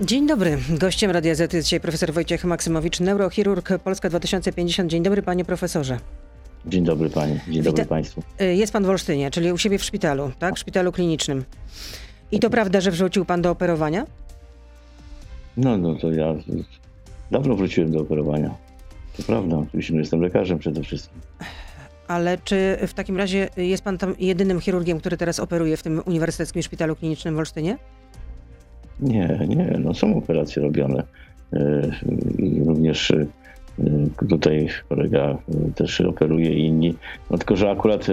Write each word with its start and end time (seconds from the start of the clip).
Dzień 0.00 0.26
dobry. 0.26 0.58
Gościem 0.70 1.10
Radia 1.10 1.34
Z 1.34 1.52
jest 1.52 1.66
dzisiaj 1.66 1.80
profesor 1.80 2.12
Wojciech 2.12 2.44
Maksymowicz, 2.44 3.00
neurochirurg 3.00 3.78
Polska 3.84 4.08
2050. 4.08 4.90
Dzień 4.90 5.02
dobry 5.02 5.22
panie 5.22 5.44
profesorze. 5.44 5.98
Dzień 6.66 6.84
dobry 6.84 7.10
pani, 7.10 7.40
dzień 7.46 7.54
Wita 7.54 7.64
dobry 7.64 7.84
państwu. 7.84 8.22
Y, 8.40 8.54
jest 8.54 8.72
pan 8.72 8.84
w 8.84 8.88
Olsztynie, 8.88 9.30
czyli 9.30 9.52
u 9.52 9.58
siebie 9.58 9.78
w 9.78 9.84
szpitalu, 9.84 10.30
tak? 10.38 10.54
W 10.54 10.58
szpitalu 10.58 10.92
klinicznym. 10.92 11.44
I 12.32 12.40
to 12.40 12.50
prawda, 12.50 12.80
że 12.80 12.90
wrócił 12.90 13.24
pan 13.24 13.42
do 13.42 13.50
operowania? 13.50 14.06
No, 15.56 15.76
no 15.76 15.94
to 15.94 16.12
ja 16.12 16.34
dawno 17.30 17.56
wróciłem 17.56 17.92
do 17.92 18.00
operowania. 18.00 18.54
To 19.16 19.22
prawda, 19.22 19.56
oczywiście 19.56 19.96
jestem 19.96 20.20
lekarzem 20.20 20.58
przede 20.58 20.82
wszystkim. 20.82 21.20
Ale 22.08 22.38
czy 22.44 22.78
w 22.86 22.94
takim 22.94 23.16
razie 23.16 23.48
jest 23.56 23.84
pan 23.84 23.98
tam 23.98 24.14
jedynym 24.18 24.60
chirurgiem, 24.60 25.00
który 25.00 25.16
teraz 25.16 25.40
operuje 25.40 25.76
w 25.76 25.82
tym 25.82 26.02
Uniwersyteckim 26.06 26.62
Szpitalu 26.62 26.96
Klinicznym 26.96 27.36
w 27.36 27.38
Olsztynie? 27.38 27.78
Nie, 29.00 29.46
nie, 29.48 29.78
no 29.80 29.94
są 29.94 30.16
operacje 30.16 30.62
robione. 30.62 31.02
E, 31.52 31.90
I 32.38 32.64
również 32.64 33.10
e, 33.10 33.26
tutaj 34.28 34.68
kolega 34.88 35.20
e, 35.20 35.38
też 35.74 36.00
operuje 36.00 36.52
i 36.52 36.66
inni. 36.66 36.94
No 37.30 37.38
tylko, 37.38 37.56
że 37.56 37.70
akurat 37.70 38.06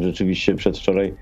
rzeczywiście 0.00 0.54
przedwczoraj 0.54 1.14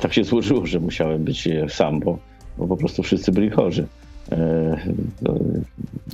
tak 0.00 0.14
się 0.14 0.24
złożyło, 0.24 0.66
że 0.66 0.80
musiałem 0.80 1.24
być 1.24 1.48
sam, 1.68 2.00
bo, 2.00 2.18
bo 2.58 2.66
po 2.66 2.76
prostu 2.76 3.02
wszyscy 3.02 3.32
byli 3.32 3.50
chorzy. 3.50 3.86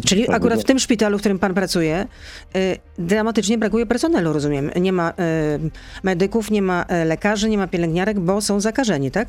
Czyli 0.07 0.31
akurat 0.31 0.61
w 0.61 0.65
tym 0.65 0.79
szpitalu, 0.79 1.19
w 1.19 1.21
którym 1.21 1.39
pan 1.39 1.55
pracuje, 1.55 2.07
dramatycznie 2.99 3.59
brakuje 3.59 3.87
personelu, 3.87 4.33
rozumiem. 4.33 4.71
Nie 4.81 4.93
ma 4.93 5.13
medyków, 6.03 6.51
nie 6.51 6.63
ma 6.63 6.87
lekarzy, 7.05 7.49
nie 7.49 7.59
ma 7.59 7.67
pielęgniarek, 7.67 8.21
bo 8.21 8.41
są 8.41 8.61
zakażeni, 8.61 9.11
tak? 9.11 9.29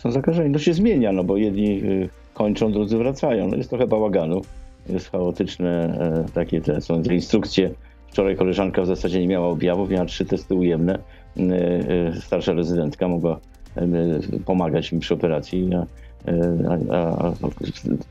Są 0.00 0.10
zakażeni. 0.10 0.52
To 0.52 0.58
się 0.58 0.74
zmienia, 0.74 1.12
no 1.12 1.24
bo 1.24 1.36
jedni 1.36 1.84
y, 1.84 2.08
kończą, 2.34 2.72
drudzy 2.72 2.98
wracają. 2.98 3.48
No 3.48 3.56
jest 3.56 3.70
trochę 3.70 3.86
bałaganu, 3.86 4.42
jest 4.88 5.10
chaotyczne 5.10 5.98
e, 6.28 6.32
takie 6.32 6.60
te, 6.60 6.80
są 6.80 7.02
te 7.02 7.14
instrukcje. 7.14 7.70
Wczoraj 8.08 8.36
koleżanka 8.36 8.82
w 8.82 8.86
zasadzie 8.86 9.20
nie 9.20 9.28
miała 9.28 9.48
objawów, 9.48 9.90
miała 9.90 10.04
trzy 10.04 10.24
testy 10.24 10.54
ujemne. 10.54 10.98
E, 11.36 11.42
e, 12.08 12.20
starsza 12.20 12.52
rezydentka 12.52 13.08
mogła 13.08 13.40
pomagać 14.44 14.92
mi 14.92 15.00
przy 15.00 15.14
operacji. 15.14 15.70
A, 15.74 15.86
a, 16.94 17.26
a 17.26 17.32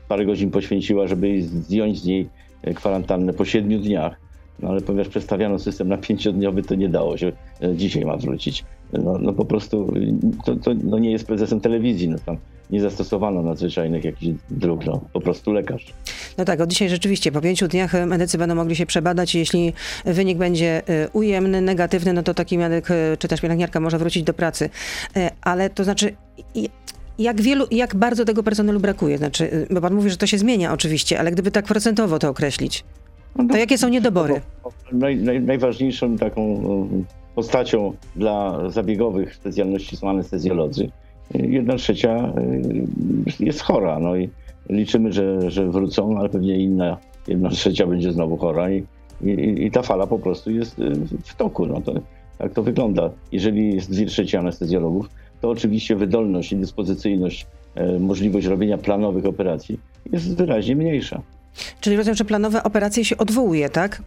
parę 0.08 0.26
godzin 0.26 0.50
poświęciła, 0.50 1.06
żeby 1.06 1.42
zdjąć 1.42 2.00
z 2.00 2.04
niej 2.04 2.28
kwarantannę 2.74 3.32
po 3.32 3.44
siedmiu 3.44 3.78
dniach. 3.78 4.20
No 4.62 4.68
ale 4.68 4.80
ponieważ 4.80 5.08
przedstawiano 5.08 5.58
system 5.58 5.88
na 5.88 5.98
pięciodniowy, 5.98 6.62
to 6.62 6.74
nie 6.74 6.88
dało 6.88 7.16
się. 7.16 7.32
Dzisiaj 7.74 8.04
ma 8.04 8.16
wrócić 8.16 8.64
no, 8.92 9.18
no 9.20 9.32
po 9.32 9.44
prostu 9.44 9.94
to, 10.44 10.56
to 10.56 10.70
no 10.84 10.98
nie 10.98 11.10
jest 11.10 11.26
prezesem 11.26 11.60
telewizji, 11.60 12.08
no 12.08 12.18
tam 12.26 12.36
nie 12.70 12.80
zastosowano 12.80 13.42
nadzwyczajnych 13.42 14.04
jakichś 14.04 14.38
dróg, 14.50 14.86
no, 14.86 15.00
po 15.12 15.20
prostu 15.20 15.52
lekarz. 15.52 15.86
No 16.38 16.44
tak, 16.44 16.60
od 16.60 16.70
dzisiaj 16.70 16.88
rzeczywiście 16.88 17.32
po 17.32 17.40
pięciu 17.40 17.68
dniach 17.68 18.06
medycy 18.06 18.38
będą 18.38 18.54
mogli 18.54 18.76
się 18.76 18.86
przebadać. 18.86 19.34
Jeśli 19.34 19.72
wynik 20.04 20.38
będzie 20.38 20.82
ujemny, 21.12 21.60
negatywny, 21.60 22.12
no 22.12 22.22
to 22.22 22.34
taki 22.34 22.58
medyk 22.58 22.88
czy 23.18 23.28
też 23.28 23.40
pielęgniarka 23.40 23.80
może 23.80 23.98
wrócić 23.98 24.22
do 24.22 24.34
pracy. 24.34 24.70
Ale 25.42 25.70
to 25.70 25.84
znaczy, 25.84 26.14
jak 27.18 27.40
wielu, 27.40 27.66
jak 27.70 27.96
bardzo 27.96 28.24
tego 28.24 28.42
personelu 28.42 28.80
brakuje? 28.80 29.18
Znaczy, 29.18 29.66
bo 29.70 29.80
pan 29.80 29.94
mówi, 29.94 30.10
że 30.10 30.16
to 30.16 30.26
się 30.26 30.38
zmienia 30.38 30.72
oczywiście, 30.72 31.20
ale 31.20 31.32
gdyby 31.32 31.50
tak 31.50 31.64
procentowo 31.64 32.18
to 32.18 32.28
określić, 32.28 32.84
to 33.50 33.56
jakie 33.56 33.78
są 33.78 33.88
niedobory? 33.88 34.40
Naj, 34.92 35.16
naj, 35.16 35.40
najważniejszą 35.40 36.16
taką 36.16 36.62
postacią 37.34 37.92
dla 38.16 38.70
zabiegowych 38.70 39.34
specjalności 39.34 39.96
są 39.96 40.10
anestezjolodzy. 40.10 40.90
Jedna 41.34 41.76
trzecia 41.76 42.32
y, 43.40 43.44
jest 43.44 43.60
chora, 43.60 43.98
no 43.98 44.16
i 44.16 44.28
liczymy, 44.68 45.12
że, 45.12 45.50
że 45.50 45.70
wrócą, 45.70 46.18
ale 46.18 46.28
pewnie 46.28 46.58
inna 46.58 46.96
jedna 47.28 47.50
trzecia 47.50 47.86
będzie 47.86 48.12
znowu 48.12 48.36
chora 48.36 48.70
i, 48.70 48.84
i, 49.22 49.64
i 49.64 49.70
ta 49.70 49.82
fala 49.82 50.06
po 50.06 50.18
prostu 50.18 50.50
jest 50.50 50.78
y, 50.78 50.92
w 51.24 51.34
toku. 51.34 51.66
No 51.66 51.80
to, 51.80 51.94
tak 52.38 52.52
to 52.52 52.62
wygląda. 52.62 53.10
Jeżeli 53.32 53.74
jest 53.74 53.90
dwie 53.90 54.06
trzecie 54.06 54.38
anestezjologów, 54.38 55.10
to 55.40 55.50
oczywiście 55.50 55.96
wydolność 55.96 56.52
i 56.52 56.56
dyspozycyjność, 56.56 57.46
e, 57.74 57.98
możliwość 57.98 58.46
robienia 58.46 58.78
planowych 58.78 59.26
operacji 59.26 59.80
jest 60.12 60.36
wyraźnie 60.36 60.76
mniejsza. 60.76 61.22
Czyli 61.80 61.96
rozumiem, 61.96 62.16
że 62.16 62.24
planowe 62.24 62.62
operacje 62.62 63.04
się 63.04 63.16
odwołuje, 63.16 63.68
tak? 63.68 64.02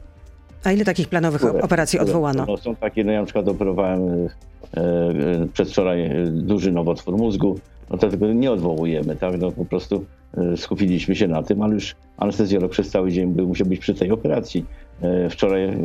A 0.64 0.72
ile 0.72 0.86
takich 0.86 1.08
planowych 1.10 1.42
które, 1.42 1.62
operacji 1.62 2.00
które, 2.00 2.12
odwołano? 2.12 2.46
No, 2.46 2.58
są 2.58 2.76
takie, 2.76 3.04
no 3.04 3.12
ja 3.12 3.20
na 3.20 3.26
przykład 3.26 3.48
operowałem 3.48 4.02
e, 4.02 4.30
e, 4.78 5.48
przedwczoraj 5.54 6.06
e, 6.06 6.26
duży 6.28 6.72
nowotwór 6.72 7.18
mózgu, 7.18 7.60
no 7.90 7.98
to 7.98 8.10
tego 8.10 8.34
nie 8.34 8.52
odwołujemy, 8.52 9.16
tak? 9.16 9.40
No 9.40 9.52
po 9.52 9.66
prostu 9.66 10.06
e, 10.38 10.58
skupiliśmy 10.58 11.16
się 11.16 11.28
na 11.28 11.44
tym, 11.44 11.62
ale 11.62 11.74
już 11.74 11.96
anestezjolog 12.18 12.72
przez 12.72 12.90
cały 12.90 13.12
dzień 13.12 13.34
był, 13.34 13.48
musiał 13.48 13.68
być 13.68 13.80
przy 13.80 13.94
tej 13.94 14.12
operacji. 14.12 14.66
E, 15.02 15.30
wczoraj 15.30 15.64
e, 15.64 15.78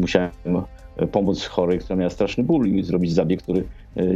musiałem 0.00 0.30
pomóc 1.12 1.44
chorej, 1.46 1.78
która 1.78 1.96
miała 1.96 2.10
straszny 2.10 2.44
ból 2.44 2.66
i 2.66 2.82
zrobić 2.82 3.12
zabieg, 3.12 3.42
który 3.42 3.64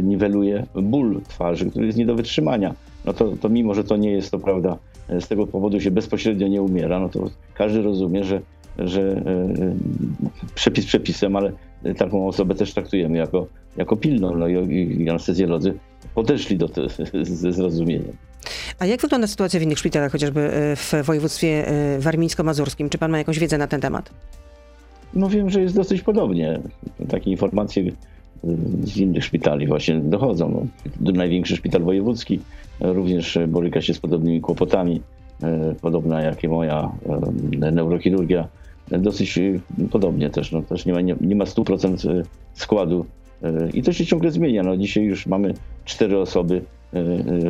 niweluje 0.03 0.65
ból 0.75 1.21
twarzy, 1.27 1.69
który 1.69 1.85
jest 1.85 1.97
nie 1.97 2.05
do 2.05 2.15
wytrzymania. 2.15 2.73
No 3.05 3.13
to, 3.13 3.33
to 3.41 3.49
mimo, 3.49 3.73
że 3.73 3.83
to 3.83 3.97
nie 3.97 4.11
jest 4.11 4.31
to 4.31 4.39
prawda, 4.39 4.77
z 5.19 5.27
tego 5.27 5.47
powodu 5.47 5.81
się 5.81 5.91
bezpośrednio 5.91 6.47
nie 6.47 6.61
umiera, 6.61 6.99
no 6.99 7.09
to 7.09 7.29
każdy 7.53 7.81
rozumie, 7.81 8.23
że 8.23 8.41
że 8.79 9.01
e, 9.01 9.13
e, 9.63 9.75
przepis 10.55 10.85
przepisem, 10.85 11.35
ale 11.35 11.51
taką 11.97 12.27
osobę 12.27 12.55
też 12.55 12.73
traktujemy 12.73 13.17
jako, 13.17 13.47
jako 13.77 13.97
pilną. 13.97 14.35
No 14.35 14.47
i, 14.47 15.03
i 15.03 15.09
anestezjolodzy 15.09 15.73
podeszli 16.15 16.57
do 16.57 16.69
tego 16.69 16.87
ze 17.23 17.51
zrozumieniem. 17.51 18.17
A 18.79 18.85
jak 18.85 19.01
wygląda 19.01 19.27
sytuacja 19.27 19.59
w 19.59 19.63
innych 19.63 19.79
szpitalach, 19.79 20.11
chociażby 20.11 20.41
e, 20.41 20.75
w 20.75 20.93
województwie 21.03 21.65
warmińsko-mazurskim? 21.99 22.89
Czy 22.89 22.97
pan 22.97 23.11
ma 23.11 23.17
jakąś 23.17 23.39
wiedzę 23.39 23.57
na 23.57 23.67
ten 23.67 23.81
temat? 23.81 24.09
No 25.13 25.29
wiem, 25.29 25.49
że 25.49 25.61
jest 25.61 25.75
dosyć 25.75 26.01
podobnie. 26.01 26.59
Takie 27.09 27.31
informacje 27.31 27.83
z 28.83 28.97
innych 28.97 29.23
szpitali 29.23 29.67
właśnie 29.67 29.95
dochodzą. 29.95 30.67
No, 31.01 31.11
największy 31.11 31.55
szpital 31.55 31.81
wojewódzki 31.81 32.39
również 32.79 33.39
boryka 33.47 33.81
się 33.81 33.93
z 33.93 33.99
podobnymi 33.99 34.41
kłopotami, 34.41 35.01
podobna 35.81 36.21
jak 36.21 36.43
i 36.43 36.47
moja 36.47 36.91
neurochirurgia 37.71 38.47
dosyć 38.91 39.37
y, 39.37 39.59
podobnie 39.91 40.29
też. 40.29 40.51
No, 40.51 40.61
też 40.61 40.85
nie 40.85 40.93
ma, 40.93 41.01
nie, 41.01 41.15
nie 41.21 41.35
ma 41.35 41.45
100% 41.45 42.11
y, 42.11 42.23
składu 42.53 43.05
i 43.73 43.83
to 43.83 43.93
się 43.93 44.05
ciągle 44.05 44.31
zmienia. 44.31 44.63
No, 44.63 44.77
dzisiaj 44.77 45.03
już 45.03 45.27
mamy 45.27 45.53
cztery 45.85 46.19
osoby 46.19 46.61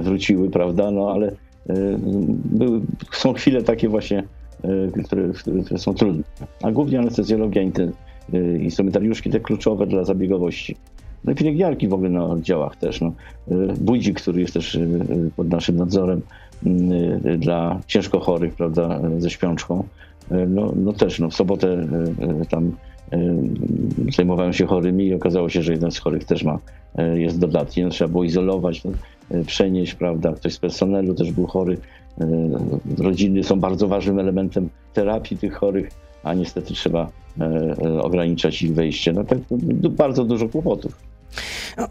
wróciły, 0.02 0.50
prawda, 0.50 0.92
no 0.92 1.12
ale 1.12 1.31
były, 2.46 2.81
są 3.12 3.34
chwile 3.34 3.64
takie 3.64 3.90
właśnie, 3.90 4.24
które, 5.06 5.30
które 5.66 5.80
są 5.80 5.94
trudne. 5.94 6.24
A 6.62 6.72
głównie 6.72 7.00
anestezjologia, 7.00 7.62
instrumentariuszki 8.59 9.29
te 9.29 9.39
kluczowe 9.39 9.88
dla 9.88 10.03
zabiegowości. 10.03 10.75
No 11.25 11.31
i 11.31 11.35
pielęgniarki 11.35 11.88
w 11.88 11.94
ogóle 11.94 12.09
na 12.09 12.25
oddziałach 12.25 12.75
też. 12.75 13.01
No. 13.01 13.13
Budzik, 13.81 14.22
który 14.22 14.41
jest 14.41 14.53
też 14.53 14.79
pod 15.35 15.50
naszym 15.50 15.75
nadzorem 15.75 16.22
dla 17.38 17.79
ciężko 17.88 18.19
chorych, 18.19 18.53
prawda, 18.53 19.01
ze 19.17 19.29
śpiączką. 19.29 19.83
No, 20.47 20.73
no 20.75 20.94
też, 20.94 21.19
no 21.19 21.29
w 21.29 21.35
sobotę 21.35 21.88
tam 22.50 22.72
zajmowałem 24.16 24.53
się 24.53 24.66
chorymi 24.66 25.06
i 25.06 25.13
okazało 25.13 25.50
się, 25.50 25.62
że 25.62 25.72
jeden 25.72 25.91
z 25.91 25.97
chorych 25.97 26.23
też 26.23 26.44
ma, 26.44 26.59
jest 27.16 27.39
dodatni, 27.39 27.83
no, 27.83 27.89
trzeba 27.89 28.12
było 28.12 28.23
izolować, 28.23 28.83
no, 28.83 28.91
przenieść, 29.45 29.95
prawda, 29.95 30.33
ktoś 30.33 30.53
z 30.53 30.59
personelu 30.59 31.13
też 31.13 31.31
był 31.31 31.47
chory. 31.47 31.78
Rodziny 32.97 33.44
są 33.44 33.59
bardzo 33.59 33.88
ważnym 33.88 34.19
elementem 34.19 34.69
terapii 34.94 35.38
tych 35.38 35.53
chorych, 35.53 35.89
a 36.23 36.33
niestety 36.33 36.73
trzeba 36.73 37.09
ograniczać 38.01 38.61
ich 38.61 38.73
wejście. 38.73 39.13
No 39.13 39.23
tak, 39.23 39.39
bardzo 39.89 40.23
dużo 40.23 40.49
kłopotów. 40.49 41.13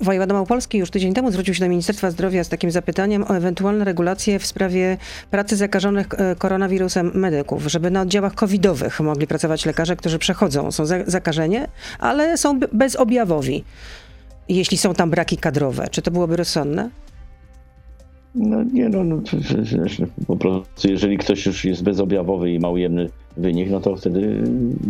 Wojewoda 0.01 0.35
Małopolski 0.35 0.79
już 0.79 0.91
tydzień 0.91 1.15
temu 1.15 1.31
zwrócił 1.31 1.55
się 1.55 1.61
do 1.61 1.69
Ministerstwa 1.69 2.11
Zdrowia 2.11 2.45
z 2.45 2.49
takim 2.49 2.71
zapytaniem 2.71 3.23
o 3.23 3.37
ewentualne 3.37 3.85
regulacje 3.85 4.39
w 4.39 4.47
sprawie 4.47 4.97
pracy 5.31 5.57
zakażonych 5.57 6.07
e, 6.17 6.37
koronawirusem 6.37 7.11
medyków, 7.15 7.67
żeby 7.67 7.91
na 7.91 8.01
oddziałach 8.01 8.35
covidowych 8.35 9.01
mogli 9.01 9.27
pracować 9.27 9.67
lekarze, 9.67 9.97
którzy 9.97 10.19
przechodzą, 10.19 10.73
są 10.73 10.85
zakażeni, 11.07 11.57
ale 11.99 12.39
są 12.39 12.61
bezobjawowi, 12.73 13.65
jeśli 14.49 14.79
są 14.79 14.95
tam 14.95 15.11
braki 15.11 15.37
kadrowe. 15.37 15.89
Czy 15.91 16.03
to 16.03 16.11
byłoby 16.11 16.37
rozsądne? 16.37 16.91
No 18.35 18.63
nie, 18.73 18.89
no, 18.89 19.05
no 19.05 19.23
po 20.27 20.37
prostu 20.37 20.89
jeżeli 20.89 21.19
ktoś 21.19 21.47
już 21.47 21.65
jest 21.65 21.83
bezobjawowy 21.83 22.51
i 22.51 22.59
ma 22.59 22.69
ujemny 22.69 23.09
wynik, 23.37 23.71
no 23.71 23.81
to 23.81 23.97
wtedy 23.97 24.45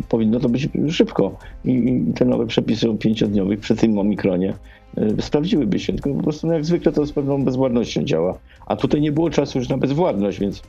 powinno 0.09 0.41
to 0.41 0.49
być 0.49 0.69
szybko. 0.91 1.37
I, 1.65 1.71
i 1.71 2.15
te 2.15 2.25
nowe 2.25 2.47
przepisy 2.47 2.91
o 2.91 2.95
pięciodniowych 2.95 3.61
przy 3.61 3.77
tym 3.77 3.99
omikronie 3.99 4.55
y, 4.99 5.23
sprawdziłyby 5.23 5.79
się. 5.79 5.93
Tylko 5.93 6.11
po 6.15 6.23
prostu 6.23 6.47
no, 6.47 6.53
jak 6.53 6.65
zwykle 6.65 6.93
to 6.93 7.07
z 7.07 7.13
pewną 7.13 7.45
bezwładnością 7.45 8.05
działa. 8.05 8.39
A 8.67 8.77
tutaj 8.77 9.01
nie 9.01 9.13
było 9.13 9.31
czasu 9.31 9.59
już 9.59 9.69
na 9.69 9.79
bezwładność, 9.79 10.41
więc 10.41 10.63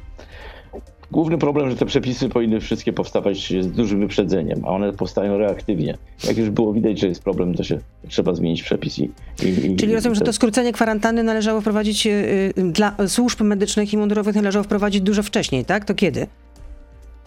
Główny 1.13 1.37
problem, 1.37 1.69
że 1.69 1.75
te 1.75 1.85
przepisy 1.85 2.29
powinny 2.29 2.59
wszystkie 2.59 2.93
powstawać 2.93 3.53
z 3.61 3.71
dużym 3.71 3.99
wyprzedzeniem, 3.99 4.61
a 4.65 4.67
one 4.67 4.93
powstają 4.93 5.37
reaktywnie. 5.37 5.97
Jak 6.27 6.37
już 6.37 6.49
było 6.49 6.73
widać, 6.73 6.99
że 6.99 7.07
jest 7.07 7.23
problem, 7.23 7.55
to 7.55 7.63
się 7.63 7.79
trzeba 8.07 8.33
zmienić 8.33 8.63
przepis. 8.63 8.99
I, 8.99 9.09
i, 9.43 9.75
Czyli 9.75 9.93
rozumiem, 9.93 10.15
że 10.15 10.21
to 10.21 10.33
skrócenie 10.33 10.73
kwarantanny 10.73 11.23
należało 11.23 11.61
wprowadzić 11.61 12.07
y, 12.07 12.53
dla 12.57 12.95
służb 13.07 13.41
medycznych 13.41 13.93
i 13.93 13.97
mundurowych 13.97 14.35
należało 14.35 14.63
wprowadzić 14.63 15.01
dużo 15.01 15.23
wcześniej, 15.23 15.65
tak? 15.65 15.85
To 15.85 15.93
kiedy? 15.93 16.27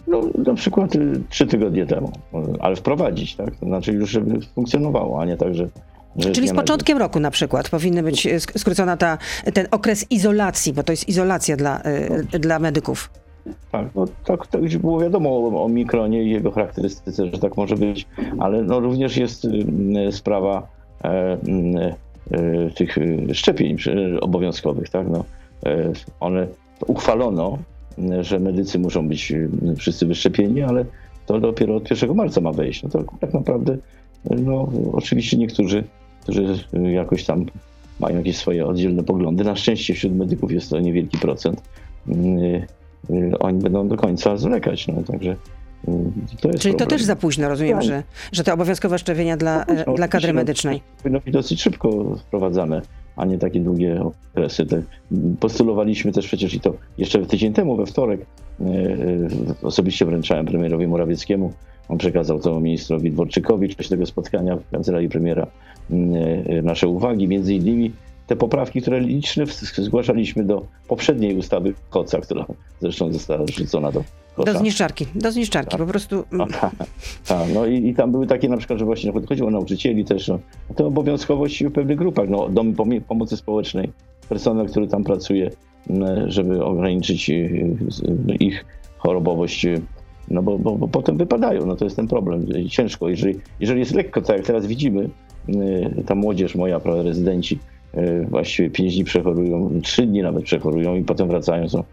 No, 0.07 0.21
na 0.45 0.53
przykład 0.53 0.95
y, 0.95 1.21
trzy 1.29 1.47
tygodnie 1.47 1.85
temu, 1.85 2.11
ale 2.59 2.75
wprowadzić, 2.75 3.35
tak? 3.35 3.55
To 3.55 3.65
znaczy 3.65 3.91
już, 3.91 4.09
żeby 4.09 4.39
funkcjonowało, 4.55 5.21
a 5.21 5.25
nie 5.25 5.37
tak, 5.37 5.53
że 5.53 5.67
Czyli 6.33 6.47
z 6.47 6.53
początkiem 6.53 6.97
roku 6.97 7.19
na 7.19 7.31
przykład 7.31 7.69
powinny 7.69 8.03
być 8.03 8.25
y, 8.25 8.39
skrócona 8.39 8.97
ta, 8.97 9.17
ten 9.53 9.67
okres 9.71 10.05
izolacji, 10.09 10.73
bo 10.73 10.83
to 10.83 10.93
jest 10.93 11.09
izolacja 11.09 11.57
dla, 11.57 11.81
no. 12.33 12.39
dla 12.39 12.59
medyków. 12.59 13.09
Tak, 13.71 13.87
no 13.95 14.05
tak, 14.25 14.47
tak 14.47 14.61
już 14.61 14.77
było 14.77 14.99
wiadomo 14.99 15.29
o, 15.29 15.63
o 15.63 15.69
mikronie 15.69 16.23
i 16.23 16.29
jego 16.29 16.51
charakterystyce, 16.51 17.25
że 17.25 17.39
tak 17.39 17.57
może 17.57 17.75
być, 17.75 18.07
ale 18.39 18.63
no 18.63 18.79
również 18.79 19.17
jest 19.17 19.45
y, 19.45 20.11
sprawa 20.11 20.67
e, 21.03 21.37
e, 22.31 22.69
tych 22.75 22.97
szczepień 23.33 23.77
obowiązkowych, 24.21 24.89
tak, 24.89 25.07
no, 25.09 25.25
e, 25.65 25.91
one 26.19 26.47
uchwalono, 26.87 27.57
że 28.21 28.39
medycy 28.39 28.79
muszą 28.79 29.07
być 29.07 29.33
wszyscy 29.77 30.05
wyszczepieni, 30.05 30.61
ale 30.61 30.85
to 31.25 31.39
dopiero 31.39 31.75
od 31.75 31.89
1 31.89 32.15
marca 32.15 32.41
ma 32.41 32.51
wejść. 32.51 32.83
No 32.83 32.89
to 32.89 33.03
tak 33.19 33.33
naprawdę, 33.33 33.77
no 34.29 34.69
oczywiście 34.93 35.37
niektórzy, 35.37 35.83
którzy 36.23 36.45
jakoś 36.93 37.25
tam 37.25 37.45
mają 37.99 38.17
jakieś 38.17 38.37
swoje 38.37 38.65
oddzielne 38.65 39.03
poglądy, 39.03 39.43
na 39.43 39.55
szczęście 39.55 39.93
wśród 39.93 40.15
medyków 40.15 40.51
jest 40.51 40.69
to 40.69 40.79
niewielki 40.79 41.17
procent, 41.17 41.61
Y, 43.09 43.39
oni 43.39 43.59
będą 43.59 43.87
do 43.87 43.97
końca 43.97 44.37
zwlekać. 44.37 44.87
No, 44.87 45.03
także 45.03 45.31
y, 45.31 45.35
to 46.41 46.49
Czyli 46.49 46.57
problem. 46.59 46.75
to 46.77 46.85
też 46.85 47.03
za 47.03 47.15
późno, 47.15 47.49
rozumiem, 47.49 47.77
tak. 47.77 47.83
że, 47.83 48.03
że 48.31 48.43
te 48.43 48.53
obowiązkowe 48.53 48.99
szczepienia 48.99 49.37
dla, 49.37 49.65
no, 49.87 49.93
dla 49.93 50.07
kadry 50.07 50.33
medycznej. 50.33 50.81
Powinno 51.03 51.19
być 51.19 51.33
dosyć 51.33 51.61
szybko 51.61 52.15
wprowadzane, 52.15 52.81
a 53.17 53.25
nie 53.25 53.37
takie 53.37 53.59
długie 53.59 54.01
okresy. 54.33 54.65
Postulowaliśmy 55.39 56.11
też 56.11 56.27
przecież 56.27 56.53
i 56.53 56.59
to 56.59 56.73
jeszcze 56.97 57.25
tydzień 57.25 57.53
temu, 57.53 57.75
we 57.75 57.85
wtorek, 57.85 58.25
e, 58.59 58.65
osobiście 59.61 60.05
wręczałem 60.05 60.45
premierowi 60.45 60.87
Morawieckiemu. 60.87 61.53
On 61.89 61.97
przekazał 61.97 62.39
to 62.39 62.59
ministrowi 62.59 63.11
Dworczykowi 63.11 63.75
czasie 63.75 63.89
tego 63.89 64.05
spotkania 64.05 64.57
w 64.57 64.69
kancelarii 64.69 65.09
premiera 65.09 65.47
e, 65.91 66.61
nasze 66.61 66.87
uwagi, 66.87 67.27
między 67.27 67.53
innymi 67.53 67.91
te 68.27 68.35
poprawki, 68.35 68.81
które 68.81 68.99
liczne 68.99 69.45
zgłaszaliśmy 69.77 70.43
do 70.43 70.65
poprzedniej 70.87 71.37
ustawy 71.37 71.73
KOCA, 71.89 72.21
która 72.21 72.45
zresztą 72.81 73.13
została 73.13 73.45
rzucona 73.57 73.91
do 73.91 74.03
kosza. 74.35 74.53
Do 74.53 74.59
zniszczarki, 74.59 75.05
do 75.15 75.31
zniszczarki, 75.31 75.71
tak. 75.71 75.79
po 75.79 75.85
prostu. 75.85 76.23
Mm. 76.33 76.47
A, 77.29 77.35
no 77.53 77.65
i, 77.65 77.87
i, 77.87 77.95
tam 77.95 78.11
były 78.11 78.27
takie 78.27 78.49
na 78.49 78.57
przykład, 78.57 78.79
że 78.79 78.85
właśnie 78.85 79.11
chodziło 79.27 79.47
o 79.47 79.51
nauczycieli 79.51 80.05
też, 80.05 80.27
no, 80.27 80.39
to 80.75 80.87
obowiązkowość 80.87 81.63
w 81.63 81.71
pewnych 81.71 81.97
grupach, 81.97 82.29
no, 82.29 82.49
dom 82.49 82.73
pomocy 83.07 83.37
społecznej, 83.37 83.91
personel, 84.29 84.67
który 84.67 84.87
tam 84.87 85.03
pracuje, 85.03 85.51
żeby 86.27 86.63
ograniczyć 86.65 87.29
y, 87.29 87.33
y, 88.29 88.35
ich 88.35 88.65
chorobowość, 88.97 89.65
y, 89.65 89.81
no 90.27 90.43
bo, 90.43 90.59
bo, 90.59 90.75
bo 90.75 90.87
potem 90.87 91.17
wypadają, 91.17 91.65
no 91.65 91.75
to 91.75 91.85
jest 91.85 91.95
ten 91.95 92.07
problem. 92.07 92.45
Ciężko, 92.69 93.09
jeżeli, 93.09 93.39
jeżeli 93.59 93.79
jest 93.79 93.93
lekko, 93.93 94.21
tak 94.21 94.37
jak 94.37 94.45
teraz 94.45 94.65
widzimy, 94.65 95.09
ta 96.05 96.15
młodzież 96.15 96.55
moja, 96.55 96.79
rezydenci, 96.85 97.59
właściwie 98.29 98.69
5 98.69 98.95
dni 98.95 99.03
przechorują, 99.03 99.71
3 99.83 100.05
dni 100.05 100.21
nawet 100.21 100.43
przechorują 100.43 100.95
i 100.95 101.03
potem 101.03 101.27
wracają. 101.27 101.69
Są 101.69 101.83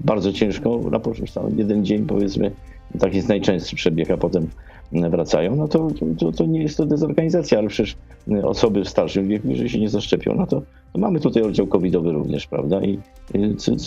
bardzo 0.00 0.32
ciężko 0.32 0.80
na 0.90 1.00
początku, 1.00 1.40
jeden 1.56 1.84
dzień 1.84 2.06
powiedzmy, 2.06 2.50
tak 2.98 3.14
jest 3.14 3.28
najczęstszy 3.28 3.76
przebieg, 3.76 4.10
a 4.10 4.16
potem 4.16 4.48
wracają, 4.92 5.56
no 5.56 5.68
to, 5.68 5.88
to, 6.18 6.32
to 6.32 6.46
nie 6.46 6.62
jest 6.62 6.76
to 6.76 6.86
dezorganizacja, 6.86 7.58
ale 7.58 7.68
przecież 7.68 7.96
osoby 8.42 8.84
w 8.84 8.88
starszym 8.88 9.28
wieku, 9.28 9.48
jeżeli 9.48 9.70
się 9.70 9.80
nie 9.80 9.88
zaszczepią, 9.88 10.34
no 10.36 10.46
to, 10.46 10.62
to 10.92 10.98
mamy 10.98 11.20
tutaj 11.20 11.42
oddział 11.42 11.66
covidowy 11.66 12.12
również, 12.12 12.46
prawda? 12.46 12.80
I 12.80 12.98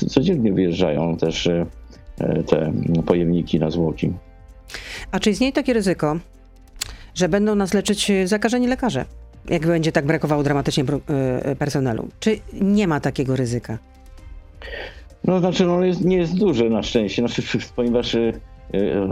codziennie 0.08 0.54
wyjeżdżają 0.54 1.18
też 1.18 1.48
e, 1.48 1.66
te 2.44 2.74
pojemniki 3.06 3.60
na 3.60 3.70
zwłoki. 3.70 4.14
A 5.12 5.20
czy 5.20 5.30
istnieje 5.30 5.54
takie 5.54 5.74
ryzyko, 5.74 6.18
że 7.16 7.30
będą 7.30 7.56
nas 7.56 7.74
leczyć 7.74 8.12
zakażeni 8.26 8.68
lekarze? 8.68 9.06
Jak 9.50 9.68
będzie 9.68 9.92
tak 9.92 10.06
brakowało 10.06 10.44
dramatycznie 10.44 10.84
e, 11.44 11.56
personelu? 11.56 12.08
Czy 12.20 12.40
nie 12.62 12.88
ma 12.88 13.00
takiego 13.00 13.36
ryzyka? 13.36 13.78
No 15.24 15.40
znaczy, 15.40 15.66
no 15.66 15.86
jest, 15.86 16.06
nie 16.06 16.18
jest 16.18 16.38
duże 16.38 16.70
na 16.70 16.84
szczęście, 16.84 17.22
znaczy, 17.28 17.42
ponieważ 17.76 18.16
e, 18.16 18.32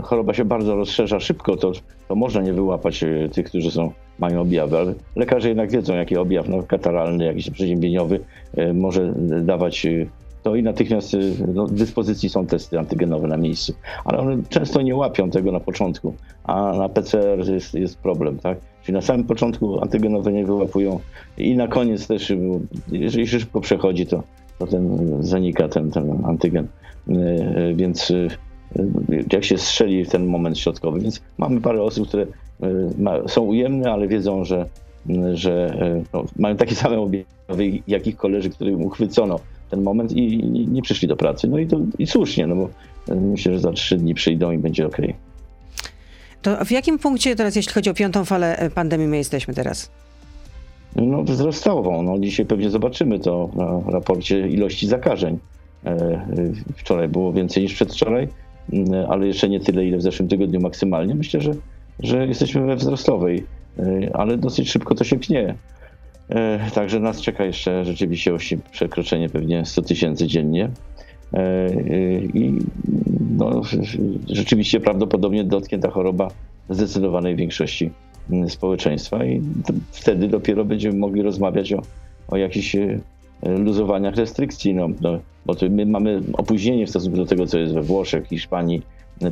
choroba 0.02 0.34
się 0.34 0.44
bardzo 0.44 0.76
rozszerza 0.76 1.20
szybko, 1.20 1.56
to, 1.56 1.72
to 2.08 2.14
można 2.14 2.42
nie 2.42 2.52
wyłapać 2.52 3.04
tych, 3.32 3.46
którzy 3.46 3.70
są, 3.70 3.92
mają 4.18 4.40
objawy, 4.40 4.78
ale 4.78 4.94
lekarze 5.16 5.48
jednak 5.48 5.70
wiedzą, 5.70 5.94
jaki 5.94 6.16
objaw 6.16 6.48
no, 6.48 6.62
kataralny, 6.62 7.24
jakiś 7.24 7.50
przeziębieniowy 7.50 8.20
może 8.74 9.14
dawać 9.42 9.86
to 10.46 10.56
i 10.56 10.62
natychmiast 10.62 11.14
y, 11.14 11.32
no, 11.54 11.66
w 11.66 11.72
dyspozycji 11.72 12.28
są 12.28 12.46
testy 12.46 12.78
antygenowe 12.78 13.28
na 13.28 13.36
miejscu. 13.36 13.74
Ale 14.04 14.18
one 14.18 14.42
często 14.48 14.82
nie 14.82 14.96
łapią 14.96 15.30
tego 15.30 15.52
na 15.52 15.60
początku, 15.60 16.14
a 16.44 16.72
na 16.72 16.88
PCR 16.88 17.48
jest, 17.48 17.74
jest 17.74 17.98
problem, 17.98 18.38
tak? 18.38 18.58
Czyli 18.86 18.94
na 18.94 19.02
samym 19.02 19.26
początku 19.26 19.82
antygenowe 19.82 20.32
nie 20.32 20.44
wyłapują 20.44 21.00
i 21.38 21.56
na 21.56 21.68
koniec 21.68 22.06
też, 22.06 22.32
jeżeli 22.92 23.26
szybko 23.26 23.60
przechodzi, 23.60 24.06
to, 24.06 24.22
to 24.58 24.66
ten 24.66 24.98
zanika 25.20 25.68
ten, 25.68 25.90
ten 25.90 26.24
antygen. 26.24 26.66
Y, 27.08 27.74
więc 27.74 28.12
jak 29.32 29.44
się 29.44 29.58
strzeli 29.58 30.04
w 30.04 30.10
ten 30.10 30.26
moment 30.26 30.58
środkowy. 30.58 31.00
Więc 31.00 31.20
mamy 31.38 31.60
parę 31.60 31.82
osób, 31.82 32.08
które 32.08 32.26
są 33.26 33.42
ujemne, 33.42 33.92
ale 33.92 34.08
wiedzą, 34.08 34.44
że, 34.44 34.66
że 35.34 35.76
no, 36.12 36.24
mają 36.36 36.56
takie 36.56 36.74
same 36.84 36.98
objawy 36.98 37.82
jak 37.88 38.06
ich 38.06 38.16
koleży, 38.16 38.50
których 38.50 38.80
uchwycono 38.80 39.40
ten 39.70 39.82
moment 39.82 40.12
i, 40.12 40.34
i 40.34 40.68
nie 40.68 40.82
przyszli 40.82 41.08
do 41.08 41.16
pracy. 41.16 41.48
No 41.48 41.58
i, 41.58 41.66
to, 41.66 41.80
i 41.98 42.06
słusznie, 42.06 42.46
no 42.46 42.56
bo 42.56 42.68
e, 43.08 43.14
myślę, 43.14 43.52
że 43.52 43.60
za 43.60 43.72
trzy 43.72 43.96
dni 43.96 44.14
przyjdą 44.14 44.50
i 44.50 44.58
będzie 44.58 44.86
ok. 44.86 44.96
To 46.46 46.64
w 46.64 46.70
jakim 46.70 46.98
punkcie 46.98 47.36
teraz, 47.36 47.56
jeśli 47.56 47.72
chodzi 47.72 47.90
o 47.90 47.94
piątą 47.94 48.24
falę 48.24 48.58
e, 48.58 48.70
pandemii, 48.70 49.06
my 49.06 49.16
jesteśmy 49.16 49.54
teraz? 49.54 49.90
No 50.96 51.22
wzrostową. 51.22 52.02
No, 52.02 52.18
dzisiaj 52.18 52.46
pewnie 52.46 52.70
zobaczymy 52.70 53.18
to 53.18 53.50
na 53.54 53.92
raporcie 53.92 54.48
ilości 54.48 54.86
zakażeń. 54.86 55.38
E, 55.84 56.22
wczoraj 56.76 57.08
było 57.08 57.32
więcej 57.32 57.62
niż 57.62 57.74
przedwczoraj, 57.74 58.28
ale 59.08 59.26
jeszcze 59.26 59.48
nie 59.48 59.60
tyle, 59.60 59.84
ile 59.84 59.98
w 59.98 60.02
zeszłym 60.02 60.28
tygodniu 60.28 60.60
maksymalnie. 60.60 61.14
Myślę, 61.14 61.40
że, 61.40 61.52
że 61.98 62.26
jesteśmy 62.26 62.66
we 62.66 62.76
wzrostowej, 62.76 63.46
ale 64.12 64.36
dosyć 64.36 64.70
szybko 64.70 64.94
to 64.94 65.04
się 65.04 65.18
pnie. 65.18 65.54
E, 66.28 66.70
także 66.70 67.00
nas 67.00 67.20
czeka 67.20 67.44
jeszcze 67.44 67.84
rzeczywiście 67.84 68.32
przekroczenie 68.70 69.28
pewnie 69.28 69.64
100 69.64 69.82
tysięcy 69.82 70.26
dziennie. 70.26 70.70
E, 71.36 71.38
e, 71.38 72.18
I 72.34 72.58
no, 73.36 73.62
rzeczywiście 74.28 74.80
prawdopodobnie 74.80 75.44
dotknie 75.44 75.78
ta 75.78 75.90
choroba 75.90 76.28
zdecydowanej 76.68 77.36
większości 77.36 77.90
mm, 78.30 78.50
społeczeństwa 78.50 79.24
i 79.24 79.42
wtedy 79.90 80.28
dopiero 80.28 80.64
będziemy 80.64 80.98
mogli 80.98 81.22
rozmawiać 81.22 81.72
o, 81.72 81.82
o 82.28 82.36
jakichś 82.36 82.76
luzowaniach 83.42 84.14
restrykcji, 84.14 84.74
no, 84.74 84.88
no, 85.00 85.18
bo 85.46 85.54
my 85.70 85.86
mamy 85.86 86.20
opóźnienie 86.32 86.86
w 86.86 86.90
stosunku 86.90 87.16
do 87.16 87.26
tego, 87.26 87.46
co 87.46 87.58
jest 87.58 87.74
we 87.74 87.82
Włoszech, 87.82 88.26
Hiszpanii. 88.26 88.82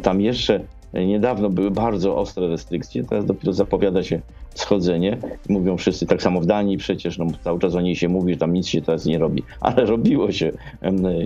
Tam 0.02 0.20
jeszcze 0.20 0.60
Niedawno 0.94 1.50
były 1.50 1.70
bardzo 1.70 2.16
ostre 2.16 2.48
restrykcje, 2.48 3.04
teraz 3.04 3.26
dopiero 3.26 3.52
zapowiada 3.52 4.02
się 4.02 4.20
schodzenie. 4.54 5.18
Mówią 5.48 5.76
wszyscy, 5.76 6.06
tak 6.06 6.22
samo 6.22 6.40
w 6.40 6.46
Danii 6.46 6.78
przecież, 6.78 7.18
no, 7.18 7.26
cały 7.44 7.58
czas 7.58 7.74
o 7.74 7.80
niej 7.80 7.96
się 7.96 8.08
mówi, 8.08 8.32
że 8.32 8.38
tam 8.38 8.52
nic 8.52 8.66
się 8.66 8.82
teraz 8.82 9.06
nie 9.06 9.18
robi, 9.18 9.42
ale 9.60 9.84
robiło 9.94 10.32
się 10.32 10.52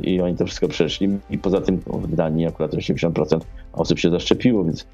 i 0.02 0.20
oni 0.20 0.36
to 0.36 0.46
wszystko 0.46 0.68
przeszli. 0.68 1.08
I 1.30 1.38
poza 1.38 1.60
tym 1.60 1.78
w 1.86 2.14
Danii 2.16 2.46
akurat 2.46 2.72
80% 2.72 3.40
osób 3.72 3.98
się 3.98 4.10
zaszczepiło, 4.10 4.64
więc 4.64 4.86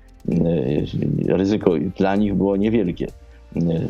ryzyko 1.27 1.73
dla 1.97 2.17
nich 2.17 2.35
było 2.35 2.57
niewielkie. 2.57 3.07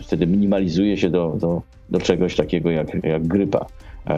Wtedy 0.02 0.26
minimalizuje 0.26 0.96
się 0.96 1.10
do, 1.10 1.36
do, 1.40 1.62
do 1.90 2.00
czegoś 2.00 2.36
takiego 2.36 2.70
jak, 2.70 3.04
jak 3.04 3.26
grypa 3.26 3.66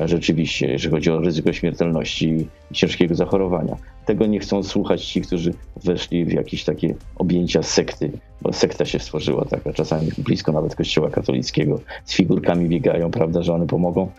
rzeczywiście, 0.04 0.66
jeżeli 0.66 0.94
chodzi 0.94 1.10
o 1.10 1.18
ryzyko 1.18 1.52
śmiertelności 1.52 2.28
i 2.70 2.74
ciężkiego 2.74 3.14
zachorowania. 3.14 3.76
Tego 4.06 4.26
nie 4.26 4.40
chcą 4.40 4.62
słuchać 4.62 5.04
ci, 5.04 5.20
którzy 5.20 5.54
weszli 5.84 6.24
w 6.24 6.32
jakieś 6.32 6.64
takie 6.64 6.94
objęcia 7.16 7.62
sekty, 7.62 8.10
bo 8.42 8.52
sekta 8.52 8.84
się 8.84 8.98
stworzyła 8.98 9.44
taka 9.44 9.72
czasami 9.72 10.08
blisko 10.18 10.52
nawet 10.52 10.74
kościoła 10.74 11.10
katolickiego, 11.10 11.80
z 12.04 12.14
figurkami 12.14 12.68
biegają, 12.68 13.10
prawda, 13.10 13.42
że 13.42 13.54
one 13.54 13.66
pomogą 13.66 14.10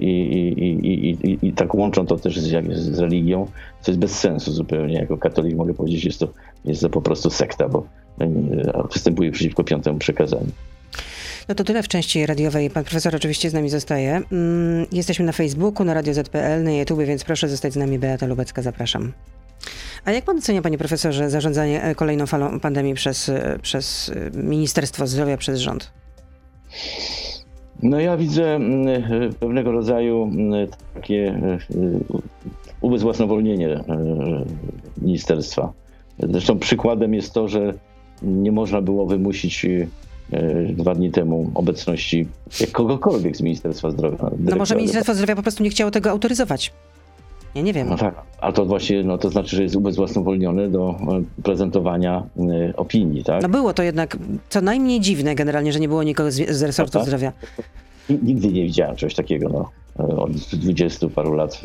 i, 0.00 0.06
i, 0.56 1.30
i, 1.30 1.46
i 1.46 1.52
tak 1.52 1.74
łączą 1.74 2.06
to 2.06 2.16
też 2.16 2.40
z, 2.40 2.72
z 2.72 2.98
religią, 2.98 3.46
co 3.80 3.90
jest 3.90 4.00
bez 4.00 4.18
sensu 4.18 4.52
zupełnie. 4.52 4.94
Jako 4.94 5.16
katolik 5.18 5.56
mogę 5.56 5.74
powiedzieć, 5.74 6.04
jest 6.04 6.20
to, 6.20 6.28
jest 6.64 6.82
to 6.82 6.90
po 6.90 7.02
prostu 7.02 7.30
sekta, 7.30 7.68
bo 7.68 7.86
występuje 8.92 9.30
przeciwko 9.30 9.64
piątemu 9.64 9.98
przekazaniu. 9.98 10.50
No 11.48 11.54
to 11.54 11.64
tyle 11.64 11.82
w 11.82 11.88
części 11.88 12.26
radiowej. 12.26 12.70
Pan 12.70 12.84
profesor 12.84 13.16
oczywiście 13.16 13.50
z 13.50 13.54
nami 13.54 13.68
zostaje. 13.70 14.22
Mm, 14.32 14.86
jesteśmy 14.92 15.24
na 15.24 15.32
Facebooku, 15.32 15.84
na 15.84 15.94
Radio 15.94 16.14
ZPL, 16.14 16.62
na 16.64 16.72
YouTube, 16.72 17.02
więc 17.02 17.24
proszę 17.24 17.48
zostać 17.48 17.72
z 17.72 17.76
nami. 17.76 17.98
Beata 17.98 18.26
Lubecka, 18.26 18.62
zapraszam. 18.62 19.12
A 20.04 20.12
jak 20.12 20.24
pan 20.24 20.38
ocenia, 20.38 20.62
panie 20.62 20.78
profesorze, 20.78 21.30
zarządzanie 21.30 21.82
e, 21.82 21.94
kolejną 21.94 22.26
falą 22.26 22.60
pandemii 22.60 22.94
przez, 22.94 23.28
e, 23.28 23.58
przez 23.62 24.12
Ministerstwo 24.34 25.06
Zdrowia, 25.06 25.36
przez 25.36 25.60
rząd? 25.60 25.92
No 27.82 28.00
ja 28.00 28.16
widzę 28.16 28.54
mm, 28.54 29.34
pewnego 29.34 29.72
rodzaju 29.72 30.22
mm, 30.22 30.68
takie 30.94 31.40
ubezwłasnowolnienie 32.80 33.84
ministerstwa. 35.02 35.72
Zresztą 36.18 36.58
przykładem 36.58 37.14
jest 37.14 37.32
to, 37.32 37.48
że 37.48 37.74
nie 38.22 38.52
można 38.52 38.82
było 38.82 39.06
wymusić 39.06 39.64
E, 39.64 39.86
dwa 40.72 40.94
dni 40.94 41.10
temu 41.10 41.50
obecności 41.54 42.26
kogokolwiek 42.72 43.36
z 43.36 43.40
Ministerstwa 43.40 43.90
Zdrowia. 43.90 44.30
No 44.38 44.56
może 44.56 44.76
Ministerstwo 44.76 45.14
Zdrowia 45.14 45.36
po 45.36 45.42
prostu 45.42 45.62
nie 45.62 45.70
chciało 45.70 45.90
tego 45.90 46.10
autoryzować. 46.10 46.72
Ja 47.54 47.62
nie 47.62 47.72
wiem. 47.72 47.88
No 47.88 47.96
tak, 47.96 48.14
a 48.40 48.52
to 48.52 48.64
właśnie 48.64 49.04
no, 49.04 49.18
to 49.18 49.30
znaczy, 49.30 49.56
że 49.56 49.62
jest 49.62 49.76
ubezwłasnowolniony 49.76 50.68
do 50.70 50.90
e, 50.90 51.42
prezentowania 51.42 52.22
y, 52.70 52.76
opinii, 52.76 53.24
tak? 53.24 53.42
No 53.42 53.48
było 53.48 53.74
to 53.74 53.82
jednak 53.82 54.16
co 54.48 54.60
najmniej 54.60 55.00
dziwne 55.00 55.34
generalnie, 55.34 55.72
że 55.72 55.80
nie 55.80 55.88
było 55.88 56.02
nikogo 56.02 56.30
z, 56.30 56.50
z 56.50 56.62
resortu 56.62 56.98
no 56.98 57.00
tak. 57.00 57.06
zdrowia. 57.06 57.32
Nigdy 58.22 58.48
nie 58.48 58.62
widziałem 58.62 58.96
czegoś 58.96 59.14
takiego, 59.14 59.48
no. 59.48 59.70
Od 60.16 60.32
20 60.32 61.08
paru 61.08 61.32
lat 61.32 61.60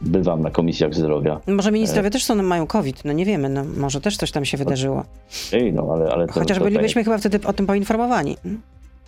bywam 0.00 0.42
na 0.42 0.50
komisjach 0.50 0.94
zdrowia. 0.94 1.40
Może 1.46 1.72
ministrowie 1.72 2.08
e... 2.08 2.10
też 2.10 2.24
są, 2.24 2.42
mają 2.42 2.66
COVID, 2.66 3.04
no 3.04 3.12
nie 3.12 3.24
wiemy, 3.24 3.48
no 3.48 3.64
może 3.76 4.00
też 4.00 4.16
coś 4.16 4.30
tam 4.30 4.44
się 4.44 4.56
wydarzyło. 4.56 5.04
Ej, 5.52 5.72
no 5.72 5.88
ale... 5.92 6.10
ale 6.10 6.26
to, 6.26 6.32
Chociaż 6.32 6.58
to, 6.58 6.64
bylibyśmy 6.64 7.04
chyba 7.04 7.18
wtedy 7.18 7.38
o 7.46 7.52
tym 7.52 7.66
poinformowani. 7.66 8.36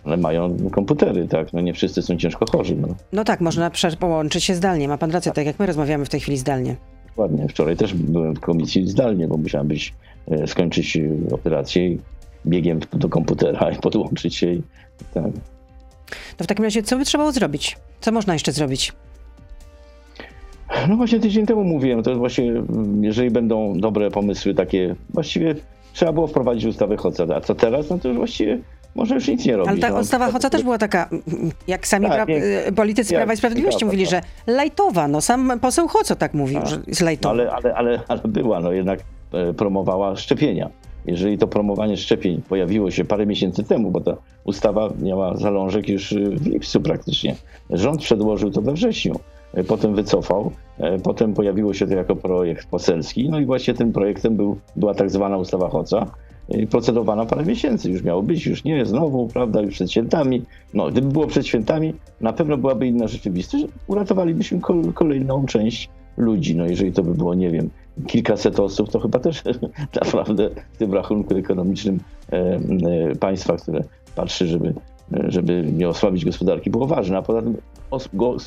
Ale 0.03 0.17
mają 0.17 0.57
komputery, 0.71 1.27
tak? 1.27 1.53
No 1.53 1.61
nie 1.61 1.73
wszyscy 1.73 2.01
są 2.01 2.17
ciężko 2.17 2.45
chorzy. 2.51 2.75
No, 2.75 2.87
no 3.13 3.23
tak, 3.23 3.41
można 3.41 3.71
połączyć 3.99 4.43
się 4.43 4.55
zdalnie. 4.55 4.87
Ma 4.87 4.97
pan 4.97 5.11
rację, 5.11 5.31
tak 5.31 5.45
jak 5.45 5.59
my 5.59 5.65
rozmawiamy 5.65 6.05
w 6.05 6.09
tej 6.09 6.19
chwili 6.19 6.37
zdalnie. 6.37 6.75
Dokładnie. 7.07 7.47
Wczoraj 7.47 7.77
też 7.77 7.93
byłem 7.93 8.35
w 8.35 8.39
komisji 8.39 8.87
zdalnie, 8.87 9.27
bo 9.27 9.37
musiałem 9.37 9.67
być, 9.67 9.93
e, 10.27 10.47
skończyć 10.47 10.97
e, 10.97 11.09
operację 11.31 11.97
biegiem 12.45 12.79
do 12.93 13.09
komputera 13.09 13.71
i 13.71 13.75
podłączyć 13.87 14.35
się. 14.35 14.53
I, 14.53 14.63
tak. 15.13 15.31
To 16.37 16.43
w 16.43 16.47
takim 16.47 16.65
razie 16.65 16.83
co 16.83 16.97
by 16.97 17.05
trzeba 17.05 17.31
zrobić? 17.31 17.77
Co 18.01 18.11
można 18.11 18.33
jeszcze 18.33 18.51
zrobić? 18.51 18.93
No 20.89 20.95
właśnie 20.95 21.19
tydzień 21.19 21.45
temu 21.45 21.63
mówiłem, 21.63 22.03
to 22.03 22.15
właśnie, 22.15 22.53
jeżeli 23.01 23.31
będą 23.31 23.77
dobre 23.77 24.11
pomysły 24.11 24.53
takie, 24.53 24.95
właściwie 25.09 25.55
trzeba 25.93 26.13
było 26.13 26.27
wprowadzić 26.27 26.65
ustawę 26.65 26.97
Hoca, 26.97 27.25
a 27.35 27.41
co 27.41 27.55
teraz, 27.55 27.89
no 27.89 27.99
to 27.99 28.07
już 28.07 28.17
właściwie 28.17 28.59
może 28.95 29.15
już 29.15 29.27
nic 29.27 29.45
nie 29.45 29.57
robić. 29.57 29.69
Ale 29.69 29.79
ta 29.79 29.89
no. 29.89 29.99
ustawa 29.99 30.31
Hoca 30.31 30.49
też 30.49 30.63
była 30.63 30.77
taka, 30.77 31.09
jak 31.67 31.87
sami 31.87 32.07
tak, 32.07 32.15
pra 32.15 32.35
nie, 32.35 32.71
politycy 32.75 33.15
Prawa 33.15 33.33
i 33.33 33.37
Sprawiedliwości 33.37 33.85
mówili, 33.85 34.05
że 34.05 34.21
lajtowa, 34.47 35.07
no 35.07 35.21
sam 35.21 35.59
poseł 35.59 35.87
Hoco 35.87 36.15
tak 36.15 36.33
mówił, 36.33 36.59
a, 36.59 36.65
że 36.65 36.79
jest 36.87 37.01
lajtowa. 37.01 37.33
Ale, 37.33 37.51
ale, 37.51 37.73
ale, 37.75 37.99
ale 38.07 38.21
była, 38.25 38.59
no 38.59 38.71
jednak 38.71 38.99
e, 39.33 39.53
promowała 39.53 40.15
szczepienia. 40.15 40.69
Jeżeli 41.05 41.37
to 41.37 41.47
promowanie 41.47 41.97
szczepień 41.97 42.41
pojawiło 42.41 42.91
się 42.91 43.05
parę 43.05 43.25
miesięcy 43.25 43.63
temu, 43.63 43.91
bo 43.91 44.01
ta 44.01 44.17
ustawa 44.43 44.89
miała 45.01 45.37
zalążek 45.37 45.89
już 45.89 46.13
w 46.13 46.47
lipcu 46.47 46.81
praktycznie. 46.81 47.35
Rząd 47.69 48.01
przedłożył 48.01 48.51
to 48.51 48.61
we 48.61 48.73
wrześniu. 48.73 49.19
E, 49.53 49.63
potem 49.63 49.95
wycofał, 49.95 50.51
e, 50.77 50.99
potem 50.99 51.33
pojawiło 51.33 51.73
się 51.73 51.87
to 51.87 51.93
jako 51.93 52.15
projekt 52.15 52.67
poselski, 52.67 53.29
no 53.29 53.39
i 53.39 53.45
właśnie 53.45 53.73
tym 53.73 53.91
projektem 53.91 54.35
był, 54.35 54.57
była 54.75 54.93
tak 54.93 55.09
zwana 55.09 55.37
ustawa 55.37 55.69
Hoca, 55.69 56.05
e, 56.49 56.67
procedowana 56.67 57.25
parę 57.25 57.45
miesięcy 57.45 57.91
już 57.91 58.03
miało 58.03 58.23
być, 58.23 58.45
już 58.45 58.63
nie, 58.63 58.85
znowu, 58.85 59.27
prawda, 59.27 59.61
już 59.61 59.73
przed 59.73 59.91
świętami. 59.91 60.41
No, 60.73 60.87
gdyby 60.87 61.07
było 61.07 61.27
przed 61.27 61.47
świętami, 61.47 61.93
na 62.21 62.33
pewno 62.33 62.57
byłaby 62.57 62.87
inna 62.87 63.07
rzeczywistość, 63.07 63.65
uratowalibyśmy 63.87 64.59
kolejną 64.93 65.45
część 65.45 65.89
ludzi. 66.17 66.55
No, 66.55 66.65
jeżeli 66.65 66.91
to 66.91 67.03
by 67.03 67.13
było, 67.13 67.33
nie 67.33 67.49
wiem, 67.49 67.69
kilkaset 68.07 68.59
osób, 68.59 68.89
to 68.89 68.99
chyba 68.99 69.19
też 69.19 69.43
naprawdę 70.01 70.49
w 70.73 70.77
tym 70.77 70.93
rachunku 70.93 71.35
ekonomicznym 71.35 71.99
państwa, 73.19 73.57
które 73.57 73.83
patrzy, 74.15 74.47
żeby, 74.47 74.73
żeby 75.27 75.71
nie 75.77 75.89
osłabić 75.89 76.25
gospodarki, 76.25 76.69
było 76.69 76.87
ważne. 76.87 77.17
A 77.17 77.21
poza 77.21 77.41
tym 77.41 77.57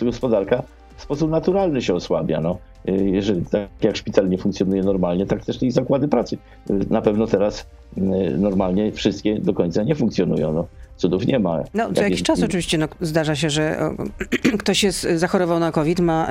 gospodarka 0.03 0.63
w 1.03 1.05
sposób 1.05 1.31
naturalny 1.31 1.83
się 1.83 1.95
osłabia. 1.95 2.41
No. 2.41 2.59
Y, 2.89 3.11
jeżeli 3.11 3.47
tak 3.47 3.69
jak 3.83 3.97
szpital 3.97 4.29
nie 4.29 4.39
funkcjonuje 4.39 4.83
normalnie, 4.83 5.27
tak 5.27 5.45
też 5.45 5.63
i 5.63 5.71
zakłady 5.71 6.09
pracy. 6.09 6.39
Y, 6.71 6.87
na 6.91 7.03
pewno 7.03 7.27
teraz 7.27 7.67
y, 7.99 8.01
normalnie 8.39 8.93
wszystkie 8.93 9.39
do 9.39 9.55
końca 9.55 9.83
nie 9.83 9.95
funkcjonują. 9.95 10.53
No. 10.53 10.67
Cudów 10.97 11.27
nie 11.27 11.39
ma. 11.39 11.63
No, 11.75 11.93
co 11.93 12.03
jakiś 12.03 12.23
czas 12.23 12.43
oczywiście 12.43 12.79
no, 12.79 12.89
zdarza 13.01 13.37
się, 13.37 13.51
że 13.51 13.91
ktoś 14.63 14.85
jest, 14.85 15.09
zachorował 15.15 15.61
na 15.61 15.73
COVID, 15.73 16.01
ma 16.01 16.29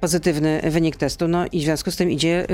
pozytywny 0.00 0.60
wynik 0.64 0.96
testu, 0.96 1.28
no 1.28 1.44
i 1.52 1.60
w 1.60 1.62
związku 1.62 1.90
z 1.90 1.96
tym 1.96 2.10
idzie, 2.10 2.46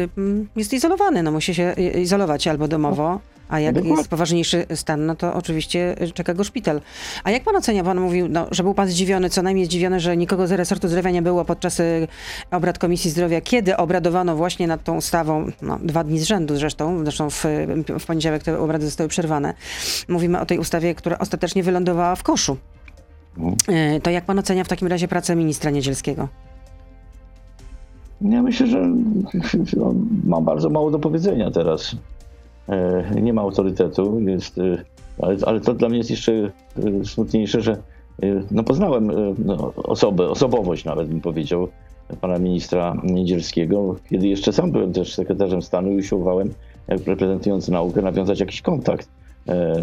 jest 0.56 0.72
izolowany, 0.72 1.22
no 1.22 1.32
musi 1.32 1.54
się 1.54 1.72
izolować 2.02 2.46
albo 2.46 2.68
domowo, 2.68 3.20
a 3.52 3.60
jak 3.60 3.74
Dokładnie. 3.74 3.96
jest 3.96 4.08
poważniejszy 4.08 4.66
stan, 4.74 5.06
no 5.06 5.16
to 5.16 5.34
oczywiście 5.34 5.96
czeka 6.14 6.34
go 6.34 6.44
szpital. 6.44 6.80
A 7.24 7.30
jak 7.30 7.42
pan 7.42 7.56
ocenia, 7.56 7.84
pan 7.84 8.00
mówił, 8.00 8.28
no, 8.28 8.46
że 8.50 8.62
był 8.62 8.74
pan 8.74 8.88
zdziwiony, 8.88 9.30
co 9.30 9.42
najmniej 9.42 9.66
zdziwiony, 9.66 10.00
że 10.00 10.16
nikogo 10.16 10.46
z 10.46 10.52
resortu 10.52 10.88
zdrowia 10.88 11.10
nie 11.10 11.22
było 11.22 11.44
podczas 11.44 11.80
y, 11.80 12.08
obrad 12.50 12.78
Komisji 12.78 13.10
Zdrowia, 13.10 13.40
kiedy 13.40 13.76
obradowano 13.76 14.36
właśnie 14.36 14.66
nad 14.66 14.84
tą 14.84 14.96
ustawą, 14.96 15.46
no, 15.62 15.78
dwa 15.82 16.04
dni 16.04 16.18
z 16.18 16.24
rzędu 16.24 16.56
zresztą, 16.56 17.04
zresztą 17.04 17.30
w, 17.30 17.44
w 18.00 18.06
poniedziałek 18.06 18.42
te 18.42 18.58
obrady 18.58 18.84
zostały 18.84 19.08
przerwane. 19.08 19.54
Mówimy 20.08 20.40
o 20.40 20.46
tej 20.46 20.58
ustawie, 20.58 20.94
która 20.94 21.18
ostatecznie 21.18 21.62
wylądowała 21.62 22.16
w 22.16 22.22
koszu. 22.22 22.56
Mhm. 23.38 23.56
Y, 23.96 24.00
to 24.00 24.10
jak 24.10 24.24
pan 24.24 24.38
ocenia 24.38 24.64
w 24.64 24.68
takim 24.68 24.88
razie 24.88 25.08
pracę 25.08 25.36
ministra 25.36 25.70
Niedzielskiego? 25.70 26.28
Ja 28.20 28.42
myślę, 28.42 28.66
że 28.66 28.90
ma 30.24 30.40
bardzo 30.40 30.70
mało 30.70 30.90
do 30.90 30.98
powiedzenia 30.98 31.50
teraz. 31.50 31.96
E, 32.68 33.20
nie 33.20 33.32
ma 33.32 33.42
autorytetu, 33.42 34.20
jest, 34.20 34.58
e, 34.58 34.84
ale, 35.22 35.36
ale 35.46 35.60
to 35.60 35.74
dla 35.74 35.88
mnie 35.88 35.98
jest 35.98 36.10
jeszcze 36.10 36.32
e, 36.32 37.04
smutniejsze, 37.04 37.60
że 37.60 37.76
no 38.50 38.64
poznałem 38.64 39.10
no, 39.38 39.72
osobę, 39.76 40.28
osobowość 40.28 40.84
nawet 40.84 41.08
bym 41.08 41.20
powiedział, 41.20 41.68
pana 42.20 42.38
ministra 42.38 42.96
Niedzielskiego, 43.04 43.96
kiedy 44.10 44.28
jeszcze 44.28 44.52
sam 44.52 44.72
byłem 44.72 44.92
też 44.92 45.14
sekretarzem 45.14 45.62
stanu 45.62 45.92
i 45.92 45.96
usiłowałem, 45.96 46.50
reprezentując 46.88 47.68
naukę, 47.68 48.02
nawiązać 48.02 48.40
jakiś 48.40 48.62
kontakt. 48.62 49.08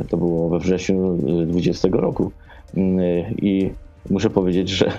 To 0.10 0.18
było 0.18 0.50
we 0.50 0.60
wrześniu 0.60 1.18
20 1.48 1.88
roku. 1.92 2.32
Mm, 2.78 3.00
I 3.42 3.72
muszę 4.10 4.30
powiedzieć, 4.30 4.70
że 4.70 4.92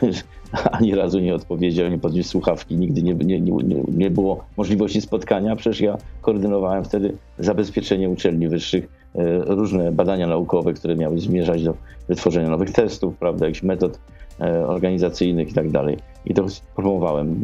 ani 0.73 0.95
razu 0.95 1.19
nie 1.19 1.35
odpowiedział, 1.35 1.91
nie 1.91 1.99
podniósł 1.99 2.31
słuchawki, 2.31 2.77
nigdy 2.77 3.03
nie, 3.03 3.15
nie, 3.15 3.41
nie, 3.41 3.83
nie 3.89 4.11
było 4.11 4.45
możliwości 4.57 5.01
spotkania. 5.01 5.57
Przecież 5.57 5.81
ja 5.81 5.99
koordynowałem 6.23 6.85
wtedy 6.85 7.17
zabezpieczenie 7.39 8.09
uczelni 8.09 8.49
wyższych, 8.49 8.89
e, 9.15 9.39
różne 9.39 9.93
badania 9.93 10.27
naukowe, 10.27 10.73
które 10.73 10.97
miały 10.97 11.19
zmierzać 11.19 11.65
do 11.65 11.75
wytworzenia 12.09 12.51
nowych 12.51 12.71
testów, 12.71 13.17
prawda, 13.17 13.47
jakichś 13.47 13.63
metod 13.63 13.99
e, 14.41 14.67
organizacyjnych 14.67 15.51
i 15.51 15.55
tak 15.55 15.71
dalej. 15.71 15.97
I 16.27 16.35
to 16.35 16.47
promowałem. 16.77 17.43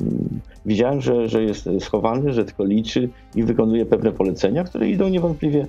Widziałem, 0.66 1.00
że, 1.00 1.28
że 1.28 1.42
jest 1.42 1.68
schowany, 1.80 2.32
że 2.32 2.44
tylko 2.44 2.64
liczy 2.64 3.08
i 3.34 3.42
wykonuje 3.42 3.86
pewne 3.86 4.12
polecenia, 4.12 4.64
które 4.64 4.88
idą 4.88 5.08
niewątpliwie 5.08 5.66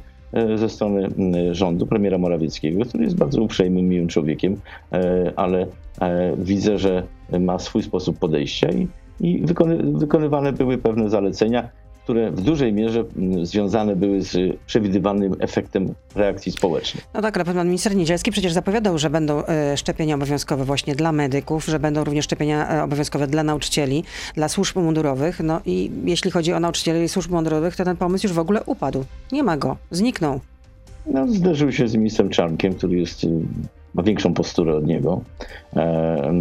ze 0.55 0.69
strony 0.69 1.09
rządu, 1.51 1.87
premiera 1.87 2.17
Morawieckiego, 2.17 2.85
który 2.85 3.03
jest 3.03 3.15
bardzo 3.15 3.41
uprzejmym, 3.41 3.89
miłym 3.89 4.07
człowiekiem, 4.07 4.55
e, 4.91 5.33
ale 5.35 5.67
e, 6.01 6.35
widzę, 6.37 6.77
że 6.77 7.03
ma 7.39 7.59
swój 7.59 7.83
sposób 7.83 8.19
podejścia 8.19 8.69
i, 8.69 8.87
i 9.19 9.41
wykony, 9.41 9.77
wykonywane 9.77 10.53
były 10.53 10.77
pewne 10.77 11.09
zalecenia, 11.09 11.69
które 12.07 12.31
w 12.31 12.41
dużej 12.41 12.73
mierze 12.73 13.03
mm, 13.17 13.45
związane 13.45 13.95
były 13.95 14.21
z 14.21 14.57
przewidywanym 14.65 15.35
efektem 15.39 15.93
reakcji 16.15 16.51
społecznej. 16.51 17.03
No 17.13 17.21
tak, 17.21 17.37
ale 17.37 17.45
pan 17.45 17.67
minister 17.67 17.95
Niedzielski 17.95 18.31
przecież 18.31 18.53
zapowiadał, 18.53 18.97
że 18.97 19.09
będą 19.09 19.45
e, 19.45 19.77
szczepienia 19.77 20.15
obowiązkowe 20.15 20.65
właśnie 20.65 20.95
dla 20.95 21.11
medyków, 21.11 21.65
że 21.65 21.79
będą 21.79 22.03
również 22.03 22.25
szczepienia 22.25 22.69
e, 22.71 22.83
obowiązkowe 22.83 23.27
dla 23.27 23.43
nauczycieli, 23.43 24.03
dla 24.35 24.49
służb 24.49 24.75
mundurowych. 24.75 25.39
No 25.39 25.61
i 25.65 25.91
jeśli 26.05 26.31
chodzi 26.31 26.53
o 26.53 26.59
nauczycieli 26.59 27.03
i 27.03 27.09
służb 27.09 27.31
mundurowych, 27.31 27.75
to 27.75 27.85
ten 27.85 27.97
pomysł 27.97 28.27
już 28.27 28.33
w 28.33 28.39
ogóle 28.39 28.63
upadł. 28.63 29.05
Nie 29.31 29.43
ma 29.43 29.57
go, 29.57 29.77
zniknął. 29.91 30.39
No, 31.05 31.27
zderzył 31.27 31.71
się 31.71 31.87
z 31.87 31.95
ministrem 31.95 32.29
Czarnkiem, 32.29 32.73
który 32.73 32.99
jest, 32.99 33.23
y, 33.23 33.29
ma 33.93 34.03
większą 34.03 34.33
posturę 34.33 34.75
od 34.75 34.85
niego. 34.85 35.21
E, 35.75 36.31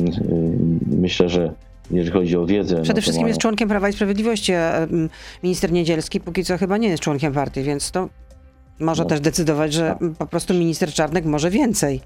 myślę, 0.86 1.28
że 1.28 1.52
jeżeli 1.90 2.12
chodzi 2.12 2.36
o 2.36 2.46
wiedzę. 2.46 2.82
Przede 2.82 2.98
no 2.98 3.02
wszystkim 3.02 3.22
mają... 3.22 3.28
jest 3.28 3.40
członkiem 3.40 3.68
Prawa 3.68 3.88
i 3.88 3.92
Sprawiedliwości, 3.92 4.54
a 4.54 4.86
minister 5.42 5.72
Niedzielski 5.72 6.20
póki 6.20 6.44
co 6.44 6.58
chyba 6.58 6.76
nie 6.76 6.88
jest 6.88 7.02
członkiem 7.02 7.32
partii, 7.32 7.62
więc 7.62 7.90
to 7.90 8.08
może 8.80 9.02
no, 9.02 9.08
też 9.08 9.20
decydować, 9.20 9.72
że 9.72 9.96
tak. 10.00 10.10
po 10.18 10.26
prostu 10.26 10.54
minister 10.54 10.92
Czarnek 10.92 11.24
może 11.24 11.50
więcej. 11.50 12.00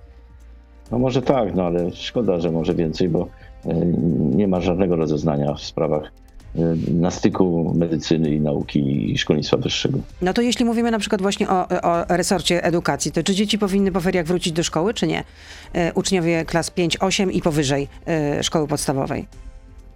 No 0.91 0.99
może 0.99 1.23
tak, 1.23 1.55
no 1.55 1.67
ale 1.67 1.91
szkoda, 1.93 2.41
że 2.41 2.51
może 2.51 2.75
więcej, 2.75 3.09
bo 3.09 3.29
e, 3.67 3.75
nie 4.37 4.49
ma 4.49 4.61
żadnego 4.61 4.97
rozeznania 4.97 5.55
w 5.55 5.61
sprawach 5.61 6.13
e, 6.57 6.61
na 6.93 7.11
styku 7.11 7.75
medycyny 7.75 8.35
i 8.35 8.41
nauki 8.41 9.13
i 9.13 9.19
szkolnictwa 9.19 9.57
wyższego. 9.57 9.99
No 10.23 10.33
to 10.33 10.43
jeśli 10.43 10.65
mówimy 10.65 10.91
na 10.91 10.99
przykład 10.99 11.23
właśnie 11.23 11.49
o, 11.49 11.69
o 11.83 12.05
resorcie 12.09 12.65
edukacji, 12.65 13.13
to 13.13 13.23
czy 13.23 13.35
dzieci 13.35 13.59
powinny 13.59 13.93
po 13.93 14.01
feriach 14.01 14.27
wrócić 14.27 14.53
do 14.53 14.63
szkoły, 14.63 14.95
czy 14.95 15.07
nie? 15.07 15.25
E, 15.73 15.93
uczniowie 15.95 16.45
klas 16.45 16.71
5, 16.71 16.97
8 17.01 17.33
i 17.33 17.43
powyżej 17.43 17.89
szkoły 18.43 18.67
podstawowej. 18.67 19.27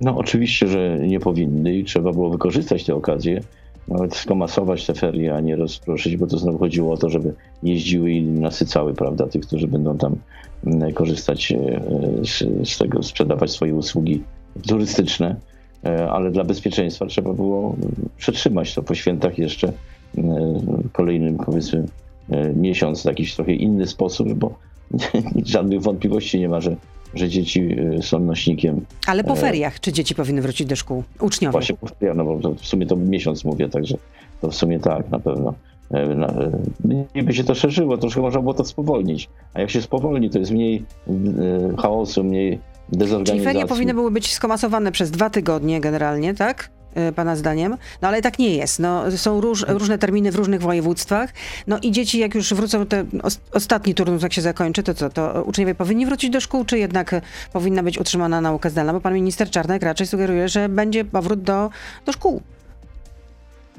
No 0.01 0.17
oczywiście, 0.17 0.67
że 0.67 0.99
nie 1.07 1.21
powinny 1.21 1.75
i 1.75 1.85
trzeba 1.85 2.13
było 2.13 2.31
wykorzystać 2.31 2.85
tę 2.85 2.95
okazję, 2.95 3.41
nawet 3.89 4.17
skomasować 4.17 4.87
te 4.87 4.95
ferie, 4.95 5.35
a 5.35 5.41
nie 5.41 5.57
rozproszyć, 5.57 6.17
bo 6.17 6.27
to 6.27 6.39
znowu 6.39 6.59
chodziło 6.59 6.93
o 6.93 6.97
to, 6.97 7.11
żeby 7.11 7.35
jeździły 7.63 8.11
i 8.11 8.23
nasycały, 8.23 8.95
prawda, 8.95 9.27
tych, 9.27 9.43
którzy 9.43 9.69
będą 9.69 9.99
tam 9.99 10.17
mm, 10.67 10.93
korzystać 10.93 11.53
e, 11.53 11.81
z, 12.25 12.69
z 12.69 12.79
tego, 12.79 13.03
sprzedawać 13.03 13.51
swoje 13.51 13.75
usługi 13.75 14.23
turystyczne, 14.69 15.37
e, 15.85 16.11
ale 16.11 16.31
dla 16.31 16.45
bezpieczeństwa 16.45 17.07
trzeba 17.07 17.33
było 17.33 17.77
przetrzymać 18.17 18.75
to 18.75 18.83
po 18.83 18.95
świętach 18.95 19.39
jeszcze 19.39 19.73
kolejnym, 20.93 21.37
powiedzmy, 21.37 21.85
miesiąc 22.57 23.03
w 23.03 23.05
jakiś 23.05 23.35
trochę 23.35 23.53
inny 23.53 23.87
sposób, 23.87 24.35
bo 24.35 24.55
żadnych 25.45 25.83
wątpliwości 25.83 26.41
nie 26.41 26.49
ma, 26.49 26.61
że 26.61 26.77
że 27.15 27.29
dzieci 27.29 27.61
y, 27.99 28.03
są 28.03 28.19
nośnikiem. 28.21 28.87
Ale 29.07 29.25
po 29.25 29.33
e, 29.33 29.37
feriach, 29.37 29.81
czy 29.81 29.93
dzieci 29.93 30.15
powinny 30.15 30.43
wrócić 30.43 30.67
do 30.67 30.77
szkół? 30.77 31.05
Uczniowie? 31.21 31.53
Właśnie 31.53 31.77
po 31.77 31.87
feriach, 31.87 32.17
no 32.17 32.25
bo 32.25 32.55
w 32.55 32.67
sumie 32.67 32.87
to 32.87 32.97
miesiąc 32.97 33.45
mówię, 33.45 33.69
także 33.69 33.97
to 34.41 34.51
w 34.51 34.55
sumie 34.55 34.81
tak, 34.81 35.11
na 35.11 35.19
pewno. 35.19 35.55
E, 35.91 35.97
e, 35.97 36.51
niby 37.15 37.35
się 37.35 37.45
to 37.45 37.55
szerzyło, 37.55 37.99
troszkę 37.99 38.21
można 38.21 38.41
było 38.41 38.55
to 38.55 38.65
spowolnić. 38.65 39.29
A 39.55 39.61
jak 39.61 39.71
się 39.71 39.83
spowolni, 39.83 40.31
to 40.31 40.39
jest 40.39 40.51
mniej 40.51 40.85
chaosu, 41.79 42.25
mniej 42.25 42.59
dezorganizacji. 42.89 43.41
Czyli 43.41 43.55
ferie 43.55 43.67
powinny 43.67 43.95
były 43.95 44.11
być 44.11 44.33
skomasowane 44.33 44.93
przez 44.93 45.11
dwa 45.11 45.31
tygodnie 45.31 45.81
generalnie, 45.81 46.35
tak? 46.35 46.71
Y, 46.99 47.13
pana 47.13 47.37
zdaniem. 47.37 47.77
No 48.03 48.09
ale 48.09 48.23
tak 48.23 48.39
nie 48.39 48.57
jest. 48.57 48.79
No, 48.79 49.11
są 49.11 49.41
róż, 49.41 49.65
różne 49.69 49.99
terminy 49.99 50.33
w 50.33 50.35
różnych 50.35 50.61
województwach. 50.61 51.33
No 51.67 51.79
i 51.83 51.93
dzieci, 51.93 52.19
jak 52.19 52.35
już 52.35 52.55
wrócą, 52.55 52.87
te 52.87 53.05
ostatni 53.53 53.95
turnus, 53.95 54.23
jak 54.23 54.33
się 54.33 54.43
zakończy, 54.43 54.83
to 54.83 54.95
co? 54.95 55.11
To 55.11 55.43
uczniowie 55.47 55.75
powinni 55.75 56.07
wrócić 56.07 56.31
do 56.31 56.41
szkół, 56.41 56.65
czy 56.65 56.79
jednak 56.79 57.21
powinna 57.53 57.83
być 57.83 57.99
utrzymana 57.99 58.41
nauka 58.41 58.71
zdalna? 58.71 58.93
Bo 58.93 59.01
pan 59.01 59.15
minister 59.15 59.51
Czarnek 59.51 59.83
raczej 59.83 60.07
sugeruje, 60.07 60.49
że 60.49 60.69
będzie 60.69 61.05
powrót 61.05 61.43
do, 61.43 61.71
do 62.07 62.13
szkół. 62.13 62.41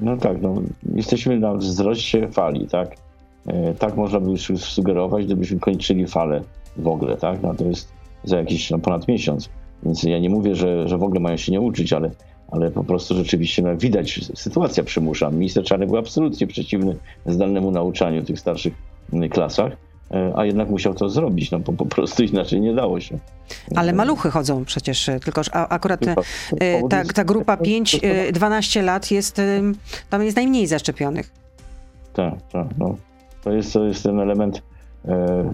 No 0.00 0.16
tak, 0.16 0.42
no, 0.42 0.54
jesteśmy 0.94 1.38
na 1.38 1.54
wzroście 1.54 2.28
fali, 2.28 2.68
tak? 2.68 2.96
E, 3.46 3.74
tak 3.74 3.96
można 3.96 4.20
by 4.20 4.38
sugerować, 4.58 5.24
gdybyśmy 5.24 5.60
kończyli 5.60 6.06
falę 6.06 6.42
w 6.76 6.88
ogóle, 6.88 7.16
tak? 7.16 7.42
No 7.42 7.54
to 7.54 7.64
jest 7.64 7.88
za 8.24 8.36
jakiś 8.36 8.70
no, 8.70 8.78
ponad 8.78 9.08
miesiąc. 9.08 9.48
Więc 9.82 10.02
ja 10.02 10.18
nie 10.18 10.30
mówię, 10.30 10.54
że, 10.54 10.88
że 10.88 10.98
w 10.98 11.02
ogóle 11.02 11.20
mają 11.20 11.36
się 11.36 11.52
nie 11.52 11.60
uczyć, 11.60 11.92
ale 11.92 12.10
ale 12.50 12.70
po 12.70 12.84
prostu 12.84 13.14
rzeczywiście 13.14 13.62
no, 13.62 13.76
widać, 13.76 14.20
sytuacja 14.34 14.84
przymusza. 14.84 15.30
Minister 15.30 15.64
Czarnek 15.64 15.88
był 15.88 15.98
absolutnie 15.98 16.46
przeciwny 16.46 16.96
zdalnemu 17.26 17.70
nauczaniu 17.70 18.22
w 18.22 18.26
tych 18.26 18.40
starszych 18.40 18.74
mm, 19.12 19.28
klasach, 19.28 19.72
e, 20.10 20.32
a 20.36 20.44
jednak 20.44 20.70
musiał 20.70 20.94
to 20.94 21.08
zrobić, 21.08 21.50
no 21.50 21.58
bo 21.58 21.72
po 21.72 21.86
prostu 21.86 22.22
inaczej 22.22 22.60
nie 22.60 22.74
dało 22.74 23.00
się. 23.00 23.18
Ale 23.76 23.92
maluchy 23.92 24.30
chodzą 24.30 24.64
przecież, 24.64 25.08
e, 25.08 25.20
tylko 25.20 25.42
akurat 25.52 26.00
e, 26.06 26.88
ta, 26.88 27.04
ta 27.04 27.24
grupa 27.24 27.56
5-12 27.56 28.82
lat 28.82 29.10
jest, 29.10 29.40
tam 30.10 30.22
jest 30.22 30.36
najmniej 30.36 30.66
zaszczepionych. 30.66 31.30
Tak, 32.12 32.34
tak. 32.52 32.66
No. 32.78 32.96
To, 33.44 33.52
jest, 33.52 33.72
to 33.72 33.84
jest 33.84 34.02
ten 34.02 34.20
element 34.20 34.62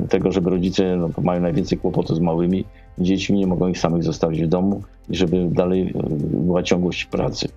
tego, 0.08 0.32
żeby 0.32 0.50
rodzice 0.50 0.96
no, 0.96 1.08
mają 1.22 1.40
najwięcej 1.40 1.78
kłopotu 1.78 2.14
z 2.14 2.20
małymi 2.20 2.64
dziećmi, 2.98 3.38
nie 3.38 3.46
mogą 3.46 3.68
ich 3.68 3.78
samych 3.78 4.04
zostawić 4.04 4.42
w 4.42 4.46
domu 4.46 4.82
i 5.08 5.16
żeby 5.16 5.48
dalej 5.50 5.82
e, 5.82 6.02
była 6.18 6.62
ciągłość 6.62 7.04
pracy. 7.04 7.48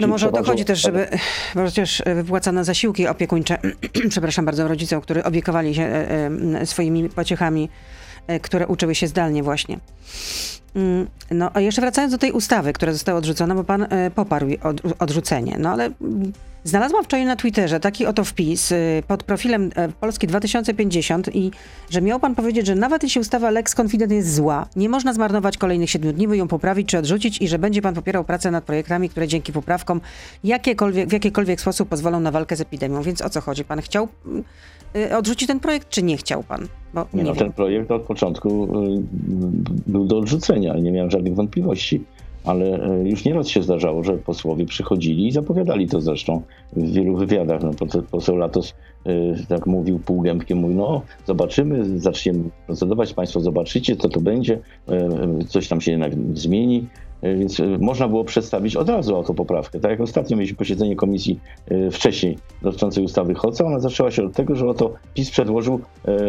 No 0.00 0.08
może 0.08 0.28
o 0.28 0.32
to 0.32 0.44
chodzi 0.44 0.64
też, 0.64 0.80
żeby 0.82 1.08
przecież 1.64 2.02
wypłacano 2.14 2.64
zasiłki 2.64 3.06
opiekuńcze, 3.06 3.58
przepraszam 4.10 4.44
bardzo, 4.44 4.68
rodzicom, 4.68 5.00
którzy 5.00 5.24
opiekowali 5.24 5.74
się 5.74 5.82
e, 5.82 6.30
e, 6.60 6.66
swoimi 6.66 7.08
pociechami, 7.08 7.68
które 8.42 8.66
uczyły 8.66 8.94
się 8.94 9.06
zdalnie 9.06 9.42
właśnie. 9.42 9.78
Mm, 10.76 11.06
no 11.30 11.50
a 11.54 11.60
jeszcze 11.60 11.80
wracając 11.80 12.12
do 12.12 12.18
tej 12.18 12.32
ustawy, 12.32 12.72
która 12.72 12.92
została 12.92 13.18
odrzucona, 13.18 13.54
bo 13.54 13.64
pan 13.64 13.86
poparł 14.14 14.48
odrzucenie, 14.98 15.56
no 15.58 15.70
ale 15.70 15.84
mm, 15.84 16.32
Znalazłam 16.64 17.04
wczoraj 17.04 17.26
na 17.26 17.36
Twitterze 17.36 17.80
taki 17.80 18.06
oto 18.06 18.24
wpis 18.24 18.72
y, 18.72 19.02
pod 19.06 19.22
profilem 19.22 19.70
e, 19.76 19.88
Polski 19.88 20.26
2050 20.26 21.36
i 21.36 21.50
że 21.90 22.02
miał 22.02 22.20
pan 22.20 22.34
powiedzieć, 22.34 22.66
że 22.66 22.74
nawet 22.74 23.02
jeśli 23.02 23.20
ustawa 23.20 23.50
Lex 23.50 23.80
Confident 23.80 24.12
jest 24.12 24.34
zła, 24.34 24.66
nie 24.76 24.88
można 24.88 25.12
zmarnować 25.12 25.58
kolejnych 25.58 25.90
siedmiu 25.90 26.12
dni, 26.12 26.28
by 26.28 26.36
ją 26.36 26.48
poprawić 26.48 26.88
czy 26.88 26.98
odrzucić 26.98 27.42
i 27.42 27.48
że 27.48 27.58
będzie 27.58 27.82
pan 27.82 27.94
popierał 27.94 28.24
pracę 28.24 28.50
nad 28.50 28.64
projektami, 28.64 29.08
które 29.08 29.28
dzięki 29.28 29.52
poprawkom 29.52 30.00
jakiekolwiek, 30.44 31.08
w 31.08 31.12
jakikolwiek 31.12 31.60
sposób 31.60 31.88
pozwolą 31.88 32.20
na 32.20 32.30
walkę 32.30 32.56
z 32.56 32.60
epidemią. 32.60 33.02
Więc 33.02 33.22
o 33.22 33.30
co 33.30 33.40
chodzi? 33.40 33.64
Pan 33.64 33.80
chciał 33.80 34.08
y, 34.96 35.16
odrzucić 35.16 35.48
ten 35.48 35.60
projekt, 35.60 35.88
czy 35.88 36.02
nie 36.02 36.16
chciał 36.16 36.42
pan? 36.42 36.68
Bo 36.94 37.06
nie, 37.14 37.22
nie 37.22 37.30
no, 37.30 37.34
ten 37.34 37.52
projekt 37.52 37.90
od 37.90 38.02
początku 38.02 38.64
y, 38.64 39.02
był 39.86 40.04
do 40.04 40.18
odrzucenia, 40.18 40.74
nie 40.78 40.92
miałem 40.92 41.10
żadnych 41.10 41.34
wątpliwości 41.34 42.04
ale 42.44 42.64
e, 42.64 43.08
już 43.08 43.24
nieraz 43.24 43.48
się 43.48 43.62
zdarzało, 43.62 44.04
że 44.04 44.18
posłowie 44.18 44.66
przychodzili 44.66 45.26
i 45.26 45.32
zapowiadali 45.32 45.88
to 45.88 46.00
zresztą 46.00 46.42
w 46.72 46.92
wielu 46.92 47.16
wywiadach. 47.16 47.62
No, 47.62 47.70
poseł 48.10 48.36
Latos 48.36 48.74
tak 49.48 49.66
mówił 49.66 49.98
półgębkiem, 49.98 50.58
mówił, 50.58 50.76
no 50.76 51.02
zobaczymy, 51.26 52.00
zaczniemy 52.00 52.44
procedować, 52.66 53.14
państwo 53.14 53.40
zobaczycie, 53.40 53.96
co 53.96 54.08
to 54.08 54.20
będzie, 54.20 54.58
coś 55.48 55.68
tam 55.68 55.80
się 55.80 55.90
jednak 55.90 56.12
zmieni. 56.34 56.86
Więc 57.22 57.62
można 57.80 58.08
było 58.08 58.24
przedstawić 58.24 58.76
od 58.76 58.88
razu 58.88 59.16
autopoprawkę. 59.16 59.80
Tak 59.80 59.90
jak 59.90 60.00
ostatnio 60.00 60.36
mieliśmy 60.36 60.56
posiedzenie 60.56 60.96
komisji 60.96 61.40
wcześniej 61.92 62.38
dotyczącej 62.62 63.04
ustawy 63.04 63.34
Hoca, 63.34 63.64
ona 63.64 63.80
zaczęła 63.80 64.10
się 64.10 64.24
od 64.24 64.32
tego, 64.32 64.54
że 64.54 64.68
oto 64.68 64.92
PiS 65.14 65.30
przedłożył 65.30 65.80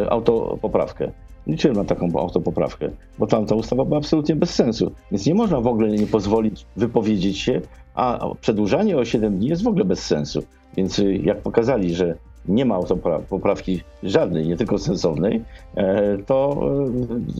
autopoprawkę 0.09 1.11
liczyłem 1.47 1.77
na 1.77 1.83
taką 1.83 2.19
autopoprawkę, 2.19 2.89
bo 3.19 3.27
tam 3.27 3.45
ta 3.45 3.55
ustawa 3.55 3.85
była 3.85 3.97
absolutnie 3.97 4.35
bez 4.35 4.49
sensu. 4.49 4.91
Więc 5.11 5.25
nie 5.25 5.35
można 5.35 5.61
w 5.61 5.67
ogóle 5.67 5.89
nie 5.89 6.07
pozwolić 6.07 6.65
wypowiedzieć 6.75 7.37
się, 7.37 7.61
a 7.95 8.27
przedłużanie 8.41 8.97
o 8.97 9.05
7 9.05 9.37
dni 9.37 9.47
jest 9.47 9.63
w 9.63 9.67
ogóle 9.67 9.85
bez 9.85 10.05
sensu. 10.05 10.43
Więc 10.77 11.01
jak 11.23 11.41
pokazali, 11.41 11.95
że 11.95 12.15
nie 12.45 12.65
ma 12.65 12.75
autopoprawki 12.75 13.81
żadnej, 14.03 14.47
nie 14.47 14.57
tylko 14.57 14.77
sensownej, 14.77 15.43
e, 15.75 16.17
to, 16.17 16.59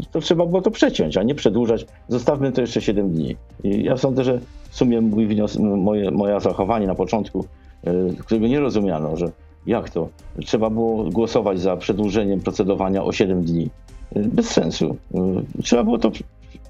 y, 0.02 0.12
to 0.12 0.20
trzeba 0.20 0.46
było 0.46 0.62
to 0.62 0.72
przeciąć, 0.72 1.18
a 1.18 1.24
nie 1.24 1.36
przedłużać. 1.36 1.86
Zostawmy 2.08 2.52
to 2.52 2.62
jeszcze 2.62 2.82
7 2.82 3.10
dni. 3.10 3.36
I 3.64 3.84
ja 3.84 3.98
sądzę, 3.98 4.24
że 4.24 4.40
w 4.70 4.76
sumie 4.76 5.02
mój 5.02 5.28
moje, 5.60 6.12
moje 6.12 6.40
zachowanie 6.40 6.88
na 6.88 6.96
początku, 6.96 7.46
e, 7.84 7.94
którego 8.20 8.48
nie 8.48 8.60
rozumiano, 8.60 9.18
że 9.18 9.32
jak 9.68 9.90
to? 9.90 10.10
Trzeba 10.46 10.70
było 10.70 11.04
głosować 11.04 11.60
za 11.60 11.78
przedłużeniem 11.78 12.40
procedowania 12.40 13.04
o 13.04 13.12
7 13.12 13.44
dni 13.44 13.70
bez 14.16 14.52
sensu. 14.52 14.98
Trzeba 15.64 15.84
było 15.84 15.98
to 15.98 16.12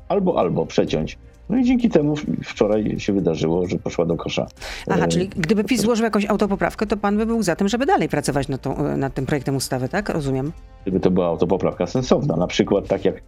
albo, 0.09 0.39
albo 0.39 0.65
przeciąć. 0.65 1.17
No 1.49 1.57
i 1.57 1.63
dzięki 1.63 1.89
temu 1.89 2.15
wczoraj 2.43 2.99
się 2.99 3.13
wydarzyło, 3.13 3.67
że 3.67 3.77
poszła 3.77 4.05
do 4.05 4.17
kosza. 4.17 4.47
Aha, 4.89 5.07
czyli 5.07 5.27
gdyby 5.27 5.63
PiS 5.63 5.81
złożył 5.81 6.03
jakąś 6.03 6.25
autopoprawkę, 6.25 6.85
to 6.85 6.97
pan 6.97 7.17
by 7.17 7.25
był 7.25 7.43
za 7.43 7.55
tym, 7.55 7.67
żeby 7.67 7.85
dalej 7.85 8.09
pracować 8.09 8.47
nad, 8.47 8.61
tą, 8.61 8.97
nad 8.97 9.13
tym 9.13 9.25
projektem 9.25 9.55
ustawy, 9.55 9.89
tak? 9.89 10.09
Rozumiem. 10.09 10.51
Gdyby 10.81 10.99
to 10.99 11.11
była 11.11 11.27
autopoprawka 11.27 11.87
sensowna, 11.87 12.35
na 12.35 12.47
przykład 12.47 12.87
tak 12.87 13.05
jak 13.05 13.21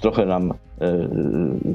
trochę 0.00 0.26
nam 0.26 0.50
e, 0.80 1.08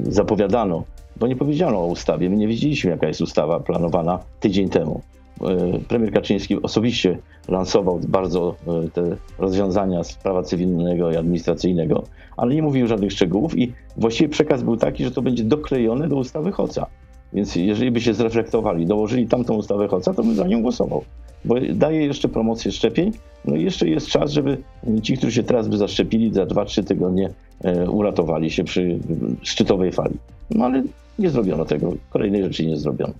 zapowiadano, 0.02 0.84
bo 1.16 1.26
nie 1.26 1.36
powiedziano 1.36 1.78
o 1.78 1.86
ustawie, 1.86 2.30
my 2.30 2.36
nie 2.36 2.48
wiedzieliśmy 2.48 2.90
jaka 2.90 3.06
jest 3.06 3.20
ustawa 3.20 3.60
planowana 3.60 4.18
tydzień 4.40 4.68
temu. 4.68 5.00
E, 5.42 5.78
premier 5.88 6.12
Kaczyński 6.12 6.62
osobiście 6.62 7.18
lansował 7.48 8.00
bardzo 8.08 8.54
e, 8.66 8.88
te 8.88 9.16
rozwiązania 9.38 10.04
z 10.04 10.14
prawa 10.14 10.42
cywilnego 10.42 11.12
i 11.12 11.16
administracyjnego, 11.16 12.02
ale 12.36 12.54
nie 12.54 12.62
mówił 12.62 12.86
żadnych 12.86 13.12
szczegółów 13.12 13.58
i 13.58 13.72
właściwie 13.96 14.28
przekaz 14.28 14.62
był 14.62 14.76
taki, 14.76 15.04
że 15.04 15.10
to 15.10 15.22
będzie 15.22 15.44
doklejone 15.44 16.08
do 16.08 16.16
ustawy 16.16 16.52
Hoca. 16.52 16.86
Więc 17.32 17.56
jeżeli 17.56 17.90
by 17.90 18.00
się 18.00 18.14
zreflektowali, 18.14 18.86
dołożyli 18.86 19.26
tamtą 19.26 19.54
ustawę 19.54 19.88
Hoca, 19.88 20.14
to 20.14 20.22
bym 20.22 20.34
za 20.34 20.46
nią 20.46 20.62
głosował. 20.62 21.04
Bo 21.44 21.54
daje 21.74 22.06
jeszcze 22.06 22.28
promocję 22.28 22.72
szczepień, 22.72 23.12
no 23.44 23.56
i 23.56 23.64
jeszcze 23.64 23.88
jest 23.88 24.06
czas, 24.06 24.30
żeby 24.30 24.58
ci, 25.02 25.16
którzy 25.16 25.32
się 25.32 25.42
teraz 25.42 25.68
by 25.68 25.76
zaszczepili, 25.76 26.34
za 26.34 26.44
2-3 26.44 26.84
tygodnie 26.84 27.30
e, 27.64 27.90
uratowali 27.90 28.50
się 28.50 28.64
przy 28.64 28.98
szczytowej 29.42 29.92
fali. 29.92 30.14
No 30.50 30.64
ale 30.64 30.82
nie 31.18 31.30
zrobiono 31.30 31.64
tego, 31.64 31.92
kolejnej 32.10 32.42
rzeczy 32.42 32.66
nie 32.66 32.76
zrobiono. 32.76 33.14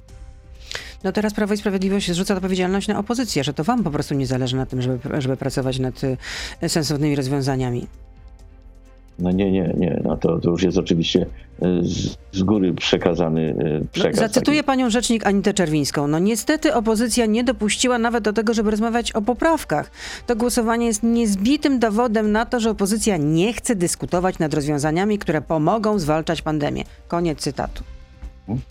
No 1.04 1.12
teraz 1.12 1.34
Prawo 1.34 1.54
i 1.54 1.56
Sprawiedliwość 1.56 2.10
zrzuca 2.12 2.34
odpowiedzialność 2.34 2.88
na 2.88 2.98
opozycję, 2.98 3.44
że 3.44 3.54
to 3.54 3.64
wam 3.64 3.84
po 3.84 3.90
prostu 3.90 4.14
nie 4.14 4.26
zależy 4.26 4.56
na 4.56 4.66
tym, 4.66 4.82
żeby, 4.82 4.98
żeby 5.18 5.36
pracować 5.36 5.78
nad 5.78 6.04
y, 6.04 6.68
sensownymi 6.68 7.16
rozwiązaniami. 7.16 7.86
No 9.20 9.30
nie, 9.30 9.50
nie, 9.50 9.74
nie. 9.76 10.00
No 10.04 10.16
to, 10.16 10.38
to 10.38 10.50
już 10.50 10.62
jest 10.62 10.78
oczywiście 10.78 11.22
y, 11.22 11.26
z, 11.82 12.16
z 12.32 12.42
góry 12.42 12.74
przekazany 12.74 13.40
y, 13.40 13.86
przekaz. 13.92 14.20
No, 14.20 14.28
zacytuję 14.28 14.56
taki. 14.56 14.66
panią 14.66 14.90
rzecznik 14.90 15.26
Anitę 15.26 15.54
Czerwińską. 15.54 16.06
No 16.06 16.18
niestety 16.18 16.74
opozycja 16.74 17.26
nie 17.26 17.44
dopuściła 17.44 17.98
nawet 17.98 18.24
do 18.24 18.32
tego, 18.32 18.54
żeby 18.54 18.70
rozmawiać 18.70 19.12
o 19.12 19.22
poprawkach. 19.22 19.90
To 20.26 20.36
głosowanie 20.36 20.86
jest 20.86 21.02
niezbitym 21.02 21.78
dowodem 21.78 22.32
na 22.32 22.46
to, 22.46 22.60
że 22.60 22.70
opozycja 22.70 23.16
nie 23.16 23.52
chce 23.52 23.76
dyskutować 23.76 24.38
nad 24.38 24.54
rozwiązaniami, 24.54 25.18
które 25.18 25.42
pomogą 25.42 25.98
zwalczać 25.98 26.42
pandemię. 26.42 26.84
Koniec 27.08 27.38
cytatu. 27.38 27.84
Hmm? 28.46 28.64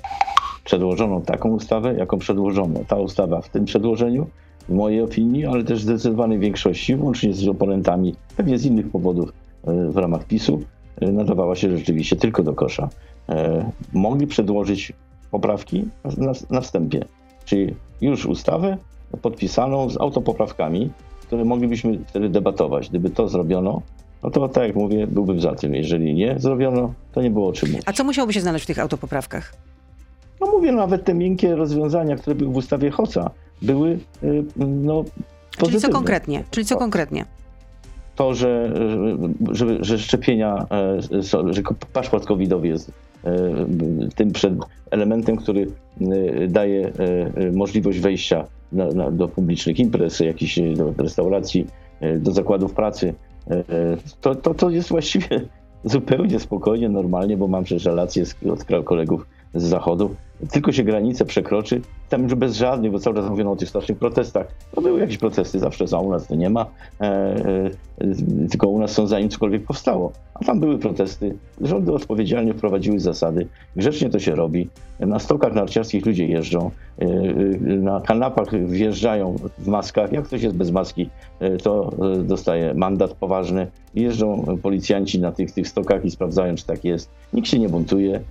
Przedłożono 0.63 1.21
taką 1.21 1.49
ustawę, 1.49 1.93
jaką 1.93 2.17
przedłożono. 2.17 2.79
Ta 2.87 2.95
ustawa 2.95 3.41
w 3.41 3.49
tym 3.49 3.65
przedłożeniu, 3.65 4.27
w 4.69 4.73
mojej 4.73 5.01
opinii, 5.01 5.45
ale 5.45 5.63
też 5.63 5.79
w 5.79 5.83
zdecydowanej 5.83 6.39
większości, 6.39 6.95
łącznie 6.95 7.33
z 7.33 7.47
oponentami, 7.47 8.15
pewnie 8.37 8.57
z 8.57 8.65
innych 8.65 8.89
powodów 8.89 9.33
e, 9.67 9.91
w 9.91 9.97
ramach 9.97 10.25
PiSu, 10.25 10.61
e, 11.01 11.11
nadawała 11.11 11.55
się 11.55 11.77
rzeczywiście 11.77 12.15
tylko 12.15 12.43
do 12.43 12.53
kosza. 12.53 12.89
E, 13.29 13.71
mogli 13.93 14.27
przedłożyć 14.27 14.93
poprawki 15.31 15.85
na, 16.17 16.31
na 16.49 16.61
wstępie. 16.61 17.05
czyli 17.45 17.75
już 18.01 18.25
ustawę 18.25 18.77
podpisaną 19.21 19.89
z 19.89 19.97
autopoprawkami, 19.97 20.89
które 21.21 21.45
moglibyśmy 21.45 21.99
wtedy 22.07 22.29
debatować. 22.29 22.89
Gdyby 22.89 23.09
to 23.09 23.27
zrobiono, 23.27 23.81
no 24.23 24.29
to 24.29 24.49
tak 24.49 24.63
jak 24.67 24.75
mówię, 24.75 25.07
byłbym 25.07 25.41
za 25.41 25.55
tym. 25.55 25.75
Jeżeli 25.75 26.13
nie 26.13 26.39
zrobiono, 26.39 26.93
to 27.11 27.21
nie 27.21 27.29
było 27.29 27.47
o 27.47 27.53
czym 27.53 27.69
mówić. 27.69 27.83
A 27.87 27.93
co 27.93 28.03
musiałoby 28.03 28.33
się 28.33 28.41
znaleźć 28.41 28.63
w 28.63 28.67
tych 28.67 28.79
autopoprawkach? 28.79 29.53
No 30.41 30.47
mówię, 30.47 30.71
nawet 30.71 31.03
te 31.03 31.13
miękkie 31.13 31.55
rozwiązania, 31.55 32.15
które 32.15 32.35
były 32.35 32.53
w 32.53 32.55
ustawie 32.55 32.91
Hoca, 32.91 33.29
były 33.61 33.99
y, 34.23 34.43
no, 34.57 35.03
pozytywne. 35.03 35.67
Czyli 35.67 35.79
co 35.79 35.89
konkretnie? 35.89 36.43
Czyli 36.51 36.65
co 36.65 36.77
konkretnie? 36.77 37.25
To, 38.15 38.33
że, 38.33 38.73
że, 39.51 39.77
że 39.81 39.99
szczepienia, 39.99 40.65
e, 40.71 41.23
że 41.53 41.61
paszport 41.93 42.25
covidowy 42.25 42.67
jest 42.67 42.91
tym 44.15 44.31
przed 44.31 44.53
elementem, 44.91 45.37
który 45.37 45.67
daje 46.47 46.91
możliwość 47.53 47.99
wejścia 47.99 48.45
na, 48.71 48.85
na, 48.85 49.11
do 49.11 49.27
publicznych 49.27 49.79
imprez, 49.79 50.19
jakichś 50.19 50.59
do 50.75 50.93
restauracji, 50.97 51.67
do 52.19 52.31
zakładów 52.31 52.73
pracy. 52.73 53.13
To, 54.21 54.35
to, 54.35 54.53
to 54.53 54.69
jest 54.69 54.89
właściwie 54.89 55.27
zupełnie 55.83 56.39
spokojnie, 56.39 56.89
normalnie, 56.89 57.37
bo 57.37 57.47
mam 57.47 57.63
przecież 57.63 57.85
relacje 57.85 58.25
z, 58.25 58.35
od 58.51 58.83
kolegów 58.83 59.25
z 59.55 59.63
zachodu, 59.63 60.15
tylko 60.51 60.71
się 60.71 60.83
granice 60.83 61.25
przekroczy, 61.25 61.81
tam 62.09 62.23
już 62.23 62.35
bez 62.35 62.55
żadnych, 62.55 62.91
bo 62.91 62.99
cały 62.99 63.15
czas 63.15 63.29
mówiono 63.29 63.51
o 63.51 63.55
tych 63.55 63.69
strasznych 63.69 63.97
protestach. 63.97 64.47
No 64.75 64.81
były 64.81 64.99
jakieś 64.99 65.17
protesty, 65.17 65.59
zawsze 65.59 65.87
są, 65.87 66.01
u 66.01 66.11
nas 66.11 66.27
to 66.27 66.35
nie 66.35 66.49
ma, 66.49 66.65
e, 67.01 67.05
e, 67.05 67.69
tylko 68.49 68.67
u 68.67 68.79
nas 68.79 68.91
są 68.91 69.07
zanim 69.07 69.29
cokolwiek 69.29 69.63
powstało. 69.63 70.11
A 70.33 70.45
tam 70.45 70.59
były 70.59 70.77
protesty, 70.77 71.35
rządy 71.61 71.93
odpowiedzialnie 71.93 72.53
wprowadziły 72.53 72.99
zasady, 72.99 73.47
grzecznie 73.75 74.09
to 74.09 74.19
się 74.19 74.35
robi, 74.35 74.69
na 74.99 75.19
stokach 75.19 75.53
narciarskich 75.53 76.05
ludzie 76.05 76.25
jeżdżą, 76.27 76.71
e, 76.99 77.05
e 77.05 77.07
na 77.77 78.01
kanapach 78.01 78.67
wjeżdżają 78.67 79.35
w 79.57 79.67
maskach, 79.67 80.11
jak 80.11 80.25
ktoś 80.25 80.41
jest 80.41 80.55
bez 80.55 80.71
maski, 80.71 81.09
e, 81.39 81.57
to 81.57 81.91
e, 82.19 82.23
dostaje 82.23 82.73
mandat 82.73 83.13
poważny, 83.13 83.67
jeżdżą 83.95 84.57
policjanci 84.61 85.19
na 85.19 85.31
tych, 85.31 85.51
tych 85.51 85.67
stokach 85.67 86.05
i 86.05 86.11
sprawdzają, 86.11 86.55
czy 86.55 86.65
tak 86.65 86.83
jest. 86.83 87.09
Nikt 87.33 87.47
się 87.47 87.59
nie 87.59 87.69
buntuje, 87.69 88.21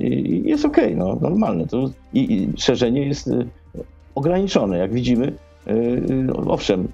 i 0.00 0.42
jest 0.44 0.64
okej, 0.64 0.84
okay, 0.84 0.96
no, 0.96 1.18
normalne. 1.20 1.66
To, 1.66 1.90
i, 2.12 2.34
i, 2.34 2.52
szerzenie 2.56 3.06
jest 3.06 3.28
e, 3.28 3.44
ograniczone. 4.14 4.78
Jak 4.78 4.92
widzimy, 4.92 5.32
e, 5.66 5.72
owszem, 6.46 6.88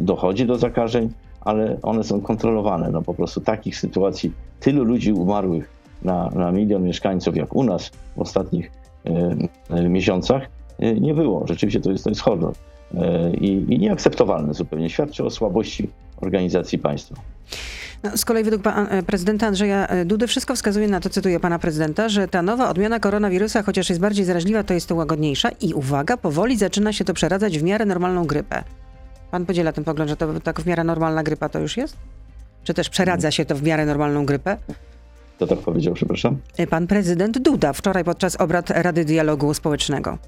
dochodzi 0.00 0.46
do 0.46 0.58
zakażeń, 0.58 1.10
ale 1.40 1.78
one 1.82 2.04
są 2.04 2.20
kontrolowane. 2.20 2.90
No 2.90 3.02
po 3.02 3.14
prostu 3.14 3.40
takich 3.40 3.76
sytuacji, 3.76 4.32
tylu 4.60 4.84
ludzi 4.84 5.12
umarłych 5.12 5.70
na, 6.02 6.30
na 6.30 6.52
milion 6.52 6.82
mieszkańców 6.82 7.36
jak 7.36 7.56
u 7.56 7.64
nas 7.64 7.90
w 8.16 8.20
ostatnich 8.20 8.70
miesiącach 9.88 10.42
nie 11.00 11.14
było. 11.14 11.46
Rzeczywiście 11.46 11.80
to 11.80 11.90
jest, 11.90 12.04
to 12.04 12.10
jest 12.10 12.20
horror. 12.20 12.54
I, 13.40 13.46
I 13.68 13.78
nieakceptowalne 13.78 14.54
zupełnie. 14.54 14.90
Świadczy 14.90 15.24
o 15.24 15.30
słabości 15.30 15.88
organizacji 16.20 16.78
państwa. 16.78 17.14
No, 18.02 18.16
z 18.16 18.24
kolei 18.24 18.44
według 18.44 18.62
pan, 18.62 18.86
e, 18.90 19.02
prezydenta 19.02 19.46
Andrzeja 19.46 19.86
e, 19.86 20.04
Dudy 20.04 20.26
wszystko 20.26 20.54
wskazuje 20.54 20.88
na 20.88 21.00
to, 21.00 21.10
cytuję 21.10 21.40
pana 21.40 21.58
prezydenta, 21.58 22.08
że 22.08 22.28
ta 22.28 22.42
nowa 22.42 22.68
odmiana 22.70 23.00
koronawirusa, 23.00 23.62
chociaż 23.62 23.88
jest 23.88 24.00
bardziej 24.00 24.24
zaraźliwa, 24.24 24.62
to 24.62 24.74
jest 24.74 24.88
to 24.88 24.94
łagodniejsza 24.94 25.48
i 25.60 25.74
uwaga, 25.74 26.16
powoli 26.16 26.56
zaczyna 26.56 26.92
się 26.92 27.04
to 27.04 27.14
przeradzać 27.14 27.58
w 27.58 27.62
miarę 27.62 27.84
normalną 27.84 28.24
grypę. 28.24 28.64
Pan 29.30 29.46
podziela 29.46 29.72
ten 29.72 29.84
pogląd, 29.84 30.10
że 30.10 30.16
to 30.16 30.40
tak 30.40 30.60
w 30.60 30.66
miarę 30.66 30.84
normalna 30.84 31.22
grypa 31.22 31.48
to 31.48 31.58
już 31.58 31.76
jest? 31.76 31.96
Czy 32.64 32.74
też 32.74 32.88
przeradza 32.88 33.30
się 33.30 33.44
to 33.44 33.54
w 33.54 33.62
miarę 33.62 33.86
normalną 33.86 34.26
grypę? 34.26 34.56
Kto 35.36 35.46
tak 35.46 35.58
powiedział, 35.58 35.94
przepraszam? 35.94 36.36
E, 36.56 36.66
pan 36.66 36.86
prezydent 36.86 37.38
Duda 37.38 37.72
wczoraj 37.72 38.04
podczas 38.04 38.36
obrad 38.36 38.70
Rady 38.70 39.04
Dialogu 39.04 39.54
Społecznego. 39.54 40.18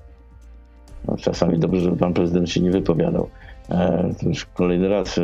No, 1.09 1.17
czasami 1.17 1.59
dobrze, 1.59 1.81
żeby 1.81 1.97
pan 1.97 2.15
prezydent 2.15 2.51
się 2.51 2.61
nie 2.61 2.71
wypowiadał. 2.71 3.29
E, 3.71 4.15
to 4.21 4.29
już 4.29 4.45
kolejny 4.45 4.89
raz 4.89 5.21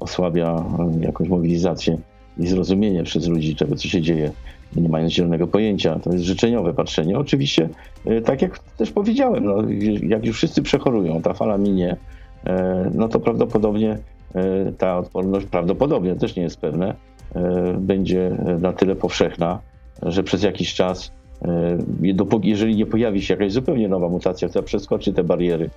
osłabia 0.00 0.64
jakąś 1.00 1.28
mobilizację 1.28 1.98
i 2.38 2.46
zrozumienie 2.46 3.02
przez 3.02 3.28
ludzi 3.28 3.56
tego, 3.56 3.76
co 3.76 3.88
się 3.88 4.02
dzieje, 4.02 4.32
nie 4.76 4.88
mając 4.88 5.12
zielonego 5.12 5.46
pojęcia. 5.46 5.98
To 5.98 6.12
jest 6.12 6.24
życzeniowe 6.24 6.74
patrzenie. 6.74 7.18
Oczywiście, 7.18 7.68
e, 8.04 8.20
tak 8.20 8.42
jak 8.42 8.58
też 8.58 8.90
powiedziałem, 8.90 9.44
no, 9.44 9.56
jak 10.02 10.26
już 10.26 10.36
wszyscy 10.36 10.62
przechorują, 10.62 11.22
ta 11.22 11.34
fala 11.34 11.58
minie, 11.58 11.96
e, 12.46 12.90
no 12.94 13.08
to 13.08 13.20
prawdopodobnie 13.20 13.98
e, 14.34 14.72
ta 14.78 14.98
odporność, 14.98 15.46
prawdopodobnie, 15.46 16.14
też 16.14 16.36
nie 16.36 16.42
jest 16.42 16.60
pewne, 16.60 16.94
będzie 17.78 18.36
na 18.60 18.72
tyle 18.72 18.96
powszechna, 18.96 19.58
że 20.02 20.22
przez 20.22 20.42
jakiś 20.42 20.74
czas, 20.74 21.12
jeżeli 22.42 22.76
nie 22.76 22.86
pojawi 22.86 23.22
się 23.22 23.34
jakaś 23.34 23.52
zupełnie 23.52 23.88
nowa 23.88 24.08
mutacja, 24.08 24.48
która 24.48 24.62
przeskoczy 24.62 25.12
te 25.12 25.24
bariery 25.24 25.70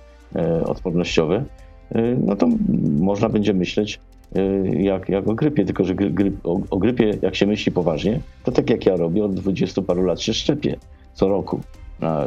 odpornościowe, 0.64 1.44
no 2.26 2.36
to 2.36 2.48
można 2.98 3.28
będzie 3.28 3.54
myśleć 3.54 4.00
Y, 4.36 4.82
jak, 4.82 5.08
jak 5.08 5.28
o 5.28 5.34
grypie, 5.34 5.64
tylko 5.64 5.84
że 5.84 5.94
gryp, 5.94 6.46
o, 6.46 6.60
o, 6.70 6.78
grypie, 6.78 7.18
jak 7.22 7.34
się 7.34 7.46
myśli 7.46 7.72
poważnie, 7.72 8.20
to 8.44 8.52
tak 8.52 8.70
jak 8.70 8.86
ja 8.86 8.96
robię, 8.96 9.24
od 9.24 9.34
20 9.34 9.82
paru 9.82 10.02
lat 10.02 10.20
się 10.20 10.34
szczepię 10.34 10.76
co 11.12 11.28
roku 11.28 11.60
na, 12.00 12.26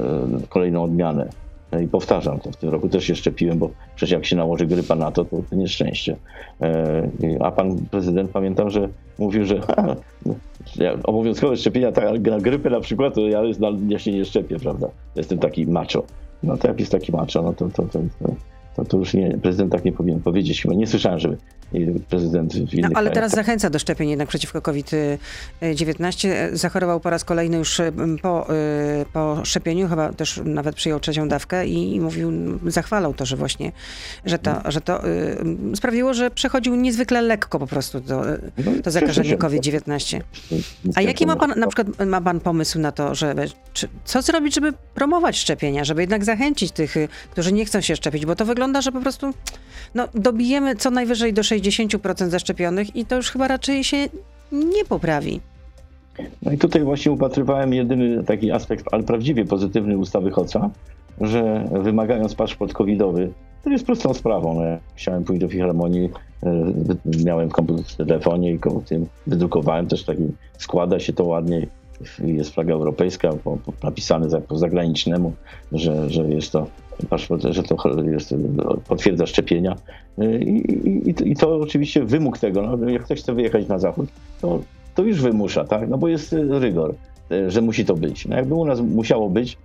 kolejną 0.50 0.84
odmianę. 0.84 1.30
No 1.72 1.80
I 1.80 1.88
powtarzam 1.88 2.40
to, 2.40 2.52
w 2.52 2.56
tym 2.58 2.70
roku 2.70 2.90
też 2.90 3.04
się 3.04 3.16
szczepiłem, 3.16 3.60
bo 3.60 3.70
przecież 3.96 4.12
jak 4.12 4.26
się 4.26 4.36
nałoży 4.36 4.66
grypa 4.66 4.96
na 4.96 5.12
to, 5.12 5.26
to, 5.26 5.56
nieszczęście. 5.56 6.16
A 7.40 7.52
pan 7.52 7.78
prezydent 7.92 8.32
pamiętam, 8.32 8.70
że 8.70 8.90
mówił, 9.20 9.46
że 9.46 9.62
ha, 9.68 9.96
obowiązkowe 11.04 11.58
szczepienia 11.58 11.92
tak, 11.92 12.22
na 12.22 12.40
grypę 12.40 12.70
na 12.70 12.80
przykład, 12.80 13.14
to 13.14 13.22
ja, 13.28 13.42
ja 13.88 14.00
się 14.00 14.12
nie 14.12 14.26
szczepię, 14.26 14.60
prawda? 14.60 14.88
Jestem 15.16 15.40
taki 15.40 15.68
macho. 15.68 16.04
No 16.44 16.58
to 16.58 16.68
jak 16.68 16.80
jest 16.80 16.92
taki 16.92 17.12
macho, 17.12 17.42
no 17.42 17.54
to, 17.54 17.70
to, 17.70 17.84
to, 17.84 18.00
to 18.20 18.36
to, 18.78 18.86
to 18.86 18.98
już 18.98 19.14
nie, 19.14 19.38
prezydent 19.42 19.72
tak 19.72 19.86
nie 19.86 19.92
powinien 19.92 20.20
powiedzieć. 20.20 20.62
Chyba 20.62 20.74
nie 20.74 20.88
słyszałem, 20.88 21.20
żeby 21.20 21.38
prezydent 22.10 22.54
w 22.54 22.74
innych 22.74 22.92
no, 22.92 23.00
Ale 23.00 23.12
teraz 23.12 23.32
zachęca 23.32 23.70
do 23.70 23.80
szczepień 23.80 24.10
jednak 24.10 24.30
przeciwko 24.30 24.62
COVID-19. 24.62 26.30
Zachorował 26.54 27.00
po 27.00 27.10
raz 27.10 27.24
kolejny 27.24 27.58
już 27.58 27.82
po, 28.22 28.54
y, 28.54 29.06
po 29.14 29.46
szczepieniu, 29.46 29.88
chyba 29.88 30.14
też 30.14 30.42
nawet 30.46 30.76
przyjął 30.76 31.00
trzecią 31.00 31.28
dawkę 31.28 31.68
i 31.68 32.00
mówił, 32.00 32.32
zachwalał 32.68 33.14
to, 33.14 33.26
że 33.26 33.38
właśnie, 33.38 33.72
że 34.26 34.40
to, 34.40 34.72
że 34.72 34.82
to 34.82 35.08
y, 35.08 35.38
sprawiło, 35.76 36.14
że 36.14 36.32
przechodził 36.32 36.76
niezwykle 36.76 37.22
lekko 37.22 37.60
po 37.60 37.68
prostu 37.68 38.02
to, 38.02 38.22
no, 38.66 38.72
to 38.84 38.92
zakażenie 38.92 39.38
COVID-19. 39.38 40.22
A 40.96 41.02
jaki 41.02 41.26
ma 41.26 41.36
pan, 41.36 41.54
na 41.60 41.68
przykład 41.68 42.06
ma 42.06 42.22
pan 42.22 42.40
pomysł 42.40 42.80
na 42.80 42.92
to, 42.92 43.16
że 43.16 43.36
czy, 43.74 43.88
co 44.06 44.22
zrobić, 44.22 44.56
żeby 44.56 44.74
promować 44.96 45.38
szczepienia, 45.38 45.84
żeby 45.84 46.02
jednak 46.02 46.26
zachęcić 46.26 46.72
tych, 46.72 46.96
którzy 47.32 47.54
nie 47.54 47.66
chcą 47.66 47.82
się 47.82 47.96
szczepić, 47.96 48.26
bo 48.26 48.36
to 48.36 48.46
wygląda 48.46 48.67
wygląda, 48.68 48.82
że 48.82 48.92
po 48.92 49.02
prostu 49.02 49.32
no, 49.96 50.08
dobijemy 50.14 50.76
co 50.76 50.92
najwyżej 50.92 51.34
do 51.34 51.42
60% 51.42 52.30
zaszczepionych 52.30 52.96
i 52.96 53.06
to 53.06 53.16
już 53.16 53.32
chyba 53.32 53.48
raczej 53.48 53.84
się 53.84 53.98
nie 54.52 54.86
poprawi. 54.90 55.42
No 56.42 56.52
i 56.52 56.58
tutaj 56.58 56.84
właśnie 56.84 57.12
upatrywałem 57.12 57.74
jedyny 57.74 58.24
taki 58.24 58.52
aspekt, 58.52 58.86
ale 58.92 59.04
prawdziwie 59.04 59.46
pozytywny 59.46 59.98
ustawy 59.98 60.32
Hoca, 60.32 60.70
że 61.22 61.70
wymagając 61.72 62.36
paszport 62.36 62.74
covidowy, 62.74 63.32
to 63.64 63.70
jest 63.70 63.86
prostą 63.86 64.14
sprawą. 64.14 64.54
No, 64.54 64.64
ja 64.64 64.80
chciałem 64.96 65.24
pójść 65.24 65.42
do 65.42 65.50
filharmonii, 65.50 66.10
e, 66.44 66.74
miałem 67.26 67.50
komputer 67.50 67.86
w 67.86 67.96
telefonie 67.96 68.52
i 68.52 68.60
tym 68.86 69.06
wydrukowałem 69.28 69.88
też 69.88 70.04
taki, 70.04 70.24
składa 70.58 71.00
się 71.00 71.14
to 71.14 71.26
ładnie, 71.26 71.68
jest 72.20 72.54
flaga 72.54 72.74
europejska, 72.74 73.30
po, 73.44 73.58
po, 73.58 73.74
napisane 73.84 74.30
za, 74.30 74.42
po 74.42 74.58
zagranicznemu, 74.58 75.34
że, 75.72 76.10
że 76.10 76.30
jest 76.30 76.52
to 76.52 76.68
paszport, 77.10 77.44
że 77.44 77.64
to 77.64 78.02
jest, 78.02 78.36
potwierdza 78.88 79.26
szczepienia. 79.26 79.76
I, 80.40 80.50
i, 80.50 81.32
I, 81.32 81.36
to 81.36 81.56
oczywiście 81.56 82.04
wymóg 82.04 82.38
tego, 82.38 82.62
no, 82.62 82.90
jak 82.90 83.04
ktoś 83.04 83.20
chce 83.20 83.34
wyjechać 83.34 83.68
na 83.68 83.80
zachód, 83.80 84.10
to, 84.42 84.60
to 84.96 85.04
już 85.04 85.22
wymusza, 85.22 85.66
tak? 85.66 85.90
No 85.90 85.98
bo 85.98 86.08
jest 86.08 86.36
rygor, 86.50 86.96
że 87.48 87.62
musi 87.62 87.86
to 87.86 87.94
być. 87.94 88.26
No 88.26 88.36
jakby 88.36 88.54
u 88.54 88.66
nas 88.66 88.82
musiało 88.82 89.30
być, 89.30 89.58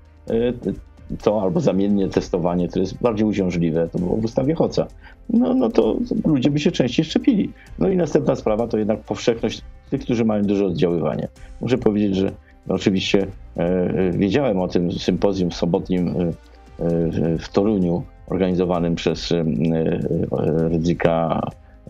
to 1.22 1.42
albo 1.42 1.60
zamiennie 1.60 2.08
testowanie, 2.08 2.68
to 2.68 2.80
jest 2.80 3.02
bardziej 3.02 3.26
uciążliwe, 3.26 3.88
to 3.88 3.98
było 3.98 4.16
w 4.16 4.24
ustawie 4.24 4.54
Hoca, 4.54 4.86
no, 5.30 5.54
no 5.54 5.68
to 5.68 5.96
ludzie 6.26 6.50
by 6.50 6.58
się 6.58 6.70
częściej 6.70 7.04
szczepili. 7.04 7.52
No 7.78 7.88
i 7.88 7.96
następna 7.96 8.36
sprawa 8.36 8.68
to 8.68 8.78
jednak 8.78 9.00
powszechność 9.00 9.62
tych, 9.92 10.00
którzy 10.00 10.24
mają 10.24 10.42
duże 10.42 10.66
oddziaływanie. 10.66 11.28
Muszę 11.60 11.78
powiedzieć, 11.78 12.16
że 12.16 12.32
oczywiście 12.68 13.26
e, 13.56 14.10
wiedziałem 14.12 14.60
o 14.60 14.68
tym 14.68 14.92
sympozjum 14.92 15.52
sobotnim 15.52 16.08
e, 16.08 16.12
e, 16.20 16.32
w 17.38 17.48
Toruniu, 17.48 18.02
organizowanym 18.26 18.94
przez 18.94 19.32
e, 19.32 19.44
Rydzyka 20.68 21.40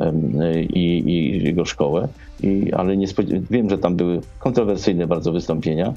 e, 0.01 0.63
i, 0.63 1.11
i, 1.11 1.45
jego 1.45 1.65
szkołę, 1.65 2.09
I, 2.43 2.73
ale 2.73 2.97
nie 2.97 3.07
wiem, 3.51 3.71
że 3.71 3.79
tam 3.79 3.97
były 3.97 4.21
kontrowersyjne 4.39 5.07
bardzo 5.07 5.33
wystąpienia. 5.33 5.93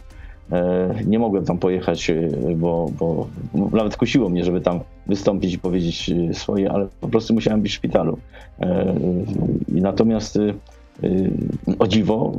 E, 0.51 0.95
nie 1.05 1.19
mogłem 1.19 1.45
tam 1.45 1.57
pojechać, 1.57 2.11
bo, 2.55 2.91
bo, 2.99 3.27
nawet 3.71 3.97
kusiło 3.97 4.29
mnie, 4.29 4.43
żeby 4.43 4.61
tam 4.61 4.79
wystąpić 5.07 5.53
i 5.53 5.59
powiedzieć 5.59 6.11
swoje, 6.33 6.71
ale 6.71 6.87
po 7.01 7.07
prostu 7.07 7.33
musiałem 7.33 7.61
być 7.61 7.71
w 7.71 7.75
szpitalu. 7.75 8.17
Natomiast 9.67 10.39
o 11.79 11.87
dziwo 11.87 12.33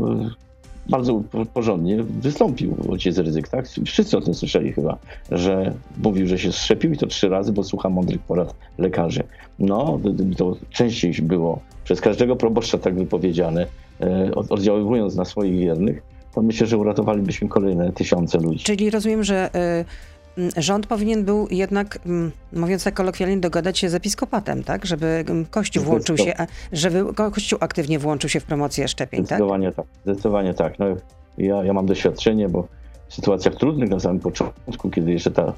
bardzo 0.88 1.22
porządnie 1.54 2.02
wystąpił 2.02 2.76
ojciec 2.90 3.18
ryzyk, 3.18 3.48
tak? 3.48 3.68
Wszyscy 3.84 4.18
o 4.18 4.20
tym 4.20 4.34
słyszeli 4.34 4.72
chyba, 4.72 4.98
że 5.30 5.72
mówił, 6.02 6.26
że 6.26 6.38
się 6.38 6.52
strzepił 6.52 6.92
i 6.92 6.96
to 6.96 7.06
trzy 7.06 7.28
razy, 7.28 7.52
bo 7.52 7.64
słucha 7.64 7.88
mądrych 7.88 8.20
porad 8.20 8.54
lekarzy. 8.78 9.22
No, 9.58 10.00
to 10.36 10.56
częściej 10.70 11.12
było 11.22 11.60
przez 11.84 12.00
każdego 12.00 12.36
proboszcza 12.36 12.78
tak 12.78 12.94
wypowiedziane, 12.94 13.66
e, 14.00 14.30
oddziaływując 14.34 15.14
na 15.14 15.24
swoich 15.24 15.58
wiernych, 15.58 16.02
to 16.34 16.42
myślę, 16.42 16.66
że 16.66 16.78
uratowalibyśmy 16.78 17.48
kolejne 17.48 17.92
tysiące 17.92 18.38
ludzi. 18.38 18.64
Czyli 18.64 18.90
rozumiem, 18.90 19.24
że 19.24 19.50
y, 19.82 19.84
rząd 20.56 20.86
powinien 20.86 21.24
był 21.24 21.48
jednak, 21.50 21.98
y, 22.52 22.58
mówiąc 22.58 22.84
tak 22.84 22.94
kolokwialnie, 22.94 23.36
dogadać 23.36 23.78
się 23.78 23.88
z 23.88 23.94
episkopatem, 23.94 24.64
tak? 24.64 24.86
Żeby 24.86 25.24
Kościół 25.50 25.84
włączył 25.84 26.16
się, 26.16 26.34
żeby 26.72 27.14
Kościół 27.14 27.58
aktywnie 27.62 27.98
włączył 27.98 28.30
się 28.30 28.40
w 28.40 28.44
promocję 28.44 28.88
szczepień, 28.88 29.20
tak? 29.20 29.26
Zdecydowanie 29.26 29.72
tak? 29.72 29.86
tak. 29.86 29.86
Zdecydowanie 30.04 30.54
tak. 30.54 30.78
No, 30.78 30.86
ja, 31.38 31.64
ja 31.64 31.72
mam 31.72 31.86
doświadczenie, 31.86 32.48
bo 32.48 32.68
w 33.08 33.14
sytuacjach 33.14 33.54
trudnych 33.54 33.90
na 33.90 34.00
samym 34.00 34.20
początku, 34.20 34.90
kiedy 34.90 35.12
jeszcze 35.12 35.30
ta 35.30 35.52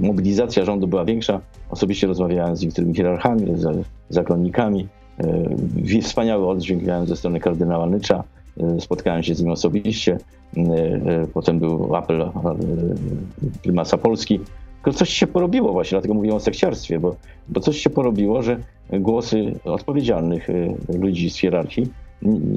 mobilizacja 0.00 0.64
rządu 0.64 0.86
była 0.86 1.04
większa, 1.04 1.40
osobiście 1.70 2.06
rozmawiałem 2.06 2.56
z 2.56 2.62
niektórymi 2.62 2.94
hierarchami, 2.94 3.46
z 3.56 3.86
zakonnikami. 4.08 4.88
E, 5.88 6.00
wspaniały 6.02 6.48
oddźwięk 6.48 6.82
miałem 6.82 7.06
ze 7.06 7.16
strony 7.16 7.40
kardynała 7.40 7.86
Nycza, 7.86 8.24
spotkałem 8.80 9.22
się 9.22 9.34
z 9.34 9.42
nim 9.42 9.50
osobiście. 9.50 10.18
E, 10.56 10.60
e, 10.60 11.26
potem 11.34 11.58
był 11.58 11.96
apel 11.96 12.30
prymasa 13.62 13.98
Polski. 13.98 14.40
Tylko 14.82 14.98
coś 14.98 15.10
się 15.10 15.26
porobiło 15.26 15.72
właśnie, 15.72 15.96
dlatego 15.96 16.14
mówię 16.14 16.34
o 16.34 16.40
sekciarstwie, 16.40 17.00
bo, 17.00 17.16
bo 17.48 17.60
coś 17.60 17.78
się 17.78 17.90
porobiło, 17.90 18.42
że 18.42 18.58
głosy 18.92 19.54
odpowiedzialnych 19.64 20.48
ludzi 20.88 21.30
z 21.30 21.36
hierarchii 21.36 21.88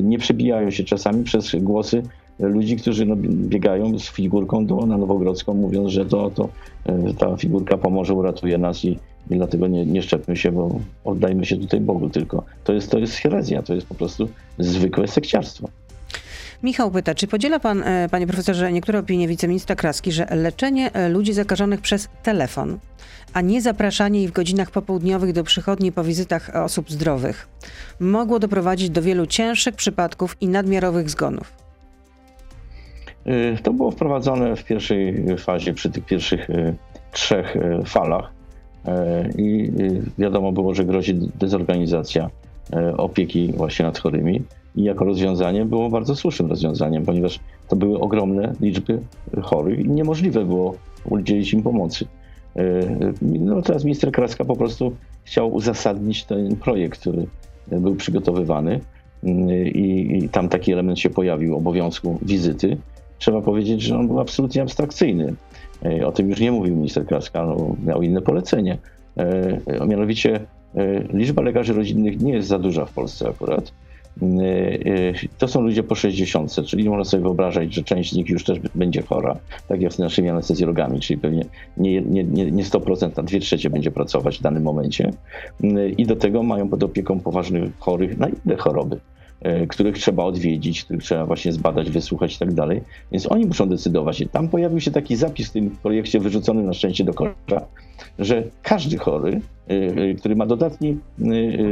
nie 0.04 0.18
przebijają 0.18 0.72
się 0.72 0.84
czasami 0.84 1.24
przez 1.24 1.56
głosy 1.56 2.04
ludzi, 2.40 2.76
którzy 2.76 3.06
no, 3.06 3.16
biegają 3.26 4.00
z 4.00 4.10
figurką 4.10 4.66
do, 4.66 4.86
na 4.86 4.98
Nowogrodzką, 4.98 5.54
mówiąc, 5.54 5.90
że 5.90 6.06
to, 6.06 6.32
to 6.32 6.50
ta 7.18 7.38
figurka 7.38 7.78
pomoże, 7.78 8.14
uratuje 8.14 8.58
nas 8.58 8.86
i, 8.86 9.00
i 9.30 9.36
dlatego 9.36 9.68
nie, 9.68 9.86
nie 9.86 10.02
szczepmy 10.02 10.36
się, 10.36 10.52
bo 10.52 10.80
oddajmy 11.06 11.46
się 11.46 11.58
tutaj 11.58 11.82
Bogu 11.82 12.10
tylko. 12.10 12.44
To 12.64 12.74
jest, 12.74 12.92
to 12.92 13.00
jest 13.00 13.16
herezja, 13.16 13.62
to 13.62 13.76
jest 13.76 13.88
po 13.88 13.96
prostu 13.96 14.30
zwykłe 14.60 15.08
sekciarstwo. 15.08 15.70
Michał 16.64 16.92
pyta, 16.92 17.16
czy 17.16 17.28
podziela 17.28 17.60
pan, 17.60 17.84
e, 17.84 18.10
panie 18.12 18.28
profesorze, 18.28 18.72
niektóre 18.72 19.00
opinie 19.00 19.28
wiceministra 19.28 19.76
Kraski, 19.76 20.12
że 20.12 20.28
leczenie 20.32 20.94
e, 20.94 21.10
ludzi 21.10 21.34
zakażonych 21.34 21.82
przez 21.82 22.10
telefon, 22.24 22.80
a 23.34 23.42
nie 23.42 23.62
zapraszanie 23.62 24.24
ich 24.24 24.30
w 24.30 24.34
godzinach 24.34 24.72
popołudniowych 24.72 25.34
do 25.34 25.44
przychodni 25.44 25.92
po 25.92 26.04
wizytach 26.04 26.56
osób 26.56 26.92
zdrowych, 26.92 27.48
mogło 28.00 28.40
doprowadzić 28.40 28.90
do 28.90 29.02
wielu 29.02 29.26
cięższych 29.26 29.76
przypadków 29.76 30.38
i 30.42 30.48
nadmiarowych 30.48 31.10
zgonów? 31.10 31.54
E, 33.26 33.58
to 33.58 33.74
było 33.74 33.92
wprowadzone 33.92 34.56
w 34.56 34.64
pierwszej 34.64 35.26
fazie, 35.38 35.74
przy 35.74 35.90
tych 35.90 36.06
pierwszych 36.06 36.48
trzech 37.12 37.58
falach 37.86 38.32
i 39.38 39.72
wiadomo 40.18 40.52
było, 40.52 40.76
że 40.76 40.86
grozi 40.86 41.14
dezorganizacja 41.14 42.30
opieki 42.98 43.54
właśnie 43.58 43.86
nad 43.86 44.00
chorymi 44.00 44.44
i 44.78 44.84
jako 44.84 45.06
rozwiązanie 45.06 45.66
było 45.66 45.90
bardzo 45.90 46.16
słusznym 46.16 46.50
rozwiązaniem, 46.50 47.06
ponieważ 47.06 47.40
to 47.68 47.76
były 47.76 48.00
ogromne 48.00 48.54
liczby 48.62 49.00
chorych 49.42 49.80
i 49.80 49.90
niemożliwe 49.90 50.46
było 50.46 50.76
udzielić 51.10 51.54
im 51.54 51.64
pomocy. 51.64 52.06
E, 52.56 52.62
no 53.22 53.62
teraz 53.62 53.84
minister 53.84 54.12
Kraska 54.12 54.46
po 54.46 54.56
prostu 54.56 54.96
chciał 55.24 55.54
uzasadnić 55.54 56.24
ten 56.24 56.56
projekt, 56.56 57.00
który 57.00 57.26
był 57.68 57.96
przygotowywany 57.96 58.80
i, 59.74 60.20
i 60.24 60.30
tam 60.30 60.50
taki 60.50 60.72
element 60.74 61.00
się 61.00 61.10
pojawił, 61.10 61.58
obowiązku 61.58 62.20
wizyty. 62.22 62.78
Trzeba 63.20 63.42
powiedzieć, 63.42 63.82
że 63.82 63.98
on 63.98 64.08
był 64.08 64.20
absolutnie 64.20 64.62
abstrakcyjny. 64.62 65.34
E, 65.86 66.08
o 66.08 66.12
tym 66.12 66.30
już 66.30 66.40
nie 66.40 66.52
mówił 66.52 66.76
minister 66.76 67.06
Kraska, 67.06 67.46
no, 67.46 67.76
miał 67.86 68.02
inne 68.02 68.22
polecenie. 68.22 68.78
E, 69.18 69.88
mianowicie 69.88 70.40
liczba 71.14 71.42
lekarzy 71.42 71.74
rodzinnych 71.74 72.22
nie 72.22 72.34
jest 72.34 72.48
za 72.48 72.60
duża 72.60 72.86
w 72.86 72.94
Polsce 72.94 73.30
akurat. 73.30 73.72
Y, 74.22 74.44
y, 75.26 75.30
to 75.38 75.48
są 75.48 75.62
ludzie 75.62 75.84
po 75.84 75.96
60, 75.96 76.56
czyli 76.66 76.90
można 76.90 77.04
sobie 77.04 77.24
wyobrażać, 77.24 77.74
że 77.74 77.84
część 77.84 78.12
z 78.12 78.16
nich 78.16 78.30
już 78.30 78.44
też 78.44 78.60
będzie 78.76 79.02
chora, 79.02 79.38
tak 79.68 79.82
jak 79.82 79.94
z 79.94 80.00
naszymi 80.00 80.30
anestezjologami, 80.30 81.00
czyli 81.00 81.20
pewnie 81.20 81.46
nie, 81.78 82.02
nie, 82.02 82.24
nie, 82.24 82.52
nie 82.52 82.64
100%, 82.64 83.12
a 83.16 83.24
2 83.24 83.40
trzecie 83.40 83.70
będzie 83.70 83.92
pracować 83.92 84.40
w 84.40 84.42
danym 84.42 84.64
momencie. 84.64 85.12
Y, 85.64 85.90
I 85.98 86.06
do 86.06 86.16
tego 86.16 86.44
mają 86.44 86.70
pod 86.70 86.84
opieką 86.84 87.20
poważnych 87.20 87.80
chorych 87.80 88.18
na 88.18 88.28
inne 88.28 88.58
choroby 88.58 89.00
których 89.70 89.98
trzeba 89.98 90.24
odwiedzić, 90.24 90.84
których 90.84 91.04
trzeba 91.04 91.26
właśnie 91.26 91.54
zbadać, 91.54 91.90
wysłuchać 91.90 92.36
i 92.36 92.40
tak 92.40 92.54
dalej. 92.54 92.82
Więc 93.12 93.32
oni 93.32 93.46
muszą 93.46 93.70
decydować. 93.70 94.24
Tam 94.32 94.50
pojawił 94.50 94.80
się 94.80 94.92
taki 94.92 95.16
zapis 95.16 95.50
w 95.50 95.52
tym 95.52 95.70
projekcie 95.70 96.20
wyrzuconym 96.20 96.66
na 96.66 96.74
szczęście 96.74 97.04
do 97.04 97.14
kosza, 97.14 97.62
że 98.20 98.44
każdy 98.64 98.98
chory, 98.98 99.42
y, 99.72 99.74
y, 99.74 100.16
który 100.20 100.36
ma 100.36 100.46
dodatni 100.46 100.98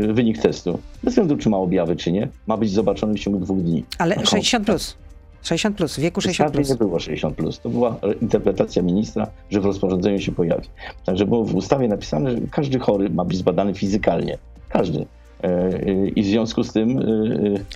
wynik 0.10 0.38
testu, 0.38 0.80
bez 1.04 1.14
względu 1.14 1.38
czy 1.38 1.50
ma 1.50 1.58
objawy, 1.58 1.96
czy 1.96 2.12
nie, 2.12 2.28
ma 2.48 2.58
być 2.58 2.72
zobaczony 2.72 3.14
w 3.14 3.20
ciągu 3.20 3.40
dwóch 3.40 3.62
dni. 3.62 3.84
Ale 3.98 4.26
60 4.26 4.66
plus. 4.66 4.98
60 5.46 5.78
plus, 5.78 6.00
wieku 6.00 6.22
60 6.22 6.52
plus. 6.52 6.70
nie 6.70 6.76
było 6.76 7.00
60 7.00 7.36
plus. 7.36 7.60
To 7.60 7.70
była 7.70 8.00
interpretacja 8.22 8.82
ministra, 8.82 9.28
że 9.50 9.62
w 9.62 9.66
rozporządzeniu 9.66 10.20
się 10.20 10.32
pojawi. 10.32 10.68
Także 11.06 11.26
było 11.26 11.46
w 11.46 11.56
ustawie 11.56 11.88
napisane, 11.88 12.32
że 12.32 12.38
każdy 12.52 12.80
chory 12.80 13.10
ma 13.10 13.26
być 13.26 13.38
zbadany 13.38 13.74
fizykalnie. 13.74 14.38
Każdy. 14.70 15.06
E, 15.46 16.08
I 16.16 16.24
w 16.24 16.26
związku 16.26 16.64
z 16.64 16.74
tym. 16.74 17.00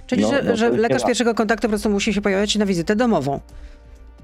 Czyli, 0.08 0.22
no, 0.22 0.30
że, 0.30 0.44
no, 0.44 0.56
że 0.56 0.70
lekarz 0.70 1.06
pierwszego 1.06 1.36
kontaktu 1.36 1.62
po 1.62 1.70
prostu 1.70 1.90
musi 1.90 2.14
się 2.14 2.22
pojawiać 2.22 2.56
na 2.56 2.66
wizytę 2.66 2.96
domową. 2.96 3.40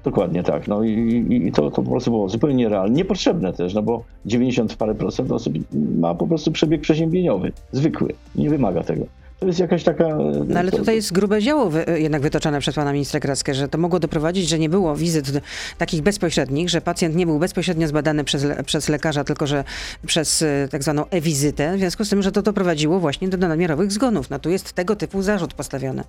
Dokładnie 0.04 0.42
tak. 0.42 0.68
No 0.68 0.84
i, 0.84 1.26
i 1.46 1.52
to, 1.52 1.70
to 1.70 1.82
po 1.82 1.90
prostu 1.90 2.10
było 2.10 2.28
zupełnie 2.28 2.56
nierealne. 2.56 2.96
Niepotrzebne 2.96 3.52
też, 3.52 3.74
no 3.74 3.82
bo 3.82 4.04
90 4.26 4.76
parę 4.76 4.94
procent 4.94 5.32
osób 5.32 5.54
ma 5.98 6.14
po 6.14 6.26
prostu 6.26 6.52
przebieg 6.52 6.80
przeziębieniowy, 6.80 7.52
zwykły. 7.72 8.14
Nie 8.34 8.50
wymaga 8.50 8.82
tego. 8.82 9.06
To 9.40 9.46
jest 9.46 9.58
jakaś 9.58 9.84
taka... 9.84 10.04
No 10.46 10.58
ale 10.58 10.70
tutaj 10.70 10.94
jest 10.94 11.12
grube 11.12 11.42
działo 11.42 11.70
wy, 11.70 11.84
jednak 11.96 12.22
wytoczone 12.22 12.60
przez 12.60 12.74
pana 12.74 12.92
ministra 12.92 13.20
Kraskę, 13.20 13.54
że 13.54 13.68
to 13.68 13.78
mogło 13.78 14.00
doprowadzić, 14.00 14.48
że 14.48 14.58
nie 14.58 14.68
było 14.68 14.96
wizyt 14.96 15.40
takich 15.78 16.02
bezpośrednich, 16.02 16.70
że 16.70 16.80
pacjent 16.80 17.16
nie 17.16 17.26
był 17.26 17.38
bezpośrednio 17.38 17.88
zbadany 17.88 18.24
przez, 18.24 18.46
przez 18.66 18.88
lekarza, 18.88 19.24
tylko 19.24 19.46
że 19.46 19.64
przez 20.06 20.42
e, 20.42 20.68
tak 20.70 20.82
zwaną 20.82 21.04
e-wizytę, 21.10 21.76
w 21.76 21.78
związku 21.78 22.04
z 22.04 22.08
tym, 22.08 22.22
że 22.22 22.32
to 22.32 22.42
doprowadziło 22.42 23.00
właśnie 23.00 23.28
do 23.28 23.36
nadmiarowych 23.36 23.92
zgonów. 23.92 24.30
No 24.30 24.38
tu 24.38 24.50
jest 24.50 24.72
tego 24.72 24.96
typu 24.96 25.22
zarzut 25.22 25.54
postawiony 25.54 26.04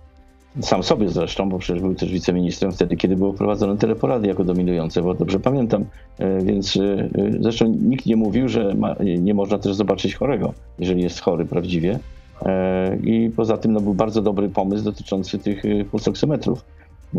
sam 0.62 0.84
sobie 0.84 1.10
zresztą, 1.10 1.50
bo 1.50 1.60
przecież 1.60 1.82
był 1.82 1.96
też 1.96 2.12
wiceministrem 2.12 2.72
wtedy, 2.72 2.96
kiedy 2.96 3.16
było 3.16 3.34
wprowadzone 3.34 3.78
teleporady 3.78 4.28
jako 4.28 4.44
dominujące, 4.44 5.02
bo 5.02 5.14
dobrze 5.14 5.40
pamiętam, 5.40 5.86
e, 6.20 6.42
więc 6.42 6.78
e, 6.78 7.10
zresztą 7.40 7.66
nikt 7.82 8.06
nie 8.06 8.16
mówił, 8.16 8.50
że 8.50 8.74
ma, 8.74 8.96
nie 9.20 9.34
można 9.34 9.60
też 9.60 9.76
zobaczyć 9.76 10.16
chorego, 10.16 10.54
jeżeli 10.80 11.04
jest 11.04 11.20
chory 11.20 11.46
prawdziwie. 11.46 12.00
E, 12.46 12.98
I 13.04 13.30
poza 13.36 13.58
tym 13.58 13.74
no, 13.74 13.82
był 13.82 13.94
bardzo 13.94 14.22
dobry 14.22 14.50
pomysł 14.50 14.84
dotyczący 14.84 15.40
tych 15.40 15.64
pulsoksymetrów, 15.92 16.66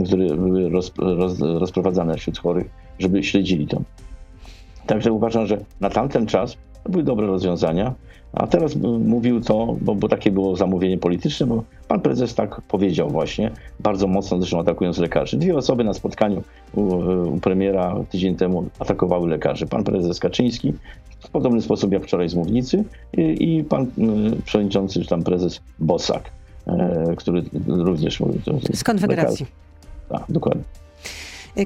które 0.06 0.36
były 0.36 0.68
roz, 0.68 0.92
roz, 0.98 1.40
rozprowadzane 1.40 2.16
wśród 2.16 2.38
chorych, 2.38 2.70
żeby 2.98 3.22
śledzili 3.22 3.66
to. 3.66 3.82
Także 4.86 5.12
uważam, 5.12 5.46
że 5.46 5.58
na 5.80 5.90
tamten 5.90 6.26
czas 6.26 6.56
to 6.84 6.90
były 6.90 7.04
dobre 7.04 7.26
rozwiązania. 7.26 7.94
A 8.32 8.46
teraz 8.46 8.76
mówił 9.04 9.40
to, 9.40 9.76
bo, 9.80 9.94
bo, 9.94 10.08
takie 10.08 10.30
było 10.30 10.56
zamówienie 10.56 10.98
polityczne, 10.98 11.46
bo 11.46 11.62
pan 11.88 12.00
prezes 12.00 12.34
tak 12.34 12.60
powiedział 12.60 13.10
właśnie, 13.10 13.50
bardzo 13.80 14.06
mocno 14.06 14.38
zresztą 14.38 14.60
atakując 14.60 14.98
lekarzy. 14.98 15.36
Dwie 15.36 15.56
osoby 15.56 15.84
na 15.84 15.94
spotkaniu 15.94 16.42
u, 16.74 16.82
u 17.34 17.40
premiera 17.40 17.96
tydzień 18.10 18.36
temu 18.36 18.64
atakowały 18.78 19.28
lekarzy. 19.28 19.66
Pan 19.66 19.84
prezes 19.84 20.18
Kaczyński 20.18 20.74
w 21.20 21.28
podobny 21.30 21.62
sposób 21.62 21.92
jak 21.92 22.04
wczoraj 22.04 22.28
z 22.28 22.34
mównicy 22.34 22.84
i, 23.16 23.56
i 23.58 23.64
pan 23.64 23.82
y, 23.82 24.42
przewodniczący, 24.44 25.00
czy 25.00 25.08
tam 25.08 25.22
prezes 25.22 25.60
Bosak, 25.78 26.30
e, 26.66 27.14
który 27.16 27.42
również 27.66 28.20
mówił. 28.20 28.40
Z 28.74 28.84
Konfederacji. 28.84 29.46
Tak, 30.08 30.24
dokładnie. 30.28 30.62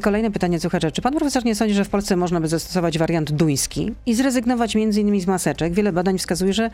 Kolejne 0.01 0.31
pytanie 0.31 0.61
słuchacza. 0.61 0.91
Czy 0.91 1.03
pan 1.03 1.15
profesor 1.15 1.45
nie 1.45 1.55
sądzi, 1.55 1.75
że 1.75 1.85
w 1.85 1.89
Polsce 1.89 2.17
można 2.17 2.41
by 2.41 2.49
zastosować 2.49 2.99
wariant 2.99 3.33
duński 3.33 3.95
i 4.07 4.15
zrezygnować 4.15 4.77
m.in. 4.77 5.21
z 5.21 5.27
maseczek? 5.27 5.73
Wiele 5.73 5.93
badań 5.93 6.19
wskazuje, 6.19 6.53
że 6.53 6.71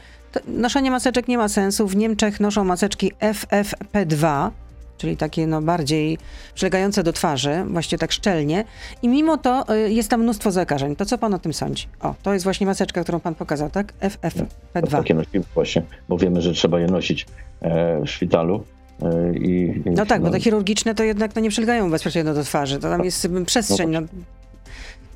noszenie 0.48 0.90
maseczek 0.90 1.28
nie 1.28 1.38
ma 1.38 1.48
sensu. 1.48 1.86
W 1.86 1.96
Niemczech 1.96 2.40
noszą 2.40 2.64
maseczki 2.64 3.12
FFP2, 3.20 4.50
czyli 4.98 5.16
takie 5.16 5.46
no 5.46 5.62
bardziej 5.62 6.18
przylegające 6.54 7.02
do 7.02 7.12
twarzy, 7.12 7.64
właściwie 7.66 7.98
tak 7.98 8.12
szczelnie. 8.12 8.64
I 9.02 9.08
mimo 9.08 9.36
to 9.36 9.74
y, 9.74 9.90
jest 9.92 10.10
tam 10.10 10.22
mnóstwo 10.22 10.50
zakażeń. 10.50 10.96
To 10.96 11.04
co 11.04 11.18
pan 11.18 11.34
o 11.34 11.38
tym 11.38 11.52
sądzi? 11.52 11.86
O, 12.00 12.14
to 12.22 12.32
jest 12.32 12.44
właśnie 12.44 12.66
maseczka, 12.66 13.02
którą 13.02 13.20
pan 13.20 13.34
pokazał, 13.34 13.70
tak? 13.70 13.92
FFP2. 14.00 14.90
Takie 14.90 15.14
nosimy 15.14 15.44
właśnie, 15.54 15.82
bo 16.08 16.18
wiemy, 16.18 16.42
że 16.42 16.52
trzeba 16.52 16.80
je 16.80 16.86
nosić 16.86 17.26
e, 17.60 18.00
w 18.00 18.10
szpitalu. 18.10 18.64
E, 19.02 19.32
I, 19.38 19.82
no 19.86 20.06
tak, 20.06 20.20
no, 20.20 20.26
bo 20.26 20.32
te 20.32 20.40
chirurgiczne 20.40 20.94
to 20.94 21.02
jednak 21.02 21.36
no, 21.36 21.42
nie 21.42 21.50
przylegają 21.50 21.90
bezpośrednio 21.90 22.34
do 22.34 22.44
twarzy, 22.44 22.76
to 22.76 22.88
tam 22.88 22.96
tak. 22.96 23.04
jest 23.04 23.28
przestrzeń. 23.46 23.90
No, 23.90 24.00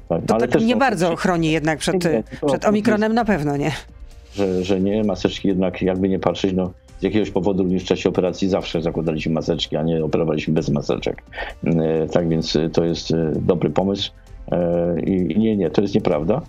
tak, 0.08 0.26
to 0.26 0.38
tak 0.38 0.64
nie 0.64 0.76
bardzo 0.76 1.16
chroni 1.16 1.52
jednak 1.52 1.78
przed, 1.78 1.96
przed 2.46 2.64
omikronem 2.64 3.14
na 3.14 3.24
pewno, 3.24 3.56
nie? 3.56 3.72
Że, 4.34 4.64
że 4.64 4.80
nie, 4.80 5.04
maseczki 5.04 5.48
jednak 5.48 5.82
jakby 5.82 6.08
nie 6.08 6.18
patrzeć, 6.18 6.52
no 6.52 6.72
z 7.00 7.02
jakiegoś 7.02 7.30
powodu 7.30 7.62
również 7.62 7.82
w 7.82 7.86
czasie 7.86 8.08
operacji 8.08 8.48
zawsze 8.48 8.82
zakładaliśmy 8.82 9.32
maseczki, 9.32 9.76
a 9.76 9.82
nie 9.82 10.04
operowaliśmy 10.04 10.54
bez 10.54 10.68
maseczek. 10.68 11.22
Tak 12.12 12.28
więc 12.28 12.58
to 12.72 12.84
jest 12.84 13.12
dobry 13.36 13.70
pomysł. 13.70 14.10
I 15.06 15.38
nie, 15.38 15.56
nie, 15.56 15.70
to 15.70 15.82
jest 15.82 15.94
nieprawda. 15.94 16.42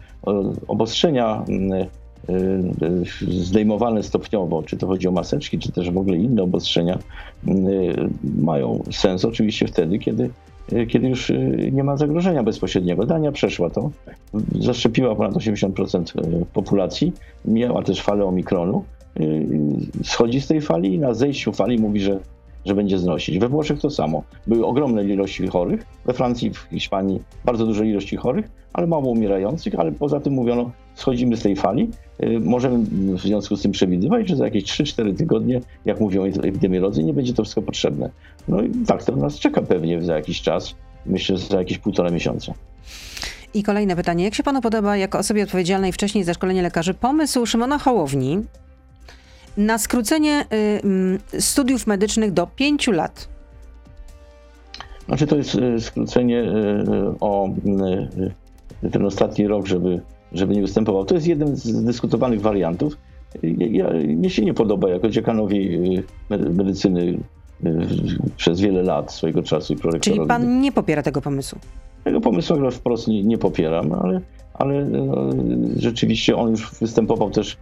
Obostrzenia 0.67 1.45
zdejmowane 3.27 4.03
stopniowo, 4.03 4.63
czy 4.63 4.77
to 4.77 4.87
chodzi 4.87 5.07
o 5.07 5.11
maseczki, 5.11 5.59
czy 5.59 5.71
też 5.71 5.91
w 5.91 5.97
ogóle 5.97 6.17
inne 6.17 6.43
obostrzenia, 6.43 6.99
mają 8.23 8.83
sens 8.91 9.25
oczywiście 9.25 9.67
wtedy, 9.67 9.99
kiedy 9.99 10.29
Y, 10.71 10.87
kiedy 10.87 11.07
już 11.07 11.29
y, 11.29 11.69
nie 11.73 11.83
ma 11.83 11.97
zagrożenia 11.97 12.43
bezpośredniego. 12.43 13.05
Dania 13.05 13.31
przeszła 13.31 13.69
to, 13.69 13.91
zaszczepiła 14.59 15.15
ponad 15.15 15.33
80% 15.33 16.41
y, 16.41 16.45
populacji, 16.53 17.13
miała 17.45 17.83
też 17.83 18.01
falę 18.01 18.25
omikronu, 18.25 18.83
schodzi 20.03 20.41
z 20.41 20.47
tej 20.47 20.61
fali 20.61 20.93
i 20.93 20.99
na 20.99 21.13
zejściu 21.13 21.51
fali 21.51 21.79
mówi, 21.79 21.99
że 21.99 22.19
że 22.65 22.75
będzie 22.75 22.97
znosić. 22.97 23.39
We 23.39 23.49
Włoszech 23.49 23.79
to 23.79 23.89
samo. 23.89 24.23
Były 24.47 24.65
ogromne 24.65 25.03
ilości 25.03 25.47
chorych, 25.47 25.85
we 26.05 26.13
Francji, 26.13 26.53
w 26.53 26.57
Hiszpanii 26.57 27.21
bardzo 27.45 27.65
duże 27.65 27.87
ilości 27.87 28.17
chorych, 28.17 28.49
ale 28.73 28.87
mało 28.87 29.09
umierających, 29.09 29.79
ale 29.79 29.91
poza 29.91 30.19
tym 30.19 30.33
mówiono, 30.33 30.71
schodzimy 30.95 31.37
z 31.37 31.41
tej 31.41 31.55
fali. 31.55 31.89
Y, 32.23 32.39
możemy 32.39 32.85
w 33.17 33.21
związku 33.21 33.55
z 33.55 33.61
tym 33.61 33.71
przewidywać, 33.71 34.29
że 34.29 34.35
za 34.35 34.45
jakieś 34.45 34.63
3-4 34.63 35.17
tygodnie, 35.17 35.61
jak 35.85 35.99
mówią 35.99 36.23
epidemiolodzy, 36.23 37.03
nie 37.03 37.13
będzie 37.13 37.33
to 37.33 37.43
wszystko 37.43 37.61
potrzebne. 37.61 38.09
No 38.47 38.61
i 38.61 38.71
tak 38.87 39.03
to 39.03 39.15
nas 39.15 39.39
czeka 39.39 39.61
pewnie 39.61 40.01
za 40.01 40.15
jakiś 40.15 40.41
czas, 40.41 40.75
myślę, 41.05 41.37
że 41.37 41.47
za 41.47 41.57
jakieś 41.57 41.77
półtora 41.77 42.09
miesiąca. 42.09 42.53
I 43.53 43.63
kolejne 43.63 43.95
pytanie. 43.95 44.23
Jak 44.23 44.35
się 44.35 44.43
panu 44.43 44.61
podoba, 44.61 44.97
jako 44.97 45.17
osobie 45.17 45.43
odpowiedzialnej 45.43 45.91
wcześniej 45.91 46.23
za 46.23 46.33
szkolenie 46.33 46.61
lekarzy, 46.61 46.93
pomysł 46.93 47.45
Szymona 47.45 47.77
Hołowni, 47.77 48.39
na 49.57 49.77
skrócenie 49.77 50.45
y, 51.33 51.41
studiów 51.41 51.87
medycznych 51.87 52.31
do 52.31 52.47
pięciu 52.47 52.91
lat. 52.91 53.27
Znaczy 55.05 55.27
to 55.27 55.35
jest 55.35 55.55
y, 55.55 55.81
skrócenie 55.81 56.41
y, 56.41 57.19
o 57.19 57.49
ten 58.91 59.05
ostatni 59.05 59.47
rok, 59.47 59.67
żeby, 59.67 60.01
żeby 60.33 60.55
nie 60.55 60.61
występował. 60.61 61.05
To 61.05 61.15
jest 61.15 61.27
jeden 61.27 61.55
z 61.55 61.83
dyskutowanych 61.85 62.41
wariantów. 62.41 62.97
Ja, 63.57 63.89
mnie 63.89 64.29
się 64.29 64.45
nie 64.45 64.53
podoba 64.53 64.89
jako 64.89 65.09
dziekanowi 65.09 65.79
medycyny 66.29 67.17
przez 68.37 68.61
wiele 68.61 68.83
lat 68.83 69.13
swojego 69.13 69.43
czasu 69.43 69.73
i 69.73 69.75
prorektorowi. 69.75 70.17
Czyli 70.17 70.27
pan 70.27 70.61
nie 70.61 70.71
popiera 70.71 71.03
tego 71.03 71.21
pomysłu? 71.21 71.59
Tego 72.03 72.21
pomysłu 72.21 72.71
wprost 72.71 73.07
nie, 73.07 73.23
nie 73.23 73.37
popieram, 73.37 73.91
ale, 73.91 74.21
ale 74.53 74.85
no, 74.85 75.29
rzeczywiście 75.77 76.35
on 76.35 76.49
już 76.49 76.71
występował 76.81 77.29
też 77.29 77.57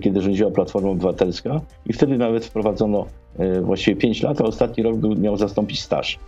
kiedy 0.00 0.22
rządziła 0.22 0.50
Platforma 0.50 0.90
Obywatelska 0.90 1.60
i 1.86 1.92
wtedy 1.92 2.18
nawet 2.18 2.46
wprowadzono 2.46 3.06
właściwie 3.62 3.96
5 3.96 4.22
lat, 4.22 4.40
a 4.40 4.44
ostatni 4.44 4.84
rok 4.84 4.96
był, 4.96 5.16
miał 5.16 5.36
zastąpić 5.36 5.80
staż. 5.80 6.18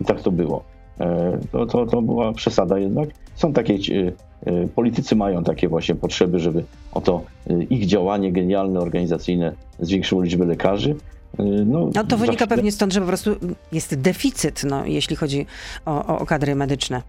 I 0.00 0.04
tak 0.04 0.20
to 0.20 0.30
było. 0.30 0.64
E, 1.00 1.38
to, 1.52 1.66
to, 1.66 1.86
to 1.86 2.02
była 2.02 2.32
przesada 2.32 2.78
jednak. 2.78 3.08
Są 3.34 3.52
takie, 3.52 3.78
politycy 4.74 5.16
mają 5.16 5.44
takie 5.44 5.68
właśnie 5.68 5.94
potrzeby, 5.94 6.38
żeby 6.38 6.64
oto 6.92 7.22
ich 7.70 7.86
działanie 7.86 8.32
genialne, 8.32 8.80
organizacyjne 8.80 9.52
zwiększyło 9.80 10.22
liczbę 10.22 10.44
lekarzy. 10.44 10.96
No, 11.66 11.90
no 11.94 12.04
to 12.04 12.16
wynika 12.16 12.38
zawsze... 12.38 12.56
pewnie 12.56 12.72
stąd, 12.72 12.92
że 12.92 13.00
po 13.00 13.06
prostu 13.06 13.30
jest 13.72 14.00
deficyt, 14.00 14.64
no, 14.64 14.86
jeśli 14.86 15.16
chodzi 15.16 15.46
o, 15.86 16.18
o 16.18 16.26
kadry 16.26 16.54
medyczne. 16.54 17.02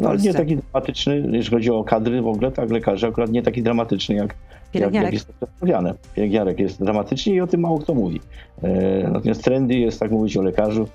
No, 0.00 0.14
nie 0.14 0.34
taki 0.34 0.56
dramatyczny, 0.56 1.28
jeśli 1.32 1.50
chodzi 1.50 1.70
o 1.70 1.84
kadry 1.84 2.22
w 2.22 2.26
ogóle, 2.26 2.52
tak, 2.52 2.70
lekarzy 2.70 3.06
akurat 3.06 3.30
nie 3.30 3.42
taki 3.42 3.62
dramatyczny 3.62 4.14
jak. 4.14 4.34
Jak, 4.74 4.94
jak 4.94 5.12
jest 5.12 5.32
przedstawiane. 5.32 5.94
Pielęgniarek 6.14 6.60
jest 6.60 6.84
dramatycznie 6.84 7.34
i 7.34 7.40
o 7.40 7.46
tym 7.46 7.60
mało 7.60 7.78
kto 7.78 7.94
mówi. 7.94 8.20
E, 8.62 9.08
natomiast 9.12 9.44
trendy 9.44 9.74
jest 9.74 10.00
tak 10.00 10.10
mówić 10.10 10.36
o 10.36 10.42
lekarzu, 10.42 10.82
e, 10.82 10.86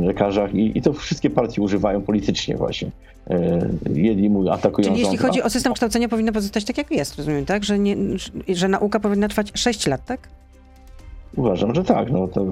lekarzach 0.00 0.54
i, 0.54 0.78
i 0.78 0.82
to 0.82 0.92
wszystkie 0.92 1.30
partie 1.30 1.62
używają 1.62 2.02
politycznie 2.02 2.56
właśnie. 2.56 2.90
E, 3.30 3.68
jedni 3.94 4.30
mówią, 4.30 4.50
atakują 4.50 4.88
Czyli 4.88 5.00
jeśli 5.00 5.16
chodzi 5.16 5.42
o 5.42 5.50
system 5.50 5.72
kształcenia, 5.72 6.08
powinno 6.08 6.32
pozostać 6.32 6.64
tak, 6.64 6.78
jak 6.78 6.90
jest, 6.90 7.16
rozumiem, 7.18 7.44
tak? 7.44 7.64
Że, 7.64 7.78
nie, 7.78 7.96
że 8.48 8.68
nauka 8.68 9.00
powinna 9.00 9.28
trwać 9.28 9.52
6 9.54 9.86
lat, 9.86 10.04
tak? 10.04 10.28
Uważam, 11.36 11.74
że 11.74 11.84
tak. 11.84 12.10
No, 12.10 12.28
to, 12.28 12.46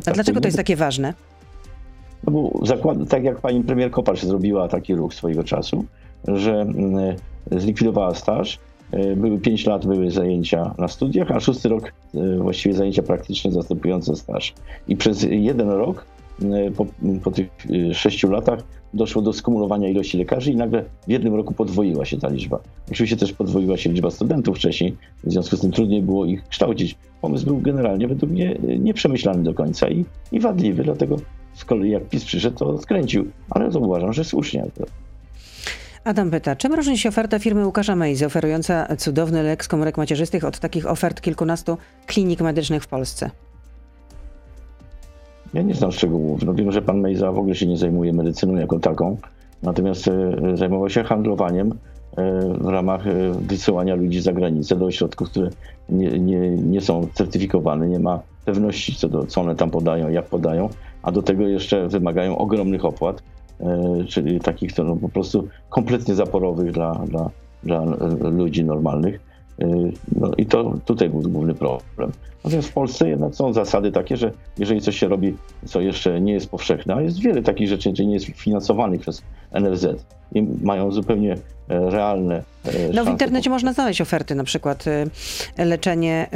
A 0.00 0.04
tak 0.04 0.14
dlaczego 0.14 0.40
to 0.40 0.48
jest 0.48 0.56
takie 0.56 0.76
ważne? 0.76 1.14
No 2.26 2.32
bo 2.32 2.66
zakład, 2.66 2.98
tak 3.08 3.24
jak 3.24 3.40
pani 3.40 3.64
premier 3.64 3.90
Kopacz 3.90 4.22
zrobiła 4.22 4.68
taki 4.68 4.94
ruch 4.94 5.14
swojego 5.14 5.44
czasu, 5.44 5.84
że 6.28 6.60
mm, 6.60 7.16
zlikwidowała 7.50 8.14
staż, 8.14 8.58
E, 8.92 9.16
były 9.16 9.38
5 9.38 9.66
lat, 9.66 9.86
były 9.86 10.10
zajęcia 10.10 10.74
na 10.78 10.88
studiach, 10.88 11.30
a 11.30 11.40
szósty 11.40 11.68
rok 11.68 11.92
e, 12.14 12.36
właściwie 12.36 12.74
zajęcia 12.74 13.02
praktyczne 13.02 13.52
zastępujące 13.52 14.16
staż. 14.16 14.54
I 14.88 14.96
przez 14.96 15.22
jeden 15.30 15.70
rok, 15.70 16.04
e, 16.04 16.21
po, 16.76 16.86
po 17.24 17.30
tych 17.30 17.48
sześciu 17.92 18.30
latach, 18.30 18.60
doszło 18.94 19.22
do 19.22 19.32
skumulowania 19.32 19.88
ilości 19.88 20.18
lekarzy 20.18 20.52
i 20.52 20.56
nagle 20.56 20.84
w 21.06 21.10
jednym 21.10 21.34
roku 21.34 21.54
podwoiła 21.54 22.04
się 22.04 22.18
ta 22.18 22.28
liczba. 22.28 22.58
Oczywiście 22.90 23.16
też 23.16 23.32
podwoiła 23.32 23.76
się 23.76 23.90
liczba 23.90 24.10
studentów 24.10 24.56
wcześniej, 24.56 24.96
w 25.24 25.32
związku 25.32 25.56
z 25.56 25.60
tym 25.60 25.70
trudniej 25.70 26.02
było 26.02 26.24
ich 26.24 26.48
kształcić. 26.48 26.96
Pomysł 27.20 27.46
był 27.46 27.60
generalnie 27.60 28.08
według 28.08 28.32
mnie 28.32 28.58
nieprzemyślany 28.78 29.42
do 29.42 29.54
końca 29.54 29.88
i, 29.88 30.04
i 30.32 30.40
wadliwy, 30.40 30.84
dlatego 30.84 31.16
z 31.54 31.64
kolei 31.64 31.90
jak 31.90 32.08
PiS 32.08 32.24
przyszedł, 32.24 32.58
to 32.58 32.78
skręcił, 32.78 33.26
ale 33.50 33.70
to 33.70 33.80
uważam, 33.80 34.12
że 34.12 34.24
słusznie. 34.24 34.66
Adam 36.04 36.30
pyta, 36.30 36.56
czym 36.56 36.74
różni 36.74 36.98
się 36.98 37.08
oferta 37.08 37.38
firmy 37.38 37.66
Łukasza 37.66 37.96
Mejzy, 37.96 38.26
oferująca 38.26 38.96
cudowny 38.96 39.42
lek 39.42 39.64
z 39.64 39.68
komórek 39.68 39.98
macierzystych 39.98 40.44
od 40.44 40.58
takich 40.58 40.86
ofert 40.86 41.20
kilkunastu 41.20 41.78
klinik 42.06 42.40
medycznych 42.40 42.82
w 42.82 42.86
Polsce? 42.86 43.30
Ja 45.54 45.62
nie 45.62 45.74
znam 45.74 45.92
szczegółów. 45.92 46.42
No 46.44 46.54
wiem, 46.54 46.72
że 46.72 46.82
pan 46.82 47.00
Mejza 47.00 47.32
w 47.32 47.38
ogóle 47.38 47.54
się 47.54 47.66
nie 47.66 47.76
zajmuje 47.76 48.12
medycyną 48.12 48.56
jako 48.56 48.78
taką, 48.78 49.16
natomiast 49.62 50.08
e, 50.08 50.56
zajmował 50.56 50.90
się 50.90 51.04
handlowaniem 51.04 51.74
e, 52.16 52.40
w 52.60 52.66
ramach 52.66 53.06
e, 53.06 53.12
wysyłania 53.32 53.94
ludzi 53.94 54.20
za 54.20 54.32
granicę 54.32 54.76
do 54.76 54.84
ośrodków, 54.84 55.30
które 55.30 55.50
nie, 55.88 56.18
nie, 56.18 56.50
nie 56.50 56.80
są 56.80 57.08
certyfikowane, 57.14 57.88
nie 57.88 57.98
ma 57.98 58.20
pewności 58.44 58.94
co 58.94 59.08
do 59.08 59.26
co 59.26 59.40
one 59.40 59.56
tam 59.56 59.70
podają, 59.70 60.10
jak 60.10 60.26
podają, 60.26 60.68
a 61.02 61.12
do 61.12 61.22
tego 61.22 61.48
jeszcze 61.48 61.88
wymagają 61.88 62.38
ogromnych 62.38 62.84
opłat. 62.84 63.22
Czyli 64.08 64.40
takich 64.40 64.78
no, 64.78 64.96
po 64.96 65.08
prostu 65.08 65.48
kompletnie 65.70 66.14
zaporowych 66.14 66.72
dla, 66.72 66.94
dla, 66.94 67.30
dla 67.62 67.84
ludzi 68.30 68.64
normalnych. 68.64 69.31
E, 69.58 69.66
no 70.16 70.30
i 70.36 70.46
to 70.46 70.74
tutaj 70.84 71.10
był 71.10 71.20
główny 71.20 71.54
problem. 71.54 72.12
Natomiast 72.44 72.68
w 72.68 72.72
Polsce 72.72 73.08
jednak 73.08 73.34
są 73.34 73.52
zasady 73.52 73.92
takie, 73.92 74.16
że 74.16 74.32
jeżeli 74.58 74.80
coś 74.80 74.98
się 74.98 75.08
robi, 75.08 75.36
co 75.66 75.80
jeszcze 75.80 76.20
nie 76.20 76.32
jest 76.32 76.50
powszechne, 76.50 76.94
a 76.94 77.02
jest 77.02 77.20
wiele 77.20 77.42
takich 77.42 77.68
rzeczy, 77.68 77.92
które 77.92 78.06
nie 78.06 78.14
jest 78.14 78.26
finansowanych 78.26 79.00
przez 79.00 79.22
NFZ 79.60 79.86
i 80.34 80.42
mają 80.62 80.92
zupełnie 80.92 81.32
e, 81.68 81.90
realne. 81.90 82.42
No 82.94 83.04
w 83.04 83.08
internecie 83.08 83.50
można 83.50 83.72
znaleźć 83.72 84.00
oferty, 84.00 84.34
na 84.34 84.44
przykład 84.44 84.84
leczenie, 85.58 86.28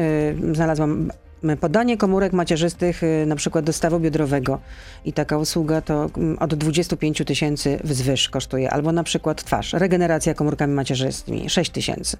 znalazłam 0.52 1.10
podanie 1.60 1.96
komórek 1.96 2.32
macierzystych 2.32 3.02
y, 3.02 3.26
na 3.26 3.36
przykład 3.36 3.64
do 3.64 3.72
stawu 3.72 4.00
biodrowego 4.00 4.58
i 5.04 5.12
taka 5.12 5.38
usługa 5.38 5.80
to 5.80 6.10
mm, 6.16 6.38
od 6.38 6.54
25 6.54 7.22
tysięcy 7.26 7.78
wzwyż 7.84 8.28
kosztuje, 8.28 8.70
albo 8.70 8.92
na 8.92 9.04
przykład 9.04 9.44
twarz, 9.44 9.72
regeneracja 9.72 10.34
komórkami 10.34 10.74
macierzystymi 10.74 11.50
6 11.50 11.70
tysięcy. 11.70 12.16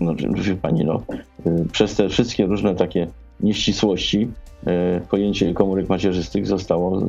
No, 0.00 0.14
wie 0.14 0.56
pani, 0.56 0.84
no, 0.84 1.02
y, 1.46 1.66
przez 1.72 1.94
te 1.94 2.08
wszystkie 2.08 2.46
różne 2.46 2.74
takie 2.74 3.06
nieścisłości 3.40 4.28
y, 4.66 5.00
pojęcie 5.10 5.54
komórek 5.54 5.88
macierzystych 5.88 6.46
zostało 6.46 7.00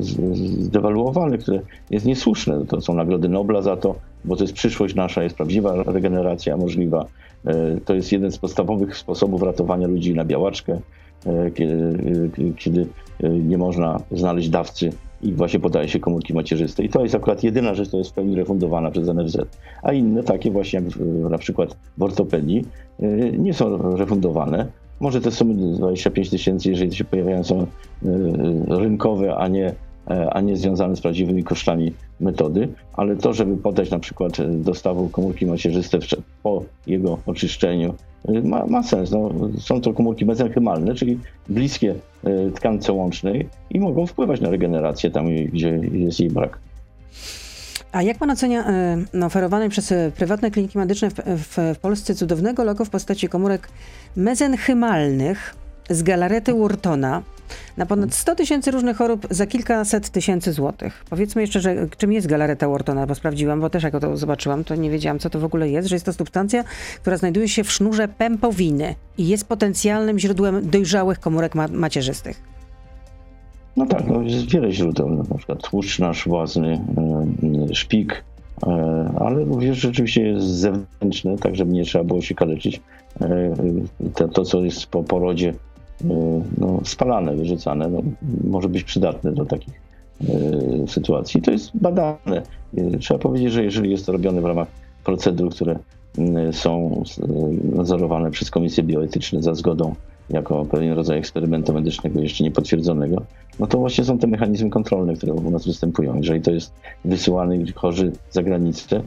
zdewaluowane, 0.59 1.37
które 1.37 1.59
jest 1.89 2.05
niesłuszne. 2.05 2.65
To 2.65 2.81
są 2.81 2.93
nagrody 2.93 3.29
Nobla 3.29 3.61
za 3.61 3.77
to, 3.77 3.95
bo 4.25 4.35
to 4.35 4.43
jest 4.43 4.53
przyszłość 4.53 4.95
nasza, 4.95 5.23
jest 5.23 5.35
prawdziwa 5.35 5.83
regeneracja 5.83 6.57
możliwa. 6.57 7.05
To 7.85 7.93
jest 7.93 8.11
jeden 8.11 8.31
z 8.31 8.37
podstawowych 8.37 8.97
sposobów 8.97 9.41
ratowania 9.41 9.87
ludzi 9.87 10.13
na 10.13 10.25
białaczkę. 10.25 10.79
E, 11.25 11.51
kiedy, 11.51 11.73
e, 11.73 12.53
kiedy 12.57 12.87
e, 13.23 13.29
nie 13.29 13.57
można 13.57 13.99
znaleźć 14.11 14.49
dawcy 14.49 14.89
i 15.21 15.33
właśnie 15.33 15.59
podaje 15.59 15.87
się 15.87 15.99
komórki 15.99 16.33
macierzyste. 16.33 16.83
I 16.83 16.89
to 16.89 17.03
jest 17.03 17.15
akurat 17.15 17.43
jedyna 17.43 17.75
rzecz, 17.75 17.87
która 17.87 17.99
jest 17.99 18.11
w 18.11 18.13
pełni 18.13 18.35
refundowana 18.35 18.91
przez 18.91 19.07
NFZ. 19.07 19.37
A 19.83 19.93
inne, 19.93 20.23
takie 20.23 20.51
właśnie 20.51 20.79
jak 20.79 20.95
na 21.29 21.37
przykład 21.37 21.77
w 21.97 22.03
ortopedii, 22.03 22.65
nie 23.37 23.53
są 23.53 23.95
refundowane. 23.97 24.65
Może 24.99 25.21
te 25.21 25.31
sumy 25.31 25.53
25 25.53 26.29
tysięcy, 26.29 26.69
jeżeli 26.69 26.95
się 26.95 27.03
pojawiają, 27.03 27.43
są 27.43 27.67
rynkowe, 28.67 29.35
a 29.35 29.47
nie, 29.47 29.73
a 30.31 30.41
nie 30.41 30.57
związane 30.57 30.95
z 30.95 31.01
prawdziwymi 31.01 31.43
kosztami 31.43 31.93
metody, 32.19 32.67
ale 32.93 33.15
to, 33.15 33.33
żeby 33.33 33.57
podać 33.57 33.91
na 33.91 33.99
przykład 33.99 34.37
dostawu 34.61 35.09
komórki 35.09 35.45
macierzyste 35.45 35.99
po 36.43 36.63
jego 36.87 37.17
oczyszczeniu 37.25 37.93
ma, 38.43 38.65
ma 38.65 38.83
sens. 38.83 39.11
No, 39.11 39.31
są 39.59 39.81
to 39.81 39.93
komórki 39.93 40.25
mezenchymalne, 40.25 40.95
czyli 40.95 41.19
bliskie 41.49 41.95
e, 42.23 42.51
tkance 42.51 42.93
łącznej 42.93 43.49
i 43.69 43.79
mogą 43.79 44.05
wpływać 44.05 44.41
na 44.41 44.49
regenerację 44.49 45.11
tam, 45.11 45.25
gdzie 45.35 45.69
jest 45.91 46.19
jej 46.19 46.29
brak. 46.29 46.59
A 47.91 48.01
jak 48.01 48.17
pan 48.17 48.31
ocenia 48.31 48.65
no, 49.13 49.25
oferowane 49.25 49.69
przez 49.69 49.91
e, 49.91 50.11
prywatne 50.15 50.51
kliniki 50.51 50.77
medyczne 50.77 51.09
w, 51.09 51.13
w, 51.13 51.57
w 51.75 51.79
Polsce 51.79 52.15
cudownego 52.15 52.63
logo 52.63 52.85
w 52.85 52.89
postaci 52.89 53.29
komórek 53.29 53.69
mezenchymalnych, 54.15 55.55
z 55.89 56.03
galarety 56.03 56.53
Wurtona 56.53 57.21
na 57.77 57.85
ponad 57.85 58.13
100 58.13 58.35
tysięcy 58.35 58.71
różnych 58.71 58.97
chorób 58.97 59.27
za 59.29 59.47
kilkaset 59.47 60.09
tysięcy 60.09 60.53
złotych. 60.53 61.05
Powiedzmy 61.09 61.41
jeszcze, 61.41 61.59
że 61.59 61.87
czym 61.97 62.13
jest 62.13 62.27
galareta 62.27 62.67
Whartona, 62.67 63.07
bo 63.07 63.15
sprawdziłam, 63.15 63.61
bo 63.61 63.69
też 63.69 63.83
jak 63.83 63.99
to 63.99 64.17
zobaczyłam, 64.17 64.63
to 64.63 64.75
nie 64.75 64.89
wiedziałam, 64.89 65.19
co 65.19 65.29
to 65.29 65.39
w 65.39 65.43
ogóle 65.43 65.69
jest, 65.69 65.87
że 65.87 65.95
jest 65.95 66.05
to 66.05 66.13
substancja, 66.13 66.63
która 67.01 67.17
znajduje 67.17 67.47
się 67.47 67.63
w 67.63 67.71
sznurze 67.71 68.07
pępowiny 68.07 68.95
i 69.17 69.27
jest 69.27 69.47
potencjalnym 69.47 70.19
źródłem 70.19 70.69
dojrzałych 70.69 71.19
komórek 71.19 71.55
ma 71.55 71.67
macierzystych. 71.67 72.41
No 73.77 73.85
tak, 73.85 74.07
no 74.07 74.21
jest 74.21 74.51
wiele 74.51 74.71
źródeł, 74.71 75.09
na 75.09 75.37
przykład 75.37 75.61
tłuszcz 75.61 75.99
nasz 75.99 76.27
własny, 76.27 76.81
e, 77.69 77.75
szpik, 77.75 78.23
e, 78.67 79.13
ale 79.19 79.43
również 79.43 79.77
rzeczywiście 79.77 80.23
jest 80.23 80.45
zewnętrzne, 80.47 81.37
tak 81.37 81.55
żeby 81.55 81.71
nie 81.71 81.83
trzeba 81.83 82.03
było 82.03 82.21
się 82.21 82.35
kaleczyć. 82.35 82.81
E, 83.21 84.27
to 84.33 84.45
co 84.45 84.63
jest 84.63 84.85
po 84.85 85.03
porodzie 85.03 85.53
no, 86.57 86.79
spalane, 86.83 87.35
wyrzucane, 87.35 87.87
no, 87.87 88.01
może 88.43 88.69
być 88.69 88.83
przydatne 88.83 89.31
do 89.31 89.45
takich 89.45 89.81
sytuacji. 90.87 91.41
To 91.41 91.51
jest 91.51 91.71
badane. 91.77 92.41
Trzeba 92.99 93.19
powiedzieć, 93.19 93.51
że 93.51 93.63
jeżeli 93.63 93.91
jest 93.91 94.05
to 94.05 94.11
robione 94.11 94.41
w 94.41 94.45
ramach 94.45 94.67
procedur, 95.03 95.49
które 95.49 95.79
są 96.51 97.03
nadzorowane 97.75 98.31
przez 98.31 98.51
komisje 98.51 98.83
bioetyczne 98.83 99.41
za 99.41 99.55
zgodą 99.55 99.95
jako 100.29 100.65
pewien 100.65 100.93
rodzaj 100.93 101.17
eksperymentu 101.17 101.73
medycznego 101.73 102.21
jeszcze 102.21 102.43
niepotwierdzonego, 102.43 103.21
no 103.59 103.67
to 103.67 103.77
właśnie 103.77 104.03
są 104.03 104.17
te 104.17 104.27
mechanizmy 104.27 104.69
kontrolne, 104.69 105.13
które 105.13 105.33
u 105.33 105.51
nas 105.51 105.67
występują. 105.67 106.15
Jeżeli 106.15 106.41
to 106.41 106.51
jest 106.51 106.73
wysyłany 107.05 107.65
chorzy 107.75 108.11
za 108.31 108.43
granicę 108.43 109.01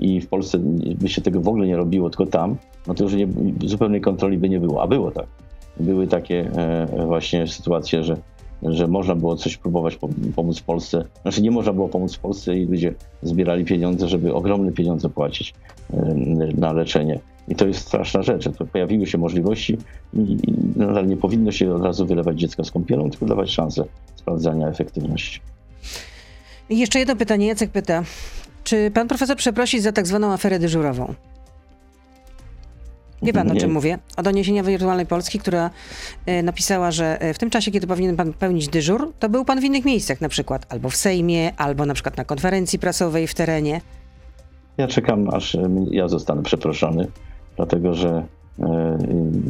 i 0.00 0.20
w 0.20 0.28
Polsce 0.28 0.58
by 1.00 1.08
się 1.08 1.22
tego 1.22 1.40
w 1.40 1.48
ogóle 1.48 1.66
nie 1.66 1.76
robiło, 1.76 2.10
tylko 2.10 2.26
tam, 2.26 2.56
no 2.86 2.94
to 2.94 3.04
już 3.04 3.14
nie, 3.14 3.28
zupełnej 3.64 4.00
kontroli 4.00 4.38
by 4.38 4.48
nie 4.48 4.60
było. 4.60 4.82
A 4.82 4.86
było 4.86 5.10
tak. 5.10 5.26
Były 5.80 6.06
takie 6.06 6.50
e, 6.56 7.06
właśnie 7.06 7.46
sytuacje, 7.46 8.04
że 8.04 8.16
że 8.62 8.86
można 8.86 9.14
było 9.14 9.36
coś 9.36 9.56
próbować 9.56 9.98
pomóc 10.36 10.60
Polsce. 10.60 11.04
Znaczy 11.22 11.42
nie 11.42 11.50
można 11.50 11.72
było 11.72 11.88
pomóc 11.88 12.16
Polsce 12.16 12.58
i 12.58 12.66
ludzie 12.66 12.94
zbierali 13.22 13.64
pieniądze, 13.64 14.08
żeby 14.08 14.34
ogromne 14.34 14.72
pieniądze 14.72 15.08
płacić 15.08 15.54
e, 15.92 16.14
na 16.56 16.72
leczenie. 16.72 17.20
I 17.48 17.54
to 17.54 17.66
jest 17.66 17.80
straszna 17.80 18.22
rzecz. 18.22 18.48
To 18.58 18.66
pojawiły 18.66 19.06
się 19.06 19.18
możliwości 19.18 19.78
i, 20.14 20.36
nadal 20.76 21.06
nie 21.06 21.16
powinno 21.16 21.52
się 21.52 21.74
od 21.74 21.82
razu 21.82 22.06
wylewać 22.06 22.40
dziecka 22.40 22.64
z 22.64 22.70
kąpielą, 22.70 23.10
tylko 23.10 23.26
dawać 23.26 23.50
szansę 23.50 23.84
sprawdzania 24.14 24.68
efektywności. 24.68 25.40
Jeszcze 26.70 26.98
jedno 26.98 27.16
pytanie. 27.16 27.46
Jacek 27.46 27.70
pyta, 27.70 28.02
czy 28.64 28.90
pan 28.94 29.08
profesor 29.08 29.36
przeprosi 29.36 29.80
za 29.80 29.92
tak 29.92 30.06
zwaną 30.06 30.32
aferę 30.32 30.58
dyżurową? 30.58 31.14
Wie 33.22 33.32
pan, 33.32 33.50
o 33.50 33.56
czym 33.56 33.72
mówię? 33.72 33.98
O 34.16 34.22
doniesienia 34.22 34.62
Wirtualnej 34.62 35.06
Polski, 35.06 35.38
która 35.38 35.70
e, 36.26 36.42
napisała, 36.42 36.90
że 36.90 37.20
e, 37.20 37.34
w 37.34 37.38
tym 37.38 37.50
czasie, 37.50 37.70
kiedy 37.70 37.86
powinien 37.86 38.16
pan 38.16 38.32
pełnić 38.32 38.68
dyżur, 38.68 39.12
to 39.18 39.28
był 39.28 39.44
pan 39.44 39.60
w 39.60 39.64
innych 39.64 39.84
miejscach, 39.84 40.20
na 40.20 40.28
przykład 40.28 40.66
albo 40.68 40.90
w 40.90 40.96
Sejmie, 40.96 41.52
albo 41.56 41.86
na 41.86 41.94
przykład 41.94 42.16
na 42.16 42.24
konferencji 42.24 42.78
prasowej 42.78 43.26
w 43.26 43.34
terenie. 43.34 43.80
Ja 44.78 44.88
czekam, 44.88 45.34
aż 45.34 45.54
e, 45.54 45.68
ja 45.90 46.08
zostanę 46.08 46.42
przeproszony 46.42 47.06
dlatego 47.58 47.94
że 47.94 48.26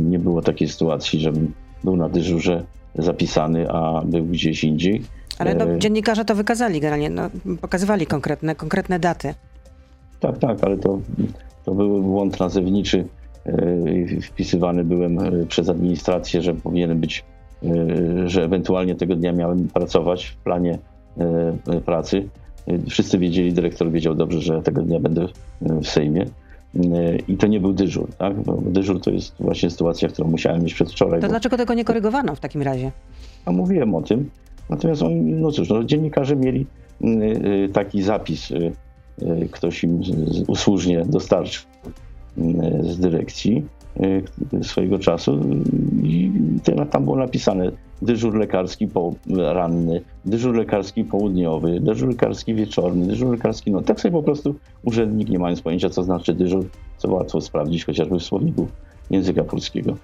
nie 0.01 0.19
było 0.19 0.43
takiej 0.43 0.69
sytuacji, 0.69 1.21
żebym 1.21 1.53
był 1.85 1.97
na 1.97 2.09
dyżurze 2.09 2.65
zapisany, 2.95 3.71
a 3.71 4.03
był 4.05 4.25
gdzieś 4.25 4.65
indziej. 4.65 5.03
Ale 5.39 5.55
no, 5.55 5.79
dziennikarze 5.79 6.25
to 6.25 6.35
wykazali 6.35 6.81
generalnie, 6.81 7.11
no, 7.11 7.31
pokazywali 7.61 8.07
konkretne, 8.07 8.55
konkretne 8.55 8.99
daty. 8.99 9.35
Tak, 10.21 10.39
tak, 10.39 10.65
ale 10.65 10.77
to, 10.77 10.99
to 11.65 11.75
był 11.75 12.03
błąd 12.03 12.41
nazewniczy. 12.41 13.07
E, 13.49 14.21
wpisywany 14.21 14.85
byłem 14.85 15.19
przez 15.49 15.69
administrację, 15.69 16.43
że 16.43 16.55
powinienem 16.55 17.01
być, 17.01 17.25
że 18.27 18.45
ewentualnie 18.45 18.95
tego 18.95 19.17
dnia 19.17 19.33
miałem 19.33 19.69
pracować 19.69 20.27
w 20.27 20.37
planie 20.37 20.79
pracy. 21.85 22.29
Wszyscy 22.89 23.19
wiedzieli, 23.19 23.53
dyrektor 23.53 23.91
wiedział 23.91 24.15
dobrze, 24.15 24.41
że 24.41 24.63
tego 24.63 24.83
dnia 24.83 25.01
będę 25.01 25.27
w 25.61 25.87
Sejmie. 25.87 26.27
I 27.29 27.37
to 27.37 27.47
nie 27.47 27.61
był 27.61 27.73
dyżur, 27.73 28.09
tak? 28.19 28.43
Bo 28.43 28.59
dyżur 28.67 29.01
to 29.01 29.11
jest 29.11 29.35
właśnie 29.41 29.71
sytuacja, 29.71 30.09
którą 30.09 30.31
musiałem 30.31 30.63
mieć 30.63 30.75
przedwczoraj. 30.75 31.21
To 31.21 31.27
bo... 31.27 31.31
dlaczego 31.31 31.57
tego 31.57 31.75
nie 31.75 31.85
korygowano 31.85 32.35
w 32.35 32.41
takim 32.41 32.63
razie? 32.63 32.93
A 33.45 33.53
mówiłem 33.53 33.95
o 33.95 34.03
tym. 34.03 34.31
Natomiast 34.71 35.03
on, 35.03 35.41
no 35.41 35.51
cóż, 35.51 35.69
no, 35.69 35.85
dziennikarze 35.85 36.37
mieli 36.37 36.67
y, 37.01 37.07
y, 37.07 37.69
taki 37.73 38.03
zapis, 38.03 38.51
y, 38.51 38.73
ktoś 39.51 39.85
im 39.85 40.01
usłużnie 40.47 41.05
dostarczył 41.05 41.63
z 42.81 42.99
dyrekcji 42.99 43.65
swojego 44.63 44.99
czasu 44.99 45.41
i 46.03 46.33
tam 46.91 47.05
było 47.05 47.17
napisane 47.17 47.73
dyżur 48.03 48.35
lekarski 48.35 48.89
ranny, 49.37 50.01
dyżur 50.25 50.57
lekarski 50.57 51.05
południowy, 51.05 51.81
dyżur 51.81 52.09
lekarski 52.09 52.55
wieczorny, 52.55 53.07
dyżur 53.07 53.31
lekarski 53.31 53.71
no 53.71 53.83
Tak 53.83 54.01
sobie 54.01 54.13
po 54.13 54.23
prostu 54.23 54.55
urzędnik, 54.85 55.29
nie 55.29 55.39
mając 55.39 55.63
pojęcia, 55.63 55.91
co 55.91 56.03
znaczy 56.03 56.35
dyżur, 56.35 56.69
co 56.99 57.15
łatwo 57.15 57.41
sprawdzić 57.41 57.85
chociażby 57.85 58.19
w 58.19 58.23
słowniku 58.23 58.69
języka 59.11 59.45
polskiego. 59.45 59.97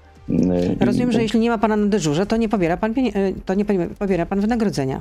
Rozumiem, 0.81 1.13
że 1.13 1.23
jeśli 1.23 1.41
nie 1.41 1.51
ma 1.51 1.59
pana 1.59 1.77
na 1.77 1.87
dyżurze, 1.87 2.27
to 2.27 2.37
nie 2.37 2.49
pobiera 2.49 2.77
pan, 2.77 2.95
e, 2.99 3.33
to 3.45 3.55
nie 3.55 3.65
pobiera 3.99 4.27
pan 4.27 4.41
wynagrodzenia. 4.41 5.01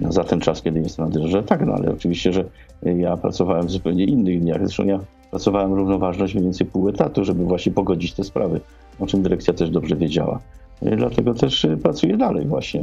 No, 0.00 0.12
za 0.12 0.24
ten 0.24 0.40
czas, 0.40 0.62
kiedy 0.62 0.80
jestem 0.80 1.04
na 1.04 1.10
dyżurze, 1.10 1.42
tak, 1.42 1.66
no 1.66 1.72
ale 1.72 1.92
oczywiście, 1.92 2.32
że 2.32 2.44
ja 2.82 3.16
pracowałem 3.16 3.66
w 3.66 3.70
zupełnie 3.70 4.04
innych 4.04 4.40
dniach. 4.40 4.58
Zresztą 4.58 4.84
ja 4.84 5.00
pracowałem 5.30 5.72
równoważność 5.72 6.34
mniej 6.34 6.44
więcej 6.44 6.66
pół 6.66 6.88
etatu, 6.88 7.24
żeby 7.24 7.44
właśnie 7.44 7.72
pogodzić 7.72 8.12
te 8.12 8.24
sprawy, 8.24 8.60
o 9.00 9.06
czym 9.06 9.22
dyrekcja 9.22 9.54
też 9.54 9.70
dobrze 9.70 9.96
wiedziała. 9.96 10.40
Y, 10.82 10.96
dlatego 10.96 11.34
też 11.34 11.64
y, 11.64 11.76
pracuję 11.76 12.16
dalej 12.16 12.46
właśnie. 12.46 12.82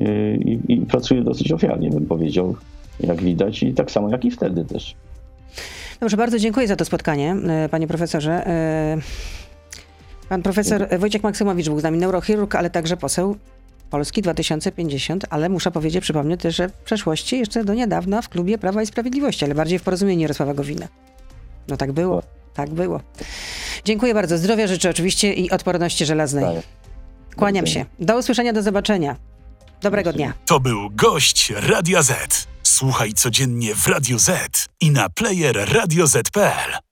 Y, 0.00 0.36
I, 0.36 0.72
I 0.72 0.80
pracuję 0.80 1.22
dosyć 1.22 1.52
ofiarnie, 1.52 1.90
bym 1.90 2.06
powiedział, 2.06 2.56
jak 3.00 3.22
widać, 3.22 3.62
i 3.62 3.74
tak 3.74 3.90
samo 3.90 4.08
jak 4.08 4.24
i 4.24 4.30
wtedy 4.30 4.64
też. 4.64 4.94
Dobrze, 6.00 6.16
bardzo 6.16 6.38
dziękuję 6.38 6.66
za 6.66 6.76
to 6.76 6.84
spotkanie, 6.84 7.36
panie 7.70 7.86
profesorze. 7.86 8.44
Pan 10.28 10.42
profesor 10.42 10.88
Wojciech 10.98 11.22
Maksymowicz 11.22 11.68
był 11.68 11.80
z 11.80 11.82
nami, 11.82 11.98
neurochirurg, 11.98 12.54
ale 12.54 12.70
także 12.70 12.96
poseł 12.96 13.36
Polski 13.90 14.22
2050, 14.22 15.24
ale 15.30 15.48
muszę 15.48 15.70
powiedzieć, 15.70 16.02
przypomnę 16.02 16.36
też, 16.36 16.56
że 16.56 16.68
w 16.68 16.72
przeszłości 16.72 17.38
jeszcze 17.38 17.64
do 17.64 17.74
niedawna 17.74 18.22
w 18.22 18.28
klubie 18.28 18.58
Prawa 18.58 18.82
i 18.82 18.86
Sprawiedliwości, 18.86 19.44
ale 19.44 19.54
bardziej 19.54 19.78
w 19.78 19.82
porozumieniu 19.82 20.22
Jarosława 20.22 20.54
Gowina. 20.54 20.88
No 21.68 21.76
tak 21.76 21.92
było, 21.92 22.22
tak 22.54 22.70
było. 22.70 23.00
Dziękuję 23.84 24.14
bardzo. 24.14 24.38
Zdrowia 24.38 24.66
życzę 24.66 24.90
oczywiście 24.90 25.32
i 25.32 25.50
odporności 25.50 26.06
żelaznej. 26.06 26.44
Kłaniam 27.36 27.66
się. 27.66 27.84
Do 28.00 28.18
usłyszenia, 28.18 28.52
do 28.52 28.62
zobaczenia. 28.62 29.16
Dobrego 29.82 30.12
dnia. 30.12 30.32
To 30.46 30.60
był 30.60 30.90
gość 30.90 31.52
Radio 31.56 32.02
Z. 32.02 32.46
Słuchaj 32.62 33.12
codziennie 33.12 33.74
w 33.74 33.86
Radio 33.86 34.18
Z 34.18 34.66
i 34.80 34.90
na 34.90 35.08
player 35.08 35.72
radioz.pl. 35.72 36.84